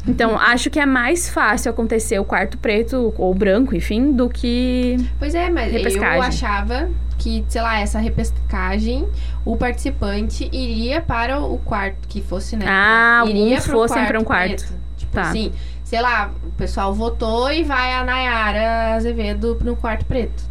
Então, 0.07 0.37
acho 0.39 0.69
que 0.69 0.79
é 0.79 0.85
mais 0.85 1.29
fácil 1.29 1.69
acontecer 1.71 2.17
o 2.19 2.23
quarto 2.25 2.57
preto 2.57 3.13
ou 3.17 3.33
branco, 3.33 3.75
enfim, 3.75 4.11
do 4.11 4.29
que. 4.29 4.95
Pois 5.19 5.35
é, 5.35 5.49
mas 5.49 5.71
Repescagem. 5.71 6.17
eu 6.17 6.23
achava 6.23 6.89
que, 7.17 7.43
sei 7.47 7.61
lá, 7.61 7.79
essa 7.79 7.99
repescagem, 7.99 9.07
o 9.43 9.57
participante 9.57 10.47
iria 10.53 11.01
para 11.01 11.41
o 11.41 11.57
quarto, 11.57 12.07
que 12.07 12.21
fosse, 12.21 12.55
né? 12.55 12.65
Ah, 12.67 13.23
iria 13.27 13.43
alguns 13.57 13.65
fossem 13.67 14.05
para 14.05 14.19
um 14.19 14.23
preto. 14.23 14.63
quarto. 14.65 14.73
Tipo 14.95 15.11
Tá. 15.13 15.21
assim, 15.23 15.51
sei 15.83 16.01
lá, 16.01 16.31
o 16.45 16.51
pessoal 16.51 16.93
votou 16.93 17.51
e 17.51 17.63
vai 17.63 17.93
a 17.93 18.03
Nayara 18.03 18.95
Azevedo 18.95 19.57
no 19.63 19.75
quarto 19.75 20.05
preto. 20.05 20.43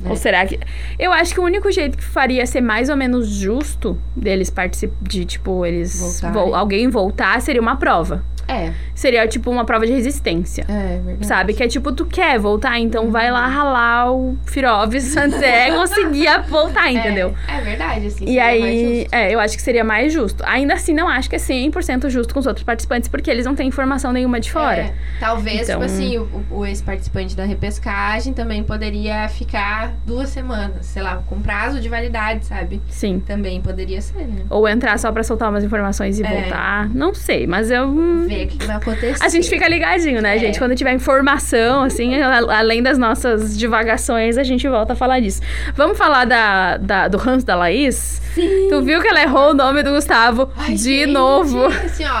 Né? 0.00 0.10
Ou 0.10 0.16
será 0.16 0.44
que. 0.46 0.58
Eu 0.98 1.12
acho 1.12 1.32
que 1.34 1.40
o 1.40 1.44
único 1.44 1.70
jeito 1.70 1.96
que 1.98 2.04
faria 2.04 2.44
ser 2.46 2.60
mais 2.60 2.88
ou 2.88 2.96
menos 2.96 3.28
justo 3.28 3.98
deles 4.14 4.50
participar. 4.50 4.96
De, 5.02 5.24
tipo, 5.24 5.64
eles. 5.64 6.20
Vol- 6.32 6.54
alguém 6.54 6.88
voltar 6.88 7.40
seria 7.40 7.60
uma 7.60 7.76
prova. 7.76 8.24
É, 8.48 8.72
Seria, 8.94 9.26
tipo, 9.26 9.50
uma 9.50 9.64
prova 9.64 9.84
de 9.88 9.92
resistência. 9.92 10.64
é 10.68 11.00
verdade. 11.04 11.26
Sabe? 11.26 11.52
Que 11.52 11.64
é 11.64 11.66
tipo, 11.66 11.90
tu 11.90 12.06
quer 12.06 12.38
voltar, 12.38 12.78
então 12.78 13.10
vai 13.10 13.28
lá 13.28 13.44
ralar 13.48 14.12
o 14.12 14.36
Firoves 14.46 15.16
até 15.18 15.72
conseguir 15.72 16.28
voltar, 16.48 16.88
entendeu? 16.92 17.34
É, 17.48 17.56
é 17.56 17.60
verdade, 17.62 18.06
assim. 18.06 18.24
E 18.24 18.38
aí, 18.38 19.04
é, 19.10 19.34
eu 19.34 19.40
acho 19.40 19.56
que 19.56 19.62
seria 19.62 19.82
mais 19.82 20.12
justo. 20.12 20.44
Ainda 20.46 20.74
assim, 20.74 20.94
não 20.94 21.08
acho 21.08 21.28
que 21.28 21.34
é 21.34 21.40
100% 21.40 22.08
justo 22.08 22.32
com 22.32 22.38
os 22.38 22.46
outros 22.46 22.62
participantes, 22.62 23.08
porque 23.08 23.28
eles 23.28 23.44
não 23.44 23.56
têm 23.56 23.66
informação 23.66 24.12
nenhuma 24.12 24.38
de 24.38 24.52
fora. 24.52 24.80
É, 24.82 24.94
talvez, 25.18 25.62
Então- 25.68 25.80
tipo 25.80 25.84
assim, 25.84 26.16
o, 26.16 26.28
o 26.52 26.64
ex-participante 26.64 27.34
da 27.34 27.44
repescagem 27.44 28.32
também 28.32 28.62
poderia 28.62 29.28
ficar 29.28 29.85
duas 30.06 30.28
semanas, 30.28 30.86
sei 30.86 31.02
lá, 31.02 31.22
com 31.26 31.40
prazo 31.40 31.80
de 31.80 31.88
validade, 31.88 32.44
sabe? 32.46 32.80
Sim. 32.88 33.20
Também 33.20 33.60
poderia 33.60 34.00
ser, 34.00 34.26
né? 34.26 34.44
Ou 34.50 34.68
entrar 34.68 34.98
só 34.98 35.10
pra 35.12 35.22
soltar 35.22 35.50
umas 35.50 35.64
informações 35.64 36.18
e 36.18 36.24
É. 36.24 36.28
voltar. 36.28 36.88
Não 36.94 37.14
sei, 37.14 37.46
mas 37.46 37.70
eu. 37.70 37.84
hum, 37.86 38.26
Ver 38.28 38.44
o 38.44 38.48
que, 38.48 38.58
que 38.58 38.66
vai 38.66 38.76
acontecer. 38.76 39.22
A 39.24 39.28
gente 39.28 39.48
fica 39.48 39.68
ligadinho, 39.68 40.20
né, 40.22 40.36
É. 40.36 40.38
gente? 40.38 40.58
Quando 40.58 40.74
tiver 40.74 40.92
informação, 40.92 41.82
assim, 41.82 42.14
além 42.22 42.82
das 42.82 42.98
nossas 42.98 43.58
divagações, 43.58 44.38
a 44.38 44.42
gente 44.44 44.68
volta 44.68 44.92
a 44.92 44.96
falar 44.96 45.20
disso. 45.20 45.40
Vamos 45.74 45.96
falar 45.98 46.24
da, 46.24 46.76
da- 46.76 47.08
do 47.08 47.16
ranço 47.18 47.44
da 47.46 47.54
Laís? 47.56 48.20
Sim. 48.34 48.68
Tu 48.68 48.82
viu 48.82 49.00
que 49.00 49.08
ela 49.08 49.22
errou 49.22 49.50
o 49.50 49.54
nome 49.54 49.82
do 49.82 49.90
Gustavo 49.92 50.50
Ai, 50.56 50.74
de 50.74 50.82
gente, 51.00 51.12
novo? 51.12 51.64
Assim, 51.66 52.04
ó, 52.04 52.18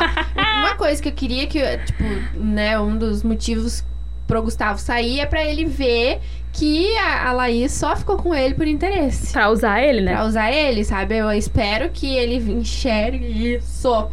uma 0.60 0.74
coisa 0.76 1.02
que 1.02 1.08
eu 1.08 1.12
queria 1.12 1.46
que, 1.46 1.60
tipo, 1.78 2.04
né, 2.34 2.78
um 2.80 2.96
dos 2.96 3.22
motivos 3.22 3.84
pro 4.26 4.42
Gustavo 4.42 4.78
sair 4.80 5.20
é 5.20 5.26
pra 5.26 5.44
ele 5.44 5.64
ver 5.64 6.18
que 6.56 6.96
a, 6.98 7.28
a 7.28 7.32
Laís 7.32 7.72
só 7.72 7.94
ficou 7.96 8.16
com 8.16 8.34
ele 8.34 8.54
por 8.54 8.66
interesse. 8.66 9.32
Pra 9.32 9.50
usar 9.50 9.82
ele, 9.82 10.00
né? 10.00 10.12
Pra 10.14 10.24
usar 10.24 10.50
ele, 10.52 10.84
sabe? 10.84 11.16
Eu 11.16 11.30
espero 11.32 11.90
que 11.92 12.16
ele 12.16 12.36
enxergue 12.52 13.54
isso. 13.56 14.08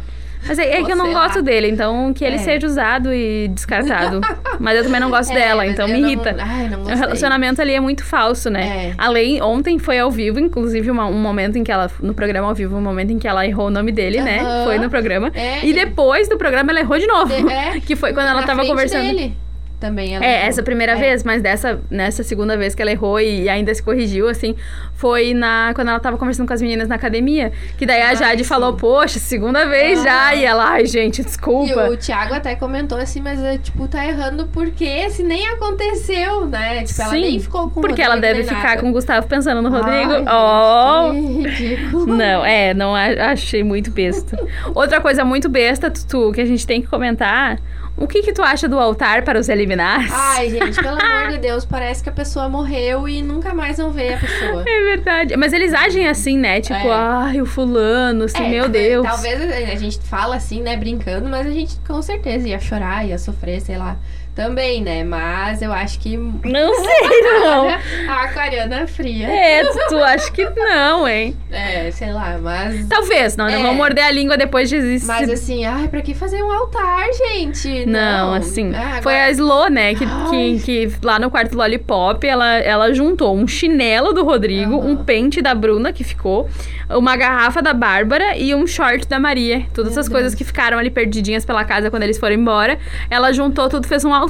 Mas 0.46 0.58
é, 0.58 0.78
é 0.78 0.84
que 0.84 0.92
eu 0.92 0.96
não 0.96 1.06
Sei 1.06 1.14
lá. 1.14 1.22
gosto 1.26 1.40
dele, 1.42 1.70
então 1.70 2.12
que 2.12 2.22
ele 2.22 2.36
É. 2.36 2.38
seja 2.38 2.66
usado 2.66 3.14
e 3.14 3.48
descartado. 3.48 4.20
Mas 4.60 4.76
eu 4.76 4.84
também 4.84 5.00
não 5.00 5.08
gosto 5.08 5.30
É, 5.32 5.34
dela, 5.36 5.66
então 5.66 5.88
me 5.88 5.98
não- 5.98 6.06
irrita. 6.06 6.36
Ai, 6.38 6.68
não 6.68 6.82
O 6.82 6.84
relacionamento 6.86 7.62
ali 7.62 7.72
é 7.72 7.80
muito 7.80 8.04
falso, 8.04 8.50
né? 8.50 8.88
É. 8.88 8.94
Além, 8.98 9.40
ontem 9.40 9.78
foi 9.78 9.98
ao 9.98 10.10
vivo, 10.10 10.38
inclusive 10.38 10.90
uma- 10.90 11.06
um 11.06 11.18
momento 11.18 11.56
em 11.56 11.64
que 11.64 11.72
ela, 11.72 11.90
no 12.02 12.12
programa 12.12 12.46
ao 12.48 12.54
vivo, 12.54 12.76
um 12.76 12.82
momento 12.82 13.10
em 13.10 13.18
que 13.18 13.26
ela 13.26 13.46
errou 13.46 13.68
o 13.68 13.70
nome 13.70 13.90
dele, 13.90 14.20
né? 14.20 14.40
Aham. 14.40 14.64
Foi 14.64 14.78
no 14.78 14.90
programa. 14.90 15.32
É, 15.34 15.64
E 15.64 15.72
depois 15.72 16.28
do 16.28 16.36
programa 16.36 16.72
ela 16.72 16.80
errou 16.80 16.98
de 16.98 17.06
novo. 17.06 17.32
É, 17.50 17.80
que 17.80 17.96
foi 17.96 18.12
quando 18.12 18.26
ela 18.28 18.42
tava 18.42 18.66
conversando. 18.66 19.06
Dele. 19.16 19.34
Também 19.84 20.14
ela 20.16 20.24
É, 20.24 20.36
errou. 20.38 20.48
essa 20.48 20.62
primeira 20.62 20.92
É. 20.92 20.96
vez, 20.96 21.22
mas 21.24 21.42
dessa, 21.42 21.78
nessa 21.90 22.22
segunda 22.22 22.56
vez 22.56 22.74
que 22.74 22.80
ela 22.80 22.90
errou 22.90 23.20
e 23.20 23.50
ainda 23.50 23.74
se 23.74 23.82
corrigiu, 23.82 24.28
assim, 24.30 24.54
foi 24.94 25.34
na 25.34 25.72
quando 25.74 25.88
ela 25.88 26.00
tava 26.00 26.16
conversando 26.16 26.46
com 26.46 26.54
as 26.54 26.62
meninas 26.62 26.88
na 26.88 26.94
academia. 26.94 27.52
Que 27.76 27.84
daí 27.84 28.00
a 28.00 28.08
Ai, 28.08 28.16
Jade 28.16 28.44
sim. 28.44 28.48
falou, 28.48 28.72
poxa, 28.76 29.18
segunda 29.18 29.66
vez 29.66 30.02
já. 30.02 30.28
Aham. 30.30 30.34
E 30.36 30.44
ela, 30.44 30.64
ai, 30.70 30.86
gente, 30.86 31.20
E 31.20 31.24
desculpa. 31.24 31.90
o 31.90 31.96
Thiago 31.98 32.32
até 32.32 32.54
comentou 32.54 32.96
assim, 32.96 33.20
mas 33.20 33.42
é, 33.44 33.58
tipo, 33.58 33.86
tá 33.86 34.06
errando 34.06 34.46
porque 34.52 35.10
se 35.10 35.22
nem 35.22 35.46
aconteceu, 35.48 36.46
né? 36.46 36.82
Tipo, 36.84 37.02
ela 37.02 37.10
Sim, 37.10 37.20
nem 37.20 37.40
ficou 37.40 37.68
com 37.68 37.80
o 37.80 37.82
Porque 37.82 38.00
ela 38.00 38.16
deve 38.16 38.42
ficar 38.44 38.62
nada. 38.70 38.80
com 38.80 38.88
o 38.88 38.92
Gustavo 38.92 39.26
pensando 39.26 39.60
no 39.60 39.68
Rodrigo. 39.68 40.12
Ai, 40.12 40.24
oh! 40.26 41.12
gente, 41.12 41.64
ridículo. 41.66 42.06
Não, 42.16 42.44
é, 42.44 42.72
não 42.72 42.94
achei 42.94 43.62
muito 43.62 43.90
besta. 43.90 44.38
Outra 44.74 45.00
coisa 45.00 45.24
muito 45.24 45.48
besta, 45.48 45.90
Tutu, 45.90 46.32
que 46.32 46.40
a 46.40 46.44
gente 46.46 46.66
tem 46.66 46.80
que 46.80 46.86
comentar. 46.88 47.58
O 47.96 48.08
que 48.08 48.22
que 48.22 48.32
tu 48.32 48.42
acha 48.42 48.68
do 48.68 48.78
altar 48.78 49.22
para 49.22 49.38
os 49.38 49.48
eliminados? 49.48 50.10
Ai, 50.12 50.50
gente, 50.50 50.82
pelo 50.82 50.98
amor 51.00 51.30
de 51.30 51.38
Deus, 51.38 51.64
parece 51.64 52.02
que 52.02 52.08
a 52.08 52.12
pessoa 52.12 52.48
morreu 52.48 53.08
e 53.08 53.22
nunca 53.22 53.54
mais 53.54 53.76
vão 53.76 53.92
ver 53.92 54.14
a 54.14 54.18
pessoa. 54.18 54.64
É 54.66 54.84
verdade. 54.96 55.36
Mas 55.36 55.52
eles 55.52 55.72
agem 55.72 56.08
assim, 56.08 56.36
né? 56.36 56.60
Tipo, 56.60 56.74
É. 56.88 56.90
ai, 56.92 57.40
o 57.40 57.46
fulano, 57.46 58.24
assim, 58.24 58.44
É, 58.44 58.48
meu 58.48 58.62
tipo, 58.64 58.72
Deus. 58.72 59.06
Talvez 59.06 59.40
a 59.70 59.74
gente 59.76 59.98
fala 60.00 60.34
assim, 60.36 60.60
né, 60.60 60.76
brincando, 60.76 61.28
mas 61.28 61.46
a 61.46 61.50
gente 61.50 61.76
com 61.86 62.02
certeza 62.02 62.48
ia 62.48 62.58
chorar, 62.58 63.06
ia 63.06 63.16
sofrer, 63.16 63.60
sei 63.60 63.78
lá, 63.78 63.96
também, 64.34 64.82
né? 64.82 65.04
Mas 65.04 65.62
eu 65.62 65.72
acho 65.72 65.98
que 66.00 66.16
Não 66.16 66.74
sei, 66.84 67.20
não. 67.40 67.68
a 67.68 68.22
aquariana 68.24 68.86
fria. 68.86 69.28
É, 69.28 69.64
Tutu, 69.64 69.96
acho 70.02 70.32
que 70.32 70.44
não, 70.50 71.06
hein? 71.06 71.36
É, 71.50 71.90
sei 71.90 72.12
lá, 72.12 72.36
mas. 72.42 72.86
Talvez, 72.88 73.36
não, 73.36 73.46
não 73.46 73.58
É. 73.60 73.62
vão 73.62 73.74
morder 73.74 74.04
a 74.04 74.10
língua 74.10 74.36
depois 74.36 74.68
de 74.68 74.76
existir. 74.76 75.06
Mas 75.06 75.30
assim, 75.30 75.64
ai, 75.64 75.88
pra 75.88 76.02
que 76.02 76.14
fazer 76.14 76.42
um 76.42 76.50
altar, 76.50 77.06
gente? 77.12 77.86
Não, 77.86 78.34
assim. 78.34 78.72
Ah, 78.74 79.00
Foi 79.02 79.14
agora- 79.14 79.24
a 79.26 79.30
Slo, 79.30 79.68
né? 79.68 79.94
Que, 79.94 80.04
que, 80.30 80.60
que 80.64 80.92
lá 81.06 81.18
no 81.18 81.30
quarto 81.30 81.56
Lollipop, 81.56 82.26
ela, 82.26 82.54
ela 82.58 82.92
juntou 82.92 83.36
um 83.36 83.46
chinelo 83.46 84.12
do 84.12 84.24
Rodrigo, 84.24 84.78
Aham. 84.78 84.86
um 84.88 84.96
pente 84.96 85.40
da 85.40 85.54
Bruna, 85.54 85.92
que 85.92 86.02
ficou, 86.02 86.48
uma 86.90 87.16
garrafa 87.16 87.62
da 87.62 87.72
Bárbara 87.72 88.36
e 88.36 88.54
um 88.54 88.66
short 88.66 89.06
da 89.08 89.20
Maria. 89.20 89.64
Todas 89.72 89.92
Meu 89.92 90.00
essas 90.00 90.08
coisas 90.12 90.34
que 90.34 90.42
ficaram 90.44 90.76
ali 90.78 90.90
perdidinhas 90.90 91.44
pela 91.44 91.64
casa 91.64 91.88
quando 91.90 92.02
eles 92.02 92.18
foram 92.18 92.34
embora. 92.34 92.78
Ela 93.08 93.32
juntou 93.32 93.68
tudo, 93.68 93.86
fez 93.86 94.04
um 94.04 94.12
altar. 94.12 94.23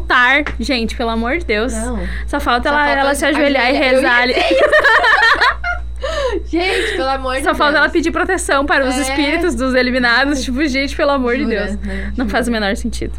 Gente, 0.60 0.96
pelo 0.96 1.10
amor 1.10 1.38
de 1.38 1.44
Deus. 1.44 1.72
Não. 1.72 1.98
Só 2.26 2.40
falta 2.40 2.68
Só 2.68 2.74
ela, 2.74 2.84
falta 2.86 3.00
ela 3.00 3.14
se 3.14 3.24
ajoelhar 3.26 3.70
e. 3.72 3.76
Eu 3.76 3.82
rezar 3.82 4.22
ali. 4.22 4.34
Gente, 6.46 6.96
pelo 6.96 7.08
amor 7.08 7.34
de 7.36 7.40
Só 7.42 7.46
Deus. 7.50 7.58
falta 7.58 7.78
ela 7.78 7.88
pedir 7.88 8.10
proteção 8.10 8.66
para 8.66 8.86
os 8.86 8.94
É. 8.96 9.00
espíritos 9.02 9.54
dos 9.54 9.74
eliminados. 9.74 10.44
Tipo, 10.44 10.64
gente, 10.66 10.94
pelo 10.94 11.10
amor 11.12 11.36
de 11.36 11.44
Jura, 11.44 11.66
Deus. 11.66 11.78
né? 11.80 12.12
Não 12.16 12.28
faz 12.28 12.46
o 12.46 12.50
menor 12.50 12.76
sentido. 12.76 13.12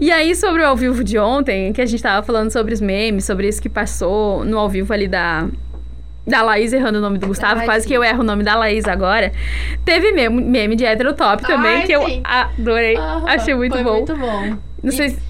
E 0.00 0.12
aí, 0.12 0.34
sobre 0.34 0.62
o 0.62 0.66
ao 0.66 0.76
vivo 0.76 1.02
de 1.02 1.18
ontem, 1.18 1.72
que 1.72 1.80
a 1.80 1.86
gente 1.86 2.02
tava 2.02 2.24
falando 2.24 2.50
sobre 2.50 2.74
os 2.74 2.80
memes, 2.80 3.24
sobre 3.24 3.48
isso 3.48 3.62
que 3.62 3.68
passou 3.68 4.44
no 4.44 4.58
ao 4.58 4.68
vivo 4.68 4.92
ali 4.92 5.08
da. 5.08 5.46
Da 6.26 6.42
Laís 6.42 6.74
errando 6.74 6.98
o 6.98 7.00
nome 7.00 7.16
do 7.16 7.26
Gustavo, 7.26 7.60
Ai, 7.60 7.64
quase 7.64 7.84
sim. 7.84 7.88
que 7.88 7.94
eu 7.94 8.04
erro 8.04 8.20
o 8.20 8.22
nome 8.22 8.44
da 8.44 8.54
Laís 8.54 8.84
agora. 8.86 9.32
Teve 9.82 10.12
meme, 10.12 10.42
meme 10.44 10.76
de 10.76 10.84
heterotop 10.84 11.42
também, 11.42 11.76
Ai, 11.76 11.86
que 11.86 11.92
eu 11.92 12.04
sim. 12.04 12.20
adorei. 12.22 12.98
Aham, 12.98 13.24
Achei 13.26 13.54
muito 13.54 13.72
foi 13.72 13.82
bom. 13.82 13.92
muito 13.94 14.14
bom. 14.14 14.56
Não 14.82 14.90
E- 14.90 14.92
sei 14.92 15.08
se. 15.08 15.27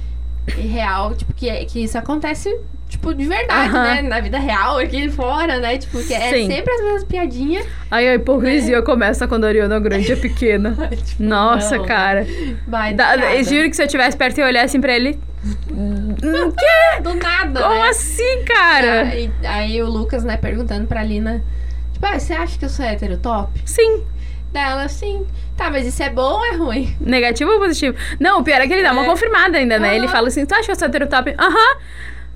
E 0.56 0.66
real, 0.66 1.14
tipo, 1.14 1.32
que, 1.34 1.50
que 1.66 1.84
isso 1.84 1.98
acontece, 1.98 2.54
tipo, 2.88 3.12
de 3.14 3.24
verdade, 3.24 3.72
né? 3.72 4.02
Na 4.02 4.20
vida 4.20 4.38
real, 4.38 4.78
aqui 4.78 5.08
fora, 5.10 5.58
né? 5.58 5.78
Tipo, 5.78 6.02
que 6.02 6.14
é 6.14 6.30
Sim. 6.32 6.46
sempre 6.46 6.72
as 6.72 6.80
mesmas 6.82 7.04
piadinhas. 7.04 7.66
Aí 7.90 8.08
a 8.08 8.14
hipocrisia 8.14 8.80
começa 8.82 9.26
quando 9.28 9.44
a 9.44 9.48
Ariana 9.48 9.78
Grande 9.80 10.12
é 10.12 10.16
pequena. 10.16 10.74
Tipo, 11.04 11.22
Nossa, 11.22 11.76
não, 11.78 11.84
cara. 11.84 12.26
Vai, 12.66 12.94
Da, 12.94 13.16
eu 13.34 13.44
juro 13.44 13.68
que 13.68 13.76
se 13.76 13.82
eu 13.82 13.88
tivesse 13.88 14.16
perto 14.16 14.38
e 14.38 14.42
olhasse 14.44 14.78
pra 14.78 14.94
ele. 14.94 15.18
"Hum, 15.70 16.14
quê? 16.16 17.00
Do 17.02 17.14
nada, 17.14 17.60
Como 17.62 17.74
né? 17.74 17.88
assim, 17.88 18.44
cara? 18.44 19.02
Aí, 19.02 19.30
aí 19.44 19.82
o 19.82 19.86
Lucas, 19.88 20.24
né, 20.24 20.36
perguntando 20.36 20.86
pra 20.86 21.02
Lina, 21.02 21.42
tipo, 21.92 22.04
ah, 22.06 22.18
você 22.18 22.32
acha 22.32 22.58
que 22.58 22.64
eu 22.64 22.68
sou 22.68 22.84
hétero 22.84 23.16
top? 23.18 23.52
Sim. 23.64 24.02
Dela, 24.52 24.88
sim. 24.88 25.26
Tá, 25.56 25.70
mas 25.70 25.86
isso 25.86 26.02
é 26.02 26.08
bom 26.08 26.22
ou 26.38 26.44
é 26.46 26.52
ruim? 26.56 26.96
Negativo 27.00 27.50
ou 27.50 27.58
positivo? 27.58 27.96
Não, 28.18 28.40
o 28.40 28.44
pior 28.44 28.60
é 28.60 28.66
que 28.66 28.72
ele 28.72 28.82
dá 28.82 28.92
uma 28.92 29.02
É. 29.02 29.06
confirmada 29.06 29.58
ainda, 29.58 29.78
né? 29.78 29.88
Aham. 29.88 29.96
Ele 29.96 30.08
fala 30.08 30.28
assim: 30.28 30.46
Tu 30.46 30.54
acha 30.54 30.64
que 30.64 30.70
eu 30.70 30.76
sou 30.76 30.88
heterotop? 30.88 31.34
Aham. 31.38 31.76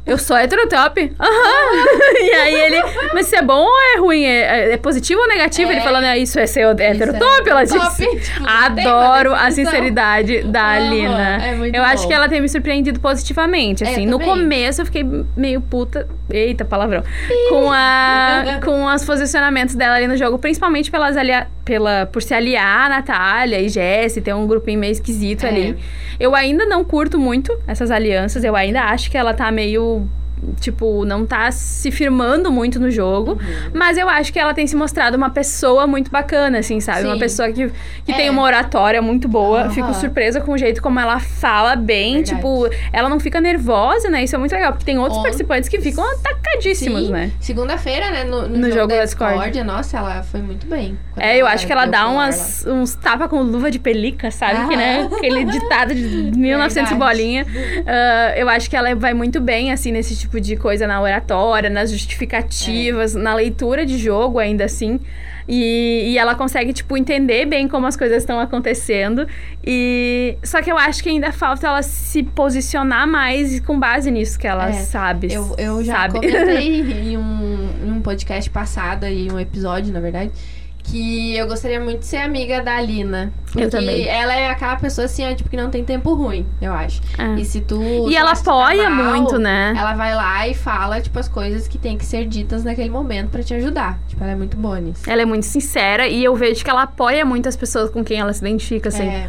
Eu 0.05 0.19
sou 0.19 0.37
heterotop? 0.37 1.12
Aham. 1.19 1.87
e 2.21 2.33
aí 2.33 2.55
ele. 2.55 2.83
Mas 3.15 3.27
isso 3.27 3.37
é 3.37 3.43
bom 3.43 3.62
ou 3.62 3.81
é 3.95 3.99
ruim? 4.01 4.25
É, 4.25 4.73
é 4.73 4.77
positivo 4.77 5.21
ou 5.21 5.29
negativo? 5.29 5.71
É. 5.71 5.75
Ele 5.75 5.81
falando, 5.83 6.05
é, 6.05 6.19
isso 6.19 6.38
é 6.41 6.47
ser 6.47 6.67
heterotop? 6.81 7.49
Ela 7.49 7.65
top. 7.67 7.81
disse. 7.88 8.03
Tipo, 8.33 8.47
Adoro 8.49 9.35
a 9.35 9.51
sinceridade 9.51 10.43
da 10.43 10.65
Alina. 10.71 11.38
é 11.45 11.55
muito 11.55 11.75
eu 11.77 11.83
acho 11.83 12.03
bom. 12.03 12.09
que 12.09 12.15
ela 12.15 12.29
tem 12.29 12.41
me 12.41 12.49
surpreendido 12.49 12.99
positivamente. 13.01 13.85
É, 13.85 13.88
Assim, 13.91 14.07
no 14.07 14.19
começo 14.19 14.81
eu 14.81 14.87
fiquei 14.87 15.05
meio 15.37 15.61
puta. 15.61 16.09
Eita, 16.31 16.65
palavrão. 16.65 17.03
Com, 17.51 17.71
a, 17.71 18.59
com 18.65 18.85
os 18.87 19.05
posicionamentos 19.05 19.75
dela 19.75 19.97
ali 19.97 20.07
no 20.09 20.17
jogo, 20.17 20.38
principalmente 20.38 20.91
pelas 20.91 21.17
alia, 21.17 21.47
pela, 21.65 22.07
por 22.07 22.23
se 22.23 22.33
aliar 22.33 22.87
a 22.87 22.88
Natália 22.88 23.61
e 23.61 23.69
Jess, 23.69 24.15
ter 24.15 24.35
um 24.35 24.47
grupinho 24.47 24.81
meio 24.81 24.93
esquisito 24.93 25.45
É. 25.45 25.49
ali. 25.49 25.77
Eu 26.19 26.35
ainda 26.35 26.65
não 26.65 26.85
curto 26.85 27.19
muito 27.19 27.57
essas 27.67 27.91
alianças, 27.91 28.45
eu 28.45 28.55
ainda 28.57 28.83
acho 28.85 29.11
que 29.11 29.19
ela 29.19 29.35
tá 29.35 29.51
meio 29.51 29.91
tipo, 30.61 31.05
não 31.05 31.24
tá 31.26 31.50
se 31.50 31.90
firmando 31.90 32.50
muito 32.50 32.78
no 32.81 32.90
jogo. 32.90 33.33
Uhum. 33.33 33.70
Mas 33.74 33.96
eu 33.98 34.09
acho 34.09 34.33
que 34.33 34.38
ela 34.38 34.52
tem 34.55 34.66
se 34.66 34.74
mostrado 34.76 35.16
uma 35.16 35.31
pessoa 35.31 35.87
muito 35.87 36.11
bacana, 36.11 36.59
assim, 36.59 36.81
sabe? 36.81 37.05
Uma 37.05 37.14
Sim. 37.14 37.20
pessoa 37.20 37.52
que, 37.52 37.70
que 38.05 38.12
É. 38.12 38.14
tem 38.14 38.31
uma 38.31 38.42
oratória 38.42 39.00
muito 39.02 39.28
boa. 39.28 39.62
Aham. 39.62 39.70
Fico 39.70 39.94
surpresa 39.94 40.40
com 40.40 40.52
o 40.52 40.59
jeito 40.59 40.83
como 40.83 40.98
ela 41.00 41.18
fala 41.20 41.76
bem. 41.76 42.14
Verdade. 42.16 42.37
Tipo, 42.37 42.68
ela 42.92 43.09
não 43.09 43.20
fica 43.20 43.40
nervosa, 43.40 44.09
né? 44.11 44.24
Isso 44.24 44.35
é 44.35 44.38
muito 44.38 44.52
legal. 44.52 44.72
Porque 44.72 44.85
tem 44.85 44.98
outros 44.98 45.18
On- 45.18 45.22
participantes 45.22 45.68
que 45.68 45.81
ficam 45.81 46.05
atacadíssimos, 46.12 47.07
Sim. 47.07 47.12
né? 47.12 47.31
Segunda-feira, 47.40 48.11
né? 48.11 48.24
No, 48.24 48.42
no 48.42 48.59
No 48.59 48.68
jogo, 48.68 48.74
jogo 48.81 48.88
da 48.94 49.05
Discord. 49.05 49.62
Nossa, 49.64 49.98
ela 49.98 50.22
foi 50.22 50.42
muito 50.42 50.66
bem. 50.66 50.98
É, 51.16 51.37
eu 51.38 51.46
acho 51.46 51.66
que 51.66 51.72
ela 51.72 51.87
dá 51.87 52.09
umas, 52.09 52.64
uns 52.66 52.94
tapa 52.94 53.28
com 53.28 53.40
luva 53.42 53.70
de 53.70 53.78
pelica, 53.78 54.31
sabe? 54.31 54.68
Que, 54.68 54.76
né? 54.76 55.09
Aquele 55.12 55.44
ditado 55.44 55.94
de 55.94 56.02
1900 56.37 56.90
e 56.90 56.94
Verdade. 56.94 56.98
bolinha. 57.16 57.46
Ah, 57.87 58.33
eu 58.37 58.48
acho 58.48 58.68
que 58.68 58.76
ela 58.76 58.94
vai 58.94 59.14
muito 59.14 59.40
bem, 59.40 59.72
assim, 59.72 59.92
nesse 59.92 60.16
tipo 60.16 60.32
de 60.40 60.57
coisa 60.57 60.87
na 60.87 61.01
oratória, 61.01 61.68
nas 61.71 61.90
justificativas, 61.90 63.14
na 63.14 63.35
leitura 63.35 63.85
de 63.87 63.99
jogo, 63.99 64.38
ainda 64.38 64.64
assim. 64.64 65.01
E, 65.49 66.12
e 66.12 66.18
ela 66.18 66.35
consegue, 66.37 66.73
tipo, 66.73 66.97
entender 66.97 67.47
bem 67.47 67.66
como 67.66 67.87
as 67.87 67.97
coisas 67.97 68.18
estão 68.18 68.38
acontecendo. 68.38 69.27
E 69.64 70.37
só 70.42 70.62
que 70.62 70.71
eu 70.71 70.79
acho 70.79 71.03
que 71.03 71.09
ainda 71.09 71.33
falta 71.33 71.66
ela 71.66 71.83
se 71.83 72.23
posicionar 72.23 73.09
mais 73.09 73.59
com 73.61 73.79
base 73.79 74.11
nisso 74.11 74.38
que 74.38 74.47
ela 74.47 74.68
É, 74.68 74.73
sabe. 74.73 75.33
Eu, 75.33 75.55
eu 75.59 75.83
já 75.85 75.95
sabe? 76.03 76.14
comentei 76.14 76.81
em 77.12 77.16
um, 77.18 77.68
em 77.85 77.90
um 77.90 78.01
podcast 78.01 78.49
passado, 78.51 79.05
em 79.05 79.33
um 79.33 79.38
episódio, 79.40 79.92
na 79.92 79.99
verdade, 80.01 80.31
que 80.83 81.37
eu 81.37 81.47
gostaria 81.47 81.81
muito 81.81 82.01
de 82.01 82.07
ser 82.07 82.18
amiga 82.18 82.61
da 82.61 82.77
Alina. 82.77 83.33
Porque 83.47 83.68
também. 83.68 84.09
ela 84.09 84.35
é 84.35 84.49
aquela 84.49 84.77
pessoa 84.77 85.05
assim, 85.05 85.31
ó, 85.31 85.35
tipo, 85.35 85.49
que 85.49 85.57
não 85.57 85.71
tem 85.71 85.85
tempo 85.85 86.14
ruim, 86.14 86.47
eu 86.61 86.73
acho. 86.73 87.01
É. 87.18 87.40
E 87.40 87.45
se 87.45 87.61
tu. 87.61 87.81
E 88.09 88.16
ela 88.16 88.35
tá 88.35 88.40
apoia 88.40 88.88
mal, 88.88 89.14
muito, 89.14 89.38
né? 89.38 89.75
Ela 89.77 89.95
vai 89.95 90.14
lá 90.14 90.49
e 90.49 90.55
fala, 90.55 91.01
tipo, 91.01 91.18
as 91.18 91.29
coisas 91.29 91.68
que 91.68 91.79
tem 91.79 91.99
que 91.99 92.05
ser 92.05 92.27
ditas 92.27 92.64
naquele 92.64 92.90
momento 92.90 93.31
pra 93.31 93.42
te 93.42 93.55
ajudar. 93.55 93.99
Tipo, 94.09 94.23
ela 94.23 94.33
é 94.33 94.37
muito 94.37 94.57
boa 94.57 94.81
nisso. 94.81 95.09
Ela 95.09 95.23
é 95.23 95.27
muito 95.27 95.45
sincera 95.45 96.09
e 96.09 96.25
eu 96.25 96.35
vejo 96.35 96.64
que 96.64 96.71
ela 96.71 96.83
apoia 96.83 97.25
muito 97.25 97.49
as 97.49 97.57
pessoas 97.57 97.90
com 97.90 98.03
quem 98.03 98.18
ela 98.18 98.33
se 98.33 98.40
identifica, 98.40 98.88
assim. 98.88 99.07
É, 99.07 99.29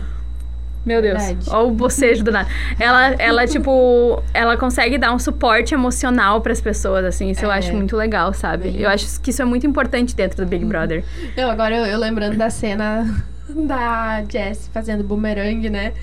Meu 0.86 1.02
Deus. 1.02 1.18
Verdade. 1.24 1.50
Olha 1.50 1.68
o 1.68 1.72
bocejo 1.72 2.24
do 2.24 2.32
nada. 2.32 2.50
Ela, 2.80 3.14
ela, 3.18 3.48
tipo, 3.48 4.22
ela 4.34 4.58
consegue 4.58 4.98
dar 4.98 5.14
um 5.14 5.20
suporte 5.20 5.74
emocional 5.74 6.42
pras 6.42 6.60
pessoas, 6.60 7.06
assim. 7.06 7.30
Isso 7.32 7.46
eu 7.46 7.52
É. 7.52 7.58
acho 7.58 7.74
muito 7.74 7.96
legal, 7.96 8.34
sabe? 8.34 8.70
Bem- 8.72 8.82
Eu 8.82 8.90
acho 8.90 9.20
que 9.22 9.30
isso 9.30 9.42
é 9.42 9.46
muito 9.46 9.66
importante 9.66 10.16
dentro 10.16 10.44
do 10.44 10.50
Big 10.50 10.66
Brother. 10.66 11.04
Não, 11.38 11.50
agora 11.50 11.76
eu, 11.76 11.86
eu 11.86 11.98
lembrando 11.98 12.36
da 12.38 12.50
cena 12.50 13.06
da 13.50 14.24
Jess 14.30 14.70
fazendo 14.74 15.04
bumerangue, 15.04 15.70
né? 15.70 15.94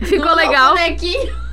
Ficou 0.00 0.26
No 0.30 0.34
legal? 0.34 0.74
bonequinho. 0.74 1.45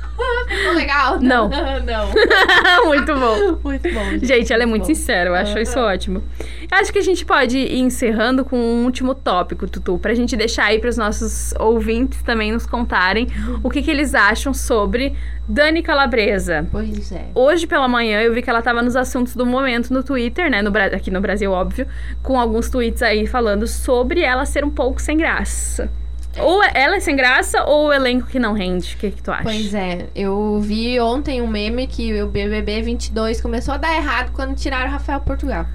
Ficou 0.48 0.72
legal? 0.74 1.18
Não. 1.22 1.48
Não. 1.84 2.08
muito 2.86 3.14
bom. 3.14 3.58
Muito 3.62 3.92
bom. 3.92 4.18
Gente, 4.22 4.52
ela 4.52 4.62
é 4.62 4.66
muito 4.66 4.86
sincera, 4.86 5.30
eu 5.30 5.34
acho 5.34 5.58
isso 5.58 5.78
ótimo. 5.78 6.22
Acho 6.70 6.92
que 6.92 6.98
a 6.98 7.02
gente 7.02 7.24
pode 7.24 7.58
ir 7.58 7.78
encerrando 7.78 8.44
com 8.44 8.56
um 8.56 8.84
último 8.84 9.14
tópico, 9.14 9.68
Tutu, 9.68 9.98
pra 9.98 10.14
gente 10.14 10.36
deixar 10.36 10.66
aí 10.66 10.78
pros 10.78 10.96
nossos 10.96 11.52
ouvintes 11.58 12.22
também 12.22 12.52
nos 12.52 12.66
contarem 12.66 13.28
o 13.62 13.70
que, 13.70 13.82
que 13.82 13.90
eles 13.90 14.14
acham 14.14 14.52
sobre 14.52 15.14
Dani 15.48 15.82
Calabresa. 15.82 16.66
Pois 16.70 17.12
é. 17.12 17.26
Hoje 17.34 17.66
pela 17.66 17.86
manhã 17.86 18.20
eu 18.20 18.32
vi 18.32 18.42
que 18.42 18.50
ela 18.50 18.62
tava 18.62 18.82
nos 18.82 18.96
assuntos 18.96 19.36
do 19.36 19.44
momento 19.44 19.92
no 19.92 20.02
Twitter, 20.02 20.50
né? 20.50 20.62
No, 20.62 20.72
aqui 20.76 21.10
no 21.10 21.20
Brasil, 21.20 21.52
óbvio, 21.52 21.86
com 22.22 22.38
alguns 22.38 22.68
tweets 22.70 23.02
aí 23.02 23.26
falando 23.26 23.66
sobre 23.66 24.22
ela 24.22 24.44
ser 24.44 24.64
um 24.64 24.70
pouco 24.70 25.00
sem 25.00 25.16
graça. 25.16 25.90
Ou 26.38 26.62
ela 26.62 26.96
é 26.96 27.00
sem 27.00 27.16
graça 27.16 27.64
ou 27.64 27.88
o 27.88 27.92
elenco 27.92 28.26
que 28.26 28.38
não 28.38 28.52
rende? 28.52 28.94
O 28.94 28.98
que, 28.98 29.10
que 29.10 29.22
tu 29.22 29.30
acha? 29.30 29.42
Pois 29.42 29.72
é, 29.74 30.06
eu 30.14 30.60
vi 30.60 30.98
ontem 31.00 31.40
um 31.40 31.46
meme 31.46 31.86
que 31.86 32.22
o 32.22 32.28
BBB 32.28 32.82
22 32.82 33.40
começou 33.40 33.74
a 33.74 33.76
dar 33.76 33.94
errado 33.94 34.32
quando 34.32 34.54
tiraram 34.56 34.88
o 34.88 34.92
Rafael 34.92 35.20
Portugal. 35.20 35.66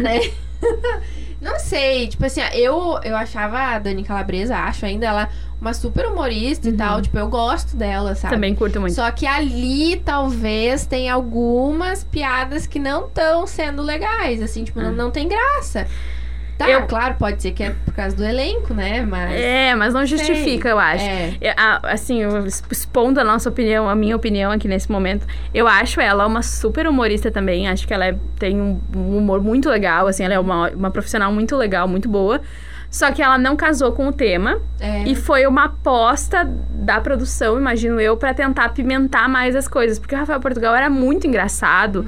Né? 0.00 0.20
Não 1.40 1.58
sei, 1.58 2.08
tipo 2.08 2.24
assim, 2.24 2.40
eu, 2.54 2.98
eu 3.04 3.14
achava 3.14 3.58
a 3.58 3.78
Dani 3.78 4.02
Calabresa, 4.02 4.56
acho 4.56 4.86
ainda 4.86 5.06
ela 5.06 5.28
uma 5.60 5.74
super 5.74 6.06
humorista 6.06 6.68
e 6.68 6.72
tal, 6.72 7.00
tipo, 7.00 7.18
eu 7.18 7.28
gosto 7.28 7.76
dela, 7.76 8.14
sabe? 8.14 8.34
Também 8.34 8.54
curto 8.54 8.80
muito. 8.80 8.94
Só 8.94 9.10
que 9.10 9.26
ali 9.26 9.96
talvez 10.04 10.86
tem 10.86 11.08
algumas 11.08 12.04
piadas 12.04 12.66
que 12.66 12.78
não 12.78 13.06
estão 13.06 13.46
sendo 13.46 13.82
legais, 13.82 14.42
assim, 14.42 14.64
tipo, 14.64 14.80
não, 14.80 14.92
não 14.92 15.10
tem 15.10 15.28
graça. 15.28 15.86
Tá, 16.58 16.70
Eu- 16.70 16.86
claro, 16.86 17.16
pode 17.18 17.42
ser 17.42 17.52
que 17.52 17.62
é 17.62 17.74
por 17.84 17.92
causa 17.92 18.16
do 18.16 18.24
elenco, 18.24 18.72
né? 18.72 19.02
Mas. 19.02 19.32
É, 19.32 19.74
mas 19.74 19.92
não 19.92 20.06
justifica, 20.06 20.68
eu 20.70 20.78
acho. 20.78 21.04
É. 21.04 21.34
Assim, 21.82 22.22
eu 22.22 22.46
expondo 22.46 23.20
a 23.20 23.24
nossa 23.24 23.48
opinião, 23.50 23.88
a 23.88 23.94
minha 23.94 24.16
opinião 24.16 24.50
aqui 24.50 24.66
nesse 24.66 24.90
momento, 24.90 25.26
eu 25.52 25.68
acho 25.68 26.00
ela 26.00 26.26
uma 26.26 26.42
super 26.42 26.86
humorista 26.86 27.30
também. 27.30 27.68
Acho 27.68 27.86
que 27.86 27.92
ela 27.92 28.06
é- 28.06 28.16
tem 28.38 28.58
um, 28.60 28.80
um 28.96 29.18
humor 29.18 29.42
muito 29.42 29.68
legal, 29.68 30.06
assim, 30.06 30.24
ela 30.24 30.34
é 30.34 30.38
uma, 30.38 30.70
uma 30.70 30.90
profissional 30.90 31.30
muito 31.30 31.54
legal, 31.56 31.86
muito 31.86 32.08
boa. 32.08 32.40
Só 32.96 33.12
que 33.12 33.20
ela 33.22 33.36
não 33.36 33.56
casou 33.56 33.92
com 33.92 34.08
o 34.08 34.12
tema 34.12 34.58
É. 34.80 35.02
e 35.04 35.14
foi 35.14 35.46
uma 35.46 35.64
aposta 35.66 36.48
da 36.70 36.98
produção, 36.98 37.58
imagino 37.58 38.00
eu, 38.00 38.16
pra 38.16 38.32
tentar 38.32 38.64
apimentar 38.64 39.28
mais 39.28 39.54
as 39.54 39.68
coisas. 39.68 39.98
Porque 39.98 40.14
o 40.14 40.18
Rafael 40.18 40.40
Portugal 40.40 40.74
era 40.74 40.88
muito 40.88 41.26
engraçado 41.26 42.06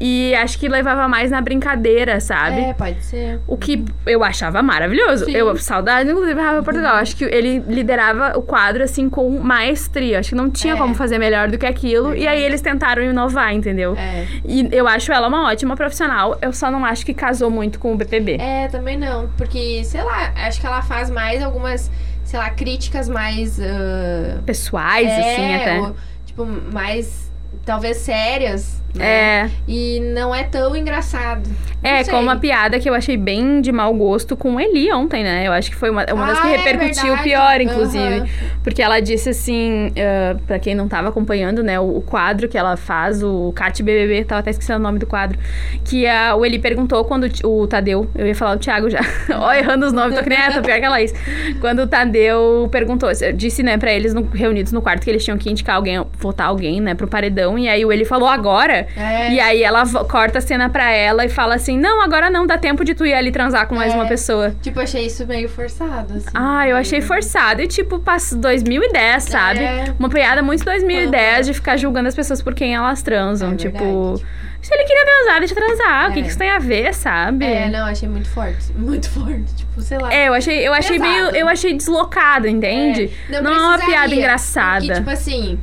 e 0.00 0.34
acho 0.34 0.58
que 0.58 0.68
levava 0.68 1.06
mais 1.06 1.30
na 1.30 1.40
brincadeira, 1.40 2.18
sabe? 2.18 2.60
É, 2.62 2.72
pode 2.74 3.00
ser. 3.04 3.38
O 3.46 3.56
que 3.56 3.84
eu 4.06 4.24
achava 4.24 4.60
maravilhoso. 4.60 5.26
Sim. 5.26 5.36
Eu, 5.36 5.56
saudade, 5.56 6.10
inclusive, 6.10 6.34
do 6.34 6.40
Rafa 6.40 6.62
Portugal. 6.64 6.96
Acho 6.96 7.14
que 7.14 7.24
ele 7.26 7.60
liderava 7.68 8.36
o 8.36 8.42
quadro, 8.42 8.82
assim, 8.82 9.08
com 9.08 9.30
maestria. 9.38 10.18
Acho 10.18 10.30
que 10.30 10.34
não 10.34 10.50
tinha 10.50 10.74
É. 10.74 10.76
como 10.76 10.96
fazer 10.96 11.18
melhor 11.18 11.48
do 11.48 11.56
que 11.58 11.66
aquilo. 11.66 12.12
E 12.12 12.26
aí 12.26 12.42
eles 12.42 12.60
tentaram 12.60 13.02
inovar, 13.04 13.54
entendeu? 13.54 13.94
É. 13.96 14.26
E 14.44 14.68
eu 14.72 14.88
acho 14.88 15.12
ela 15.12 15.28
uma 15.28 15.48
ótima 15.48 15.76
profissional. 15.76 16.36
Eu 16.42 16.52
só 16.52 16.72
não 16.72 16.84
acho 16.84 17.06
que 17.06 17.14
casou 17.14 17.50
muito 17.50 17.78
com 17.78 17.92
o 17.92 17.96
BPB. 17.96 18.38
É, 18.40 18.66
também 18.66 18.96
não. 18.98 19.28
Porque, 19.36 19.84
sei 19.84 20.02
lá, 20.02 20.23
acho 20.36 20.60
que 20.60 20.66
ela 20.66 20.82
faz 20.82 21.10
mais 21.10 21.42
algumas, 21.42 21.90
sei 22.24 22.38
lá, 22.38 22.50
críticas 22.50 23.08
mais. 23.08 23.58
ah, 23.60 24.40
Pessoais, 24.44 25.08
é, 25.08 25.34
assim, 25.34 25.54
até. 25.54 25.80
ou, 25.80 25.96
tipo, 26.24 26.44
mais. 26.44 27.30
Talvez 27.64 27.98
sérias. 27.98 28.82
Né? 28.94 29.04
É, 29.04 29.50
E 29.66 29.98
não 30.00 30.32
é 30.34 30.44
tão 30.44 30.76
engraçado. 30.76 31.48
é 31.82 32.04
sei. 32.04 32.12
como 32.12 32.22
uma 32.28 32.36
piada 32.36 32.78
que 32.78 32.88
eu 32.88 32.94
achei 32.94 33.16
bem 33.16 33.60
de 33.60 33.72
mau 33.72 33.92
gosto 33.92 34.36
com 34.36 34.54
o 34.54 34.60
Eli 34.60 34.92
ontem, 34.92 35.24
né? 35.24 35.46
Eu 35.46 35.52
acho 35.52 35.68
que 35.70 35.76
foi 35.76 35.90
uma, 35.90 36.04
uma 36.12 36.26
das 36.28 36.40
que 36.40 36.46
Ah, 36.46 36.52
é 36.52 36.56
repercutiu 36.56 37.02
verdade. 37.16 37.22
pior, 37.24 37.60
inclusive. 37.60 38.14
Aham. 38.18 38.26
Porque 38.62 38.80
ela 38.80 39.00
disse 39.00 39.30
assim, 39.30 39.88
uh, 39.88 40.40
para 40.46 40.58
quem 40.58 40.74
não 40.74 40.86
tava 40.88 41.08
acompanhando, 41.08 41.62
né, 41.62 41.78
o, 41.80 41.96
o 41.96 42.00
quadro 42.02 42.48
que 42.48 42.56
ela 42.56 42.76
faz, 42.76 43.22
o 43.22 43.52
Cat 43.54 43.82
BBB, 43.82 44.24
tava 44.24 44.40
até 44.40 44.50
esquecendo 44.50 44.78
o 44.78 44.82
nome 44.82 44.98
do 44.98 45.06
quadro, 45.06 45.38
que 45.84 46.06
a, 46.06 46.34
o 46.36 46.46
Eli 46.46 46.58
perguntou 46.58 47.04
quando 47.04 47.28
o, 47.44 47.62
o 47.62 47.66
Tadeu, 47.66 48.08
eu 48.14 48.26
ia 48.26 48.34
falar 48.34 48.56
o 48.56 48.58
Thiago 48.58 48.88
já, 48.88 49.00
ó, 49.36 49.52
errando 49.52 49.86
os 49.86 49.92
nomes, 49.92 50.16
tô 50.16 50.22
que 50.22 50.30
nem 50.30 50.38
essa, 50.38 50.62
pior 50.62 50.78
que 50.78 50.84
a 50.86 50.90
Laís. 50.90 51.12
Quando 51.60 51.80
o 51.82 51.86
Tadeu 51.86 52.68
perguntou, 52.70 53.10
disse, 53.34 53.62
né, 53.62 53.76
pra 53.76 53.92
eles 53.92 54.14
no- 54.14 54.28
reunidos 54.32 54.72
no 54.72 54.80
quarto 54.80 55.02
que 55.04 55.10
eles 55.10 55.22
tinham 55.24 55.36
que 55.36 55.50
indicar 55.50 55.76
alguém, 55.76 56.02
votar 56.18 56.46
alguém, 56.46 56.80
né, 56.80 56.94
pro 56.94 57.06
paredão, 57.08 57.58
e 57.58 57.68
aí 57.68 57.84
o 57.84 57.92
Eli 57.92 58.04
falou 58.04 58.28
agora, 58.28 58.83
É. 58.96 59.32
e 59.32 59.40
aí 59.40 59.62
ela 59.62 59.84
corta 60.04 60.38
a 60.38 60.40
cena 60.40 60.68
pra 60.68 60.90
ela 60.90 61.24
e 61.24 61.28
fala 61.28 61.54
assim, 61.54 61.78
não, 61.78 62.00
agora 62.02 62.28
não, 62.30 62.46
dá 62.46 62.56
tempo 62.58 62.84
de 62.84 62.94
tu 62.94 63.04
ir 63.06 63.14
ali 63.14 63.30
transar 63.32 63.66
com 63.66 63.74
mais 63.74 63.92
É. 63.92 63.96
uma 63.96 64.06
pessoa. 64.06 64.54
Tipo, 64.62 64.80
achei 64.80 65.06
isso 65.06 65.26
meio 65.26 65.48
forçado, 65.48 66.14
assim. 66.14 66.28
Ah, 66.34 66.68
eu 66.68 66.76
achei 66.76 67.00
forçado. 67.00 67.62
E 67.62 67.66
tipo, 67.66 67.98
passa 67.98 68.36
2010, 68.36 69.22
sabe? 69.24 69.60
É. 69.60 69.84
Uma 69.98 70.08
piada 70.08 70.42
muito 70.42 70.64
2010 70.64 71.46
de 71.46 71.54
ficar 71.54 71.76
julgando 71.76 72.08
as 72.08 72.14
pessoas 72.14 72.40
por 72.42 72.54
quem 72.54 72.74
elas 72.74 73.02
transam. 73.02 73.52
É 73.52 73.56
tipo, 73.56 74.16
se 74.62 74.74
ele 74.74 74.84
queria 74.84 75.04
transar, 75.04 75.38
deixa 75.40 75.54
transar. 75.54 76.10
O 76.10 76.12
que, 76.12 76.20
É. 76.20 76.22
que 76.22 76.28
isso 76.28 76.38
tem 76.38 76.50
a 76.50 76.58
ver, 76.58 76.94
sabe? 76.94 77.44
É, 77.44 77.68
não, 77.68 77.86
achei 77.86 78.08
muito 78.08 78.28
forte. 78.28 78.72
Muito 78.76 79.10
forte. 79.10 79.54
Tipo, 79.56 79.80
sei 79.82 79.98
lá. 79.98 80.12
É, 80.12 80.28
eu 80.28 80.34
achei, 80.34 80.66
eu 80.66 80.72
achei 80.72 80.98
Pesado. 80.98 81.12
meio. 81.32 81.36
Eu 81.36 81.48
achei 81.48 81.74
deslocado, 81.76 82.46
entende? 82.48 83.10
É, 83.30 83.40
Não, 83.40 83.52
é 83.52 83.58
uma 83.58 83.78
piada 83.78 84.14
engraçada. 84.14 84.80
Porque, 84.86 84.94
tipo 85.00 85.10
assim, 85.10 85.58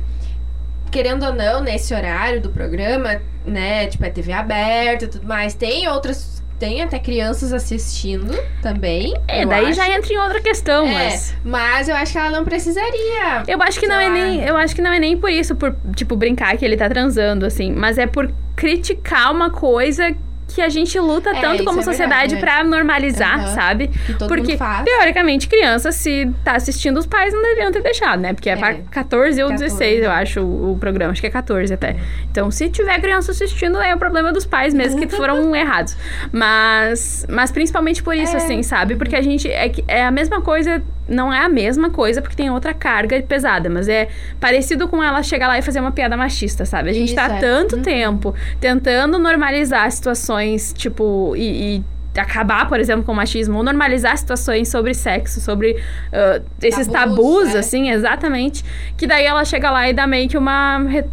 querendo 0.92 1.24
ou 1.26 1.32
não, 1.32 1.60
nesse 1.60 1.92
horário 1.92 2.40
do 2.40 2.50
programa, 2.50 3.20
né? 3.44 3.86
Tipo, 3.88 4.04
é 4.04 4.10
TV 4.10 4.32
aberta 4.32 5.06
e 5.06 5.08
tudo 5.08 5.26
mais. 5.26 5.54
Tem 5.54 5.88
outras. 5.88 6.40
Tem 6.58 6.80
até 6.80 7.00
crianças 7.00 7.52
assistindo 7.52 8.32
também. 8.62 9.12
é, 9.26 9.42
eu 9.42 9.48
daí 9.48 9.64
acho. 9.66 9.72
já 9.74 9.88
entra 9.90 10.12
em 10.12 10.18
outra 10.18 10.40
questão, 10.40 10.86
É, 10.86 10.92
mas. 10.92 11.34
mas 11.42 11.88
eu 11.88 11.96
acho 11.96 12.12
que 12.12 12.18
ela 12.18 12.30
não 12.30 12.44
precisaria. 12.44 13.42
Eu 13.48 13.60
acho 13.60 13.80
que 13.80 13.88
não 13.88 13.98
é 13.98 14.06
lá. 14.06 14.14
nem. 14.14 14.44
Eu 14.44 14.56
acho 14.56 14.72
que 14.72 14.80
não 14.80 14.92
é 14.92 15.00
nem 15.00 15.16
por 15.16 15.28
isso, 15.30 15.56
por, 15.56 15.74
tipo, 15.96 16.14
brincar 16.14 16.56
que 16.56 16.64
ele 16.64 16.76
tá 16.76 16.88
transando, 16.88 17.44
assim. 17.44 17.72
Mas 17.72 17.98
é 17.98 18.06
por 18.06 18.32
criticar 18.54 19.32
uma 19.32 19.50
coisa 19.50 20.14
que 20.52 20.60
a 20.60 20.68
gente 20.68 20.98
luta 20.98 21.30
É, 21.30 21.40
tanto 21.40 21.64
como 21.64 21.80
é 21.80 21.82
sociedade 21.82 22.34
verdade, 22.34 22.36
pra 22.40 22.64
normalizar, 22.64 23.38
Aham. 23.40 23.54
sabe? 23.54 23.90
Porque, 24.28 24.56
teoricamente, 24.84 25.48
criança, 25.48 25.90
se 25.92 26.30
tá 26.44 26.52
assistindo, 26.56 26.98
os 26.98 27.06
pais 27.06 27.32
não 27.32 27.42
deveriam 27.42 27.72
ter 27.72 27.82
deixado, 27.82 28.20
né? 28.20 28.32
Porque 28.32 28.48
é, 28.50 28.52
É. 28.52 28.56
pra 28.56 28.74
14 28.90 29.42
ou 29.42 29.48
14. 29.50 29.64
16, 29.76 30.04
eu 30.04 30.10
acho, 30.10 30.40
o, 30.40 30.72
o 30.72 30.78
programa. 30.78 31.12
Acho 31.12 31.20
que 31.20 31.26
é 31.26 31.30
14 31.30 31.72
até. 31.72 31.96
Então, 32.30 32.50
se 32.50 32.68
tiver 32.70 33.00
criança 33.00 33.32
assistindo, 33.32 33.80
é 33.80 33.94
o 33.94 33.98
problema 33.98 34.32
dos 34.32 34.44
pais 34.46 34.72
mesmo, 34.74 35.00
que 35.00 35.08
foram 35.08 35.54
errados. 35.56 35.96
Mas, 36.32 37.26
mas 37.28 37.50
principalmente 37.50 38.02
por 38.02 38.14
isso, 38.14 38.34
É. 38.34 38.36
assim, 38.38 38.62
sabe? 38.62 38.96
Porque 38.96 39.16
a 39.16 39.22
gente... 39.22 39.48
É, 39.50 39.70
é 39.88 40.04
a 40.04 40.10
mesma 40.10 40.40
coisa 40.40 40.82
não 41.08 41.32
é 41.32 41.40
a 41.44 41.48
mesma 41.48 41.90
coisa, 41.90 42.22
porque 42.22 42.36
tem 42.36 42.50
outra 42.50 42.72
carga 42.72 43.20
pesada, 43.22 43.68
mas 43.68 43.88
é 43.88 44.08
parecido 44.40 44.88
com 44.88 45.02
ela 45.02 45.22
chegar 45.22 45.48
lá 45.48 45.58
e 45.58 45.62
fazer 45.62 45.80
uma 45.80 45.92
piada 45.92 46.16
machista, 46.16 46.64
sabe? 46.64 46.90
A 46.90 46.92
gente 46.92 47.06
Isso, 47.06 47.14
tá 47.16 47.26
há 47.26 47.36
é. 47.36 47.40
tanto 47.40 47.76
Uhum. 47.76 47.82
tempo 47.82 48.34
tentando 48.60 49.18
normalizar 49.18 49.90
situações, 49.90 50.72
tipo, 50.72 51.34
e. 51.36 51.76
e 51.78 51.84
acabar, 52.14 52.68
por 52.68 52.78
exemplo, 52.78 53.02
com 53.04 53.12
o 53.12 53.14
machismo, 53.14 53.56
ou 53.56 53.62
normalizar 53.64 54.14
situações 54.18 54.68
sobre 54.68 54.92
sexo, 54.92 55.40
sobre 55.40 55.82
ah, 56.12 56.42
esses 56.62 56.86
Tabus, 56.86 57.16
tabus, 57.16 57.54
é. 57.54 57.58
assim, 57.60 57.88
exatamente. 57.90 58.62
Que 58.98 59.06
daí 59.06 59.24
ela 59.24 59.42
chega 59.46 59.70
lá 59.70 59.88
e 59.88 59.94
dá 59.94 60.06
meio 60.06 60.28
que 60.28 60.36
uma 60.36 60.76
re 60.80 61.04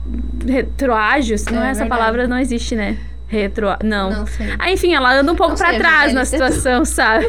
retroágio, 0.45 1.37
se 1.37 1.51
não 1.53 1.63
É 1.63 1.67
é 1.67 1.69
essa 1.71 1.79
verdade. 1.81 1.89
palavra, 2.01 2.27
não 2.27 2.37
existe, 2.37 2.75
né? 2.75 2.97
Retro... 3.29 3.67
Não. 3.83 4.09
Não 4.09 4.25
sei. 4.27 4.47
Ah, 4.57 4.71
enfim, 4.71 4.93
ela 4.93 5.13
anda 5.13 5.31
um 5.31 5.35
pouco 5.35 5.55
sei, 5.55 5.77
trás 5.77 6.13
na 6.13 6.25
situação, 6.25 6.83
sabe? 6.85 7.27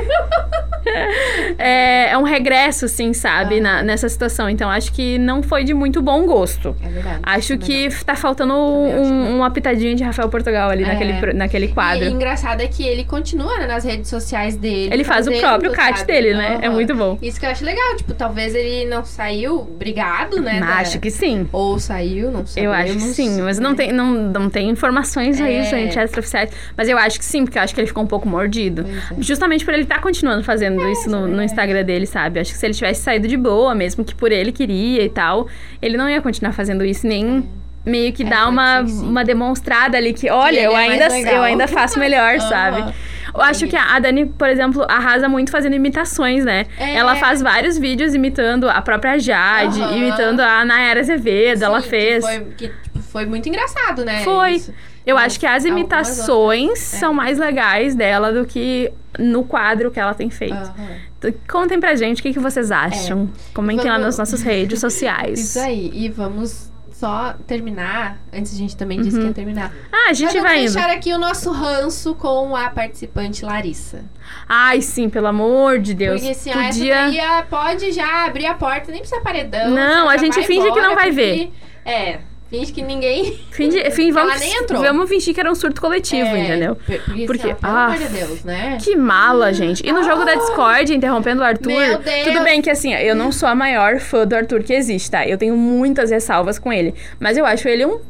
é, 1.59 2.11
é 2.11 2.19
um 2.19 2.23
regresso, 2.23 2.87
assim, 2.87 3.13
sabe? 3.13 3.59
Ah. 3.59 3.63
na- 3.63 3.83
nessa 3.83 4.09
situação. 4.09 4.49
Então, 4.49 4.71
acho 4.71 4.93
que 4.93 5.19
não 5.19 5.43
foi 5.43 5.65
de 5.65 5.75
muito 5.75 6.01
bom 6.01 6.25
gosto. 6.27 6.75
É 6.83 6.89
verdade. 6.89 7.19
Acho 7.23 7.59
Também 7.59 7.89
que 7.91 8.05
tá 8.05 8.15
faltando 8.15 8.55
um, 8.55 9.37
uma 9.37 9.51
pitadinha 9.51 9.95
de 9.95 10.03
Rafael 10.03 10.29
Portugal 10.29 10.71
ali 10.71 10.85
É. 10.85 10.87
naquele, 10.87 11.33
naquele 11.35 11.69
quadro. 11.69 12.05
E 12.05 12.09
engraçado 12.11 12.61
é 12.63 12.67
que 12.67 12.83
ele 12.83 13.05
continua 13.05 13.59
né, 13.59 13.67
nas 13.67 13.85
redes 13.85 14.09
sociais 14.09 14.57
dele. 14.57 14.93
Ele 14.93 15.05
faz 15.05 15.27
o 15.27 15.33
próprio 15.33 15.73
cat 15.73 15.99
sabe? 15.99 16.13
dele, 16.13 16.35
né? 16.35 16.59
É 16.63 16.67
Aham. 16.67 16.75
muito 16.75 16.95
bom. 16.95 17.19
Isso 17.21 17.39
que 17.39 17.47
eu 17.47 17.51
acho 17.51 17.65
legal. 17.65 17.97
Tipo, 17.97 18.15
talvez 18.15 18.55
ele 18.55 18.87
não 18.89 19.05
saiu 19.05 19.63
brigado, 19.63 20.41
né? 20.41 20.61
Da- 20.61 20.81
Acho 20.81 20.99
que 20.99 21.11
sim. 21.11 21.47
Ou 21.53 21.79
saiu, 21.79 22.31
não 22.31 22.47
sei. 22.47 22.67
Eu 22.67 22.73
acho 22.73 22.95
que 22.95 23.01
sim, 23.01 23.43
mas 23.43 23.59
não 23.59 23.75
tem, 23.75 23.93
não, 23.93 24.13
não 24.13 24.49
tem 24.49 24.71
informações 24.71 25.41
aí, 25.41 25.65
É. 25.91 25.93
gente, 25.93 26.05
extraoficiais. 26.05 26.51
Mas 26.77 26.89
eu 26.89 26.97
acho 26.99 27.19
que 27.19 27.25
sim, 27.25 27.45
porque 27.45 27.59
eu 27.59 27.63
acho 27.63 27.75
que 27.75 27.81
ele 27.81 27.89
ficou 27.89 28.03
um 28.03 28.07
pouco 28.07 28.29
mordido. 28.29 28.87
É. 28.87 29.23
Justamente 29.23 29.65
por 29.65 29.75
ele 29.75 29.83
estar 29.85 30.01
continuando 30.01 30.43
fazendo 30.43 30.87
isso 30.89 31.09
no, 31.11 31.27
no 31.29 31.43
Instagram 31.43 31.85
dele, 31.85 32.07
sabe? 32.07 32.41
Acho 32.41 32.53
que 32.53 32.59
se 32.59 32.67
ele 32.67 32.75
tivesse 32.75 33.03
saído 33.03 33.29
de 33.29 33.37
boa, 33.37 33.75
mesmo 33.75 34.05
que 34.05 34.15
por 34.15 34.33
ele 34.33 34.53
queria 34.53 35.03
e 35.03 35.09
tal, 35.09 35.49
ele 35.81 35.97
não 35.97 36.09
ia 36.09 36.21
continuar 36.21 36.53
fazendo 36.53 36.85
isso, 36.85 37.07
nem 37.07 37.49
meio 37.85 38.13
que 38.13 38.23
É, 38.23 38.27
dar 38.27 38.49
uma, 38.49 38.83
que 38.85 38.91
sim. 38.91 39.07
uma 39.09 39.25
demonstrada 39.25 39.97
ali 39.97 40.13
que, 40.13 40.31
olha, 40.31 40.61
eu 40.61 40.73
é 40.73 40.89
ainda, 40.89 41.31
eu 41.31 41.43
ainda 41.43 41.67
faço 41.67 41.99
melhor, 41.99 42.39
sabe? 42.41 42.93
Eu 43.33 43.41
acho 43.43 43.67
que 43.69 43.77
a 43.77 43.99
Dani, 44.01 44.27
por 44.27 44.49
exemplo, 44.49 44.85
arrasa 44.89 45.29
muito 45.29 45.51
fazendo 45.53 45.77
imitações, 45.77 46.45
né? 46.45 46.67
É. 46.77 46.97
Ela 46.97 47.15
faz 47.17 47.41
vários 47.41 47.79
vídeos 47.79 48.13
imitando 48.13 48.69
a 48.69 48.83
própria 48.83 49.19
Jade, 49.19 49.81
Aham. 49.81 49.97
imitando 49.97 50.41
a 50.41 50.65
Nayara 50.65 51.01
Azevedo, 51.01 51.63
ela 51.65 51.79
Sim, 51.81 51.85
que 51.85 51.91
fez. 51.91 52.25
Foi, 52.25 52.41
que, 52.57 52.69
tipo, 52.69 52.99
foi 53.03 53.27
muito 53.27 53.49
engraçado, 53.49 54.05
né? 54.05 54.23
Foi. 54.25 54.53
isso. 54.55 54.75
Eu 55.07 55.17
Mas 55.17 55.27
acho 55.27 55.41
que 55.41 55.47
as 55.47 55.65
imitações 55.65 56.69
outras, 56.69 56.95
é. 56.95 56.99
são 56.99 57.13
mais 57.15 57.39
legais 57.39 57.95
dela 57.95 58.33
do 58.33 58.45
que 58.45 58.93
no 59.19 59.45
quadro 59.45 59.91
que 59.91 59.99
ela 59.99 60.15
tem 60.15 60.31
feito. 60.31 60.73
Então, 61.19 61.33
Contem 61.49 61.81
pra 61.81 61.95
gente 61.95 62.21
o 62.21 62.23
que, 62.23 62.33
que 62.33 62.39
vocês 62.39 62.71
acham. 62.71 63.29
Comentem 63.55 63.87
lá 63.87 63.93
Vamos- 63.93 64.07
nas 64.07 64.19
nossas 64.19 64.43
redes 64.43 64.79
sociais. 64.81 65.39
Isso 65.41 65.59
aí. 65.59 65.91
E 65.95 66.09
vamos 66.09 66.71
só 66.93 67.35
terminar. 67.47 68.19
Antes 68.33 68.55
a 68.55 68.57
gente 68.59 68.77
também 68.77 69.01
disse 69.01 69.19
que 69.19 69.25
ia 69.25 69.33
terminar. 69.33 69.73
Ah, 69.91 70.11
a 70.11 70.13
gente 70.13 70.35
Mas 70.35 70.43
vai 70.43 70.55
vamos 70.57 70.71
indo. 70.71 70.75
deixar 70.75 70.91
aqui 70.95 71.13
o 71.15 71.19
nosso 71.19 71.51
ranço 71.51 72.15
com 72.15 72.55
a 72.55 72.69
participante 72.71 73.43
Larissa. 73.45 74.05
Ai, 74.49 74.83
sim, 74.83 75.09
pelo 75.09 75.27
amor 75.29 75.79
de 75.79 75.95
Deus. 75.95 76.21
Porque 76.21 76.33
assim, 76.33 76.53
Podia... 76.53 76.95
essa 76.95 77.11
daí 77.11 77.21
ah, 77.21 77.47
pode 77.49 77.91
já 77.93 78.27
abrir 78.27 78.47
a 78.47 78.55
porta, 78.55 78.93
nem 78.93 79.01
precisa 79.01 79.21
paredão. 79.23 79.71
Não, 79.71 80.09
a 80.11 80.17
gente 80.19 80.35
finge 80.43 80.61
que 80.63 80.69
embora, 80.69 80.83
não 80.89 80.95
vai 80.95 81.09
porque- 81.11 81.51
É, 81.87 82.19
finge 82.51 82.73
que 82.73 82.83
ninguém... 82.83 83.39
Finge, 83.51 83.91
fim, 83.93 84.11
Ela 84.11 84.25
vamos, 84.25 84.41
nem 84.41 84.55
entrou. 84.57 84.83
vamos 84.83 85.09
fingir 85.09 85.33
que 85.35 85.41
era 85.41 85.51
um 85.51 85.55
surto 85.55 85.81
coletivo, 85.81 86.29
É, 86.29 86.39
entendeu? 86.39 86.75
por- 86.77 87.27
Porque, 87.27 87.55
pelo 87.55 87.73
amor 87.77 87.95
ah, 87.95 87.97
de 87.97 88.09
Deus, 88.09 88.45
né? 88.45 88.79
Que 88.83 88.97
mala, 88.97 89.53
gente. 89.53 89.87
E 89.87 89.93
no 89.93 90.03
jogo 90.03 90.25
da 90.25 90.35
Discord, 90.35 90.93
interrompendo 90.95 91.43
o 91.43 91.45
Arthur. 91.45 91.69
Meu 91.73 91.99
Deus. 91.99 92.25
Tudo 92.27 92.43
bem 92.43 92.61
que 92.61 92.69
assim, 92.71 92.93
eu 92.95 93.15
não 93.15 93.31
sou 93.31 93.49
a 93.49 93.55
maior 93.55 93.99
fã 94.01 94.27
do 94.27 94.35
Arthur 94.35 94.63
que 94.63 94.73
existe, 94.73 95.11
tá? 95.11 95.27
Eu 95.27 95.39
tenho 95.39 95.57
muitas 95.57 96.11
ressalvas 96.11 96.59
com 96.59 96.73
ele. 96.73 96.95
Mas 97.19 97.37
eu 97.37 97.47
acho 97.47 97.69
ele 97.69 97.87
um. 97.87 98.01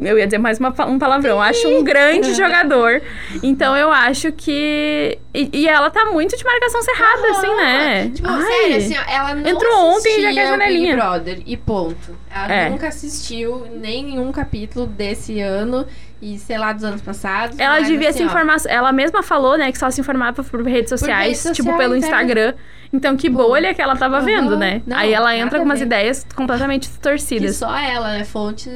Eu 0.00 0.18
ia 0.18 0.26
dizer 0.26 0.38
mais 0.38 0.58
uma 0.58 0.70
um 0.86 0.98
palavrão. 0.98 1.32
Eu 1.32 1.40
acho 1.40 1.68
um 1.68 1.84
grande 1.84 2.32
jogador. 2.34 3.02
Então 3.42 3.76
eu 3.76 3.90
acho 3.92 4.32
que. 4.32 5.18
E, 5.34 5.50
e 5.52 5.68
ela 5.68 5.90
tá 5.90 6.06
muito 6.06 6.36
de 6.36 6.44
marcação 6.44 6.82
cerrada, 6.82 7.30
assim, 7.30 7.56
né? 7.56 8.10
Tipo, 8.14 8.28
Ai. 8.28 8.42
sério, 8.42 8.76
assim, 8.78 8.96
ó, 8.98 9.10
ela 9.12 9.34
não 9.34 9.48
Entrou 9.50 9.96
ontem 9.96 10.18
e 10.18 10.22
já 10.22 10.32
quer 10.32 10.46
janelinha. 10.48 10.94
Big 10.94 11.00
Brother, 11.00 11.42
e 11.44 11.56
ponto. 11.56 12.16
Ela 12.34 12.52
É. 12.52 12.70
nunca 12.70 12.88
assistiu 12.88 13.66
nenhum 13.76 14.32
capítulo 14.32 14.86
desse 14.86 15.40
ano 15.40 15.86
e, 16.22 16.38
sei 16.38 16.58
lá, 16.58 16.72
dos 16.72 16.84
anos 16.84 17.00
passados. 17.02 17.58
Ela 17.58 17.80
devia 17.80 18.08
assim, 18.08 18.18
se 18.18 18.24
ó, 18.24 18.26
informar. 18.26 18.56
Ela 18.68 18.92
mesma 18.92 19.22
falou, 19.22 19.56
né, 19.58 19.70
que 19.70 19.78
só 19.78 19.90
se 19.90 20.00
informava 20.00 20.42
por 20.42 20.62
redes 20.64 20.88
sociais, 20.90 21.42
redes 21.44 21.56
tipo 21.56 21.70
sociais, 21.70 21.78
pelo 21.78 21.94
é. 21.94 21.98
Instagram. 21.98 22.54
Então, 22.92 23.16
que 23.16 23.28
bolha 23.28 23.72
que 23.72 23.80
ela 23.80 23.94
tava 23.96 24.16
Aham. 24.16 24.24
vendo, 24.24 24.56
né? 24.56 24.82
Não, 24.86 24.96
Aí 24.96 25.12
ela 25.12 25.36
entra 25.36 25.58
com 25.58 25.64
umas 25.64 25.80
ideias 25.80 26.26
completamente 26.34 26.88
Que 26.88 26.94
distorcidas. 26.94 27.56
só 27.56 27.76
ela, 27.78 28.12
né? 28.18 28.24
Fonte. 28.24 28.68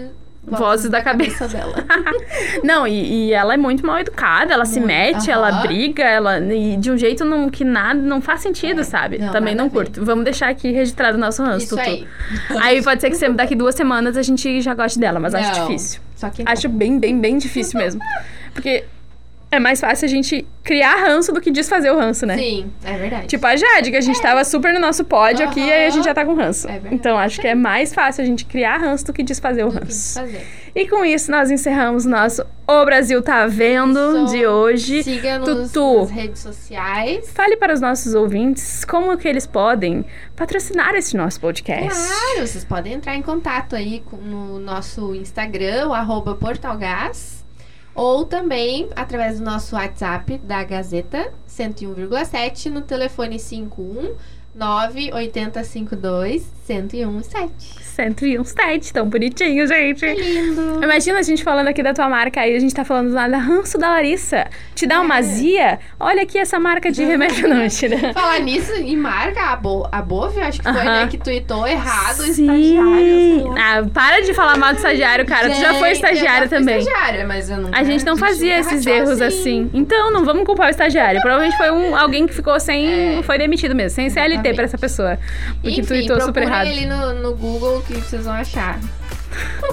Vozes 0.47 0.91
da 0.91 1.01
cabeça. 1.03 1.49
dela. 1.49 1.75
Não, 2.63 2.87
e, 2.87 3.29
e 3.29 3.33
ela 3.33 3.55
é 3.55 3.57
muito 3.57 3.85
mal 3.87 3.99
educada, 3.99 4.53
ela 4.53 4.65
se 4.65 4.75
Muito. 4.79 4.87
mete, 4.89 5.31
Aham. 5.31 5.33
ela 5.33 5.53
briga, 5.63 6.03
ela. 6.05 6.39
E 6.39 6.77
de 6.77 6.91
um 6.91 6.97
jeito 6.99 7.25
não, 7.25 7.49
que 7.49 7.65
nada 7.65 8.01
não 8.01 8.21
faz 8.21 8.41
sentido, 8.43 8.81
É. 8.81 8.85
sabe? 8.85 9.19
Não, 9.19 9.33
Também 9.33 9.55
não 9.55 9.69
curto. 9.71 10.05
Vamos 10.05 10.25
deixar 10.25 10.49
aqui 10.51 10.71
registrado 10.71 11.17
o 11.17 11.21
nosso 11.21 11.43
ranço, 11.43 11.71
Tutu. 11.71 11.81
aí. 11.81 12.07
Aí 12.61 12.83
pode 12.83 13.01
ser 13.01 13.11
que 13.11 13.17
se- 13.17 13.29
daqui 13.31 13.55
duas 13.55 13.75
semanas 13.75 14.17
a 14.17 14.23
gente 14.23 14.61
já 14.61 14.75
goste 14.75 14.99
dela, 14.99 15.19
mas 15.19 15.35
acho 15.35 15.59
Não. 15.61 15.67
difícil. 15.67 16.01
Só 16.15 16.29
que 16.31 16.43
Acho 16.47 16.69
bem, 16.69 16.99
bem, 16.99 17.19
bem 17.19 17.39
difícil 17.39 17.79
mesmo. 17.79 18.01
Porque 18.53 18.85
é 19.55 19.61
mais 19.61 19.81
fácil 19.81 20.05
a 20.07 20.09
gente 20.09 20.47
criar 20.63 20.97
ranço 20.97 21.33
do 21.33 21.41
que 21.41 21.51
desfazer 21.51 21.91
o 21.93 21.99
ranço, 21.99 22.25
né? 22.27 22.37
Sim, 22.39 22.71
é 22.85 22.97
verdade. 22.97 23.27
Tipo 23.27 23.47
a 23.47 23.55
Jade, 23.57 23.91
que 23.91 23.97
a 23.97 24.01
gente 24.01 24.21
tava 24.21 24.43
super 24.45 24.73
no 24.73 24.81
nosso 24.81 25.05
pódio 25.05 25.47
aqui 25.47 25.61
e 25.61 25.71
aí 25.73 25.87
a 25.87 25.91
gente 25.91 26.05
já 26.05 26.15
tá 26.15 26.25
com 26.25 26.35
ranço. 26.35 26.67
É 26.69 26.73
verdade. 26.73 26.95
então 26.95 27.19
acho 27.19 27.41
que 27.41 27.47
é 27.47 27.55
mais 27.55 27.93
fácil 27.95 28.23
a 28.23 28.27
gente 28.27 28.45
criar 28.47 28.79
ranço 28.79 29.05
do 29.07 29.13
que 29.13 29.23
desfazer 29.23 29.65
o 29.65 29.69
o 29.69 29.73
que 29.73 29.79
ranço. 29.79 30.21
fazer. 30.21 30.47
E 30.75 30.89
com 30.89 31.05
isso 31.05 31.31
nós 31.31 31.51
encerramos 31.53 32.05
nosso 32.05 32.45
O 32.67 32.85
Brasil 32.85 33.23
Tá 33.23 33.47
Vendo 33.47 34.25
de 34.27 34.45
hoje. 34.47 35.03
Siga-nos 35.05 35.71
Tutu. 35.71 36.01
nas 36.01 36.11
redes 36.11 36.41
sociais. 36.43 37.31
Fale 37.33 37.57
para 37.57 37.73
os 37.73 37.81
nossos 37.81 38.15
ouvintes 38.15 38.85
como 38.85 39.17
que 39.17 39.29
eles 39.29 39.47
podem 39.47 40.05
patrocinar 40.35 40.95
esse 40.97 41.17
nosso 41.17 41.39
podcast. 41.41 41.89
Claro, 41.89 42.47
vocês 42.47 42.65
podem 42.65 42.95
entrar 42.95 43.15
em 43.15 43.23
contato 43.23 43.77
aí 43.77 44.03
com- 44.05 44.17
no 44.17 44.59
nosso 44.59 45.15
Instagram, 45.15 45.89
o 45.89 45.93
arroba 45.95 46.35
Portalgás, 46.35 47.44
ou 47.95 48.25
também 48.25 48.89
através 48.97 49.39
do 49.39 49.45
nosso 49.45 49.77
WhatsApp 49.77 50.39
da 50.39 50.65
Gazeta 50.65 51.33
101,7 51.49 52.71
no 52.71 52.83
telefone 52.83 53.39
51 53.39 54.15
98052 54.55 56.47
1017. 56.69 57.85
101 57.95 58.43
site, 58.45 58.93
tão 58.93 59.09
bonitinho, 59.09 59.65
gente. 59.69 60.01
Que 60.01 60.21
lindo! 60.21 60.81
Imagina 60.83 61.21
a 61.21 61.23
gente 61.23 61.45
falando 61.45 61.69
aqui 61.69 61.81
da 61.81 61.95
tua 61.95 62.09
marca 62.09 62.41
aí, 62.41 62.57
a 62.57 62.59
gente 62.59 62.75
tá 62.75 62.85
falando 62.85 63.13
lá 63.13 63.29
da 63.29 63.39
ranço 63.39 63.79
da 63.79 63.89
Larissa. 63.91 64.47
Te 64.75 64.85
dá 64.85 65.01
uma 65.01 65.15
É. 65.15 65.19
azia? 65.19 65.79
Olha 66.01 66.23
aqui 66.23 66.37
essa 66.37 66.59
marca 66.59 66.91
de 66.91 67.05
remédio. 67.05 67.47
Não, 67.49 67.57
mentira. 67.59 67.97
Falar 68.13 68.41
nisso, 68.41 68.73
em 68.75 68.97
marca, 68.97 69.41
a, 69.43 69.55
Bo 69.55 69.87
a 69.93 70.03
Bove, 70.03 70.41
acho 70.41 70.61
que 70.61 70.65
foi, 70.73 70.81
Aham. 70.83 71.03
né, 71.03 71.07
que 71.09 71.19
tweetou 71.19 71.69
errado 71.69 72.19
o 72.19 72.23
Sim. 72.25 72.43
estagiário. 72.43 73.55
Ah, 73.57 73.85
para 73.95 74.23
de 74.23 74.35
falar 74.35 74.59
mal 74.59 74.73
do 74.73 74.77
estagiário, 74.79 75.25
cara. 75.25 75.51
tu 75.51 75.61
já 75.61 75.75
foi 75.75 75.95
Gente, 75.95 76.01
fui 76.19 76.49
também. 76.49 76.79
estagiária, 76.79 77.25
mas 77.27 77.49
eu 77.49 77.59
nunca 77.59 77.79
A 77.79 77.85
gente 77.85 78.05
não 78.05 78.17
fazia 78.17 78.59
esses 78.59 78.85
erros 78.85 79.21
assim. 79.21 79.71
Então, 79.73 80.11
não 80.11 80.25
vamos 80.25 80.45
culpar 80.45 80.67
o 80.67 80.71
estagiário. 80.71 81.21
Provavelmente 81.21 81.57
foi 81.57 81.71
um, 81.71 81.95
alguém 81.97 82.27
que 82.27 82.35
ficou 82.35 82.59
sem. 82.59 83.19
É. 83.19 83.23
Foi 83.23 83.39
demitido 83.39 83.73
mesmo, 83.75 83.91
sem 83.95 84.11
CLT 84.11 84.53
pra 84.55 84.65
essa 84.65 84.77
pessoa. 84.79 85.17
Porque 85.63 85.81
Enfim, 85.81 85.87
tweetou 85.87 86.17
super 86.21 86.33
procurem 86.33 86.49
errado. 86.63 86.67
ali 86.67 86.87
no, 86.87 87.15
no 87.15 87.35
Google 87.35 87.83
que 87.83 87.95
vocês 87.95 88.25
vão 88.25 88.35
achar. 88.35 88.79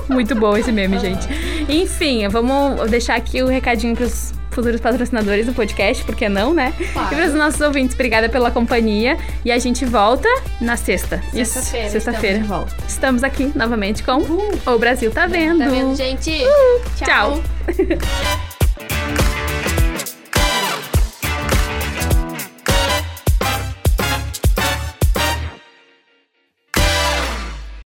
Muito 0.10 0.36
bom 0.36 0.58
esse 0.58 0.72
meme, 0.72 1.00
gente. 1.00 1.28
Enfim, 1.70 2.28
vamos 2.28 2.90
deixar 2.90 3.16
aqui 3.16 3.42
o 3.44 3.48
recadinho 3.48 3.96
pros 3.96 4.34
futuros 4.52 4.82
patrocinadores 4.82 5.46
do 5.46 5.54
podcast, 5.54 6.04
por 6.04 6.16
que 6.16 6.28
não, 6.28 6.54
né? 6.54 6.74
Claro. 6.94 7.14
E 7.14 7.16
para 7.16 7.26
os 7.26 7.34
nossos 7.34 7.62
ouvintes, 7.62 7.96
obrigada 7.96 8.28
pela 8.30 8.52
companhia. 8.52 9.18
E 9.44 9.52
a 9.52 9.58
gente 9.58 9.86
volta 9.86 10.28
na 10.60 10.76
sexta. 10.76 11.22
Sexta-feira. 11.32 11.90
Sexta-feira. 11.90 12.40
estamos. 12.40 12.74
Estamos 12.88 13.24
aqui 13.24 13.52
novamente 13.56 14.04
com 14.04 14.18
O 14.66 14.78
Brasil 14.78 15.10
Tá 15.12 15.26
Vendo. 15.26 15.60
Tá 15.60 15.70
vendo, 15.70 15.96
gente? 15.96 16.44
tchau. 16.98 17.42
tchau. 17.76 19.22